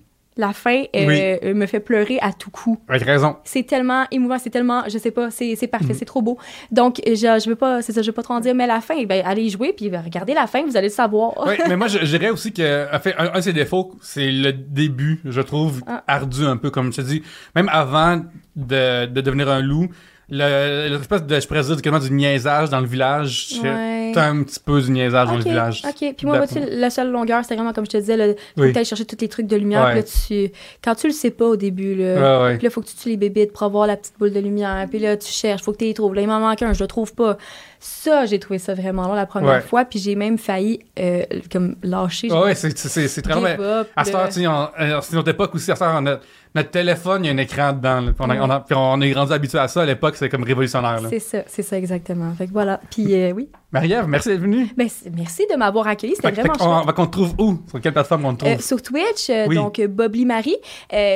la 0.41 0.53
fin 0.53 0.83
euh, 0.97 1.07
Oui. 1.07 1.19
euh, 1.21 1.55
me 1.55 1.67
fait 1.67 1.81
pleurer 1.81 2.19
à 2.21 2.33
tout 2.33 2.51
coup. 2.51 2.79
Avec 2.89 3.03
raison. 3.03 3.37
C'est 3.45 3.63
tellement 3.65 4.05
émouvant, 4.11 4.39
c'est 4.39 4.51
tellement, 4.51 4.83
je 4.89 4.99
sais 4.99 5.11
pas, 5.11 5.31
c'est 5.31 5.55
c'est 5.57 5.67
parfait, 5.69 5.89
Mhm. 5.93 5.95
c'est 5.99 6.05
trop 6.05 6.23
beau. 6.23 6.39
Donc, 6.73 7.01
je, 7.07 7.13
je 7.15 7.49
veux 7.49 7.57
pas, 7.57 7.83
c'est 7.83 7.93
ça, 7.93 8.03
je 8.03 8.07
veux 8.09 8.13
pas 8.13 8.23
trop 8.23 8.35
en 8.35 8.41
dire, 8.41 8.55
mais 8.55 8.67
la 8.67 8.81
fin, 8.81 9.05
ben, 9.05 9.23
allez 9.25 9.49
jouer, 9.49 9.73
puis 9.73 9.89
ben, 9.91 10.01
regardez 10.05 10.35
la 10.35 10.47
fin, 10.47 10.65
vous 10.65 10.77
allez 10.77 10.89
le 10.89 10.93
savoir. 10.93 11.33
Oui, 11.47 11.55
mais 11.69 11.77
moi, 11.77 11.87
je, 11.89 11.99
je 11.99 12.17
dirais 12.17 12.31
aussi 12.31 12.53
que, 12.53 12.87
en 12.95 12.99
fait, 12.99 13.15
un, 13.19 13.31
un 13.35 13.37
de 13.39 13.41
ses 13.43 13.53
défauts, 13.53 13.93
c'est 14.03 14.31
le 14.31 14.53
début, 14.53 15.21
je 15.25 15.41
trouve, 15.41 15.83
Ah. 15.87 16.03
ardu 16.07 16.45
un 16.45 16.57
peu, 16.57 16.71
comme 16.71 16.93
je 16.93 16.97
te 17.01 17.07
dis. 17.07 17.23
Même 17.55 17.69
avant 17.73 18.23
de, 18.57 19.07
de 19.07 19.21
devenir 19.21 19.49
un 19.51 19.61
loup, 19.61 19.89
le- 20.29 20.89
l'espèce 20.97 21.25
de, 21.25 21.41
je 21.41 21.47
pourrais 21.47 21.63
dire, 21.63 22.01
du 22.01 22.11
niaisage 22.13 22.71
dans 22.71 22.81
le 22.81 22.87
village. 22.87 23.49
Ouais. 23.63 24.00
T'as 24.15 24.29
un 24.31 24.43
petit 24.43 24.61
peu 24.61 24.81
du 24.81 24.91
niaisage 24.91 25.29
dans 25.29 25.37
le 25.37 25.43
village. 25.43 25.83
OK. 25.87 26.15
Puis 26.17 26.27
moi, 26.27 26.39
vois-tu, 26.39 26.59
la 26.71 26.91
seule 26.91 27.11
longueur, 27.11 27.43
c'était 27.43 27.55
vraiment 27.57 27.73
comme 27.73 27.85
je 27.87 27.91
te 27.91 27.97
disais, 27.97 28.17
là, 28.17 28.27
faut 28.57 28.63
Oui. 28.63 28.73
que 28.73 28.79
tu 28.79 28.85
chercher 28.85 29.05
tous 29.05 29.17
les 29.21 29.29
trucs 29.29 29.47
de 29.47 29.57
lumière. 29.57 29.85
Ouais. 29.85 29.95
Là, 29.97 30.03
tu, 30.03 30.51
quand 30.83 30.95
tu 30.95 31.07
le 31.09 31.13
sais 31.13 31.31
pas 31.31 31.47
au 31.47 31.57
début, 31.57 31.95
là, 31.95 32.15
Ouais, 32.39 32.45
ouais. 32.51 32.57
puis 32.59 32.65
là, 32.67 32.71
faut 32.71 32.81
que 32.81 32.87
tu 32.87 32.95
tues 32.95 33.09
les 33.11 33.17
bébites 33.17 33.53
pour 33.53 33.63
avoir 33.65 33.87
la 33.87 33.97
petite 33.97 34.15
boule 34.19 34.33
de 34.33 34.41
lumière. 34.41 34.87
Puis 34.89 34.99
là, 34.99 35.17
tu 35.17 35.31
cherches, 35.33 35.63
faut 35.63 35.73
que 35.73 35.79
tu 35.79 35.85
les 35.85 35.95
trouves. 35.95 36.15
Là, 36.15 36.23
il 36.23 36.29
m'en 36.29 36.41
manque 36.41 36.63
un, 36.63 36.73
je 36.73 36.81
le 36.83 36.87
trouve 36.89 37.15
pas. 37.15 37.37
Ça, 37.79 38.27
j'ai 38.27 38.39
trouvé 38.39 38.59
ça 38.59 38.75
vraiment 38.75 39.07
long 39.09 39.15
la 39.15 39.27
première 39.27 39.63
fois. 39.65 39.85
Puis 39.85 39.99
j'ai 39.99 40.15
même 40.15 40.37
failli 40.39 40.81
euh, 40.99 41.23
comme 41.51 41.77
lâcher. 41.83 42.31
Ouais, 42.31 42.55
c'est- 42.55 43.23
très 43.23 43.35
long. 43.35 43.85
À 43.97 44.05
cette 44.05 44.15
heure, 44.15 44.73
euh, 44.81 45.01
c'est 45.03 45.15
notre 45.15 45.31
époque 45.31 45.55
aussi, 45.55 45.71
à 45.71 45.77
cette 45.77 45.83
heure, 45.83 45.99
on 46.03 46.07
a- 46.07 46.19
notre 46.55 46.71
téléphone, 46.71 47.25
il 47.25 47.29
y 47.29 47.31
a 47.31 47.35
un 47.35 47.39
écran 47.39 47.73
dedans. 47.73 48.01
là. 48.01 48.13
Puis 48.13 48.17
on, 48.21 48.25
a- 48.31 48.35
Ouais. 48.35 48.41
on 48.43 48.51
a- 48.51 48.61
puis 48.61 48.75
on 48.77 49.01
est 49.01 49.11
grandi 49.11 49.33
habitué 49.33 49.59
à 49.59 49.69
ça. 49.69 49.83
À 49.83 49.87
l'époque, 49.87 50.15
c'était 50.17 50.29
comme 50.29 50.43
révolutionnaire. 50.45 51.01
C'est 51.09 51.19
ça, 51.21 51.39
c'est 51.47 51.63
ça 51.63 51.77
exactement. 51.79 52.33
Fait 52.37 52.47
que 52.47 52.53
voilà. 52.53 52.81
Puis 52.91 53.15
euh, 53.15 53.33
oui. 53.33 53.49
Marie-Ève, 53.73 54.07
merci 54.09 54.29
d'être 54.31 54.41
venue. 54.41 54.67
Ben, 54.77 54.89
merci 55.17 55.47
de 55.51 55.57
m'avoir 55.57 55.87
accueilli. 55.87 56.17
C'était 56.17 56.31
vraiment 56.33 56.55
fait 56.55 56.59
qu'on- 56.59 56.75
chouette. 56.77 56.87
va 56.87 56.93
qu'on 56.93 57.07
te 57.07 57.13
trouve 57.13 57.35
où? 57.39 57.61
Sur 57.69 57.81
quelle 57.81 57.93
plateforme 57.93 58.25
on 58.25 58.35
te 58.35 58.39
trouve? 58.45 58.53
Euh, 58.55 58.59
sur 58.59 58.83
Twitch, 58.83 59.31
euh, 59.31 59.47
Oui. 59.49 59.55
donc 59.55 59.81
Bobly 59.81 60.25
Marie. 60.27 60.57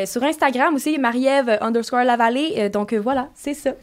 Sur 0.06 0.22
Instagram 0.22 0.74
aussi, 0.74 0.98
Marie-Ève 0.98 1.58
underscore 1.60 2.04
Lavallée. 2.04 2.68
Donc 2.70 2.94
voilà, 2.94 3.28
c'est 3.34 3.54
ça. 3.54 3.70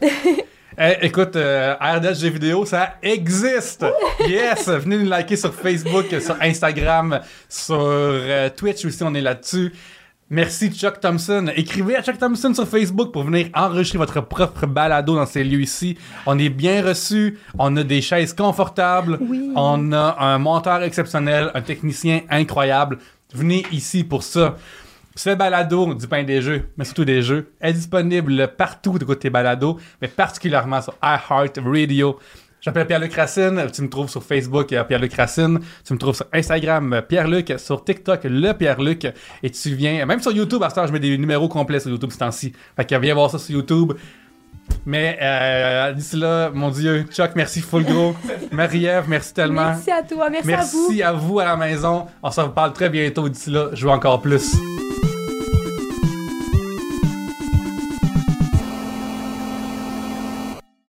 Eh, 0.78 1.04
écoute, 1.04 1.36
euh, 1.36 1.74
RDS 1.78 2.14
Jeux 2.22 2.30
vidéo, 2.30 2.64
ça 2.64 2.94
existe! 3.02 3.84
yes! 4.26 4.70
Venez 4.70 4.96
nous 4.96 5.04
liker 5.06 5.36
sur 5.36 5.52
Facebook, 5.52 6.06
sur 6.18 6.34
Instagram, 6.40 7.20
sur 7.46 7.76
euh, 7.78 8.48
Twitch 8.56 8.82
aussi, 8.86 9.02
on 9.02 9.12
est 9.14 9.20
là-dessus. 9.20 9.70
Merci 10.34 10.70
Chuck 10.72 10.98
Thompson. 10.98 11.50
Écrivez 11.54 11.94
à 11.94 12.02
Chuck 12.02 12.16
Thompson 12.16 12.54
sur 12.54 12.66
Facebook 12.66 13.12
pour 13.12 13.24
venir 13.24 13.48
enregistrer 13.52 13.98
votre 13.98 14.22
propre 14.22 14.64
balado 14.66 15.14
dans 15.14 15.26
ces 15.26 15.44
lieux 15.44 15.60
ici. 15.60 15.98
On 16.24 16.38
est 16.38 16.48
bien 16.48 16.82
reçus, 16.82 17.38
on 17.58 17.76
a 17.76 17.84
des 17.84 18.00
chaises 18.00 18.32
confortables, 18.32 19.18
Oui. 19.20 19.50
on 19.54 19.92
a 19.92 20.16
un 20.24 20.38
monteur 20.38 20.82
exceptionnel, 20.84 21.50
un 21.52 21.60
technicien 21.60 22.22
incroyable. 22.30 22.96
Venez 23.34 23.66
ici 23.72 24.04
pour 24.04 24.22
ça. 24.22 24.56
Ce 25.14 25.28
balado 25.34 25.92
du 25.92 26.06
pain 26.08 26.22
des 26.24 26.40
jeux, 26.40 26.66
mais 26.78 26.86
surtout 26.86 27.04
des 27.04 27.20
jeux, 27.20 27.52
est 27.60 27.74
disponible 27.74 28.48
partout 28.56 28.98
de 28.98 29.04
côté 29.04 29.28
balado, 29.28 29.78
mais 30.00 30.08
particulièrement 30.08 30.80
sur 30.80 30.94
iHeartRadio. 31.02 32.18
Je 32.62 32.70
m'appelle 32.70 32.86
Pierre-Luc 32.86 33.12
Racine. 33.14 33.66
Tu 33.72 33.82
me 33.82 33.88
trouves 33.88 34.08
sur 34.08 34.22
Facebook, 34.22 34.72
euh, 34.72 34.84
Pierre-Luc 34.84 35.12
Racine. 35.14 35.58
Tu 35.84 35.92
me 35.94 35.98
trouves 35.98 36.14
sur 36.14 36.26
Instagram, 36.32 36.92
euh, 36.92 37.02
Pierre-Luc. 37.02 37.52
Sur 37.58 37.84
TikTok, 37.84 38.20
le 38.22 38.52
Pierre-Luc. 38.52 39.08
Et 39.42 39.50
tu 39.50 39.74
viens, 39.74 40.06
même 40.06 40.20
sur 40.22 40.30
YouTube, 40.30 40.62
à 40.62 40.70
ce 40.70 40.76
temps, 40.76 40.86
je 40.86 40.92
mets 40.92 41.00
des 41.00 41.18
numéros 41.18 41.48
complets 41.48 41.80
sur 41.80 41.90
YouTube 41.90 42.12
ce 42.12 42.18
temps-ci. 42.18 42.52
Fait 42.76 42.84
que 42.84 42.94
viens 42.94 43.14
voir 43.14 43.30
ça 43.30 43.38
sur 43.38 43.56
YouTube. 43.56 43.94
Mais 44.86 45.18
euh, 45.20 45.92
d'ici 45.92 46.16
là, 46.16 46.50
mon 46.54 46.70
Dieu, 46.70 47.04
Chuck, 47.10 47.32
merci 47.34 47.60
full 47.60 47.82
gros. 47.82 48.14
Marie-Ève, 48.52 49.06
merci 49.08 49.34
tellement. 49.34 49.66
Merci 49.66 49.90
à 49.90 50.02
toi, 50.04 50.30
merci, 50.30 50.52
à 50.52 50.62
vous. 50.62 50.86
Merci 50.88 51.02
à 51.02 51.12
vous 51.12 51.40
à 51.40 51.44
la 51.44 51.56
maison. 51.56 52.06
On 52.22 52.30
se 52.30 52.40
reparle 52.40 52.72
très 52.72 52.88
bientôt. 52.88 53.28
D'ici 53.28 53.50
là, 53.50 53.70
je 53.72 53.84
veux 53.84 53.92
encore 53.92 54.22
plus. 54.22 54.54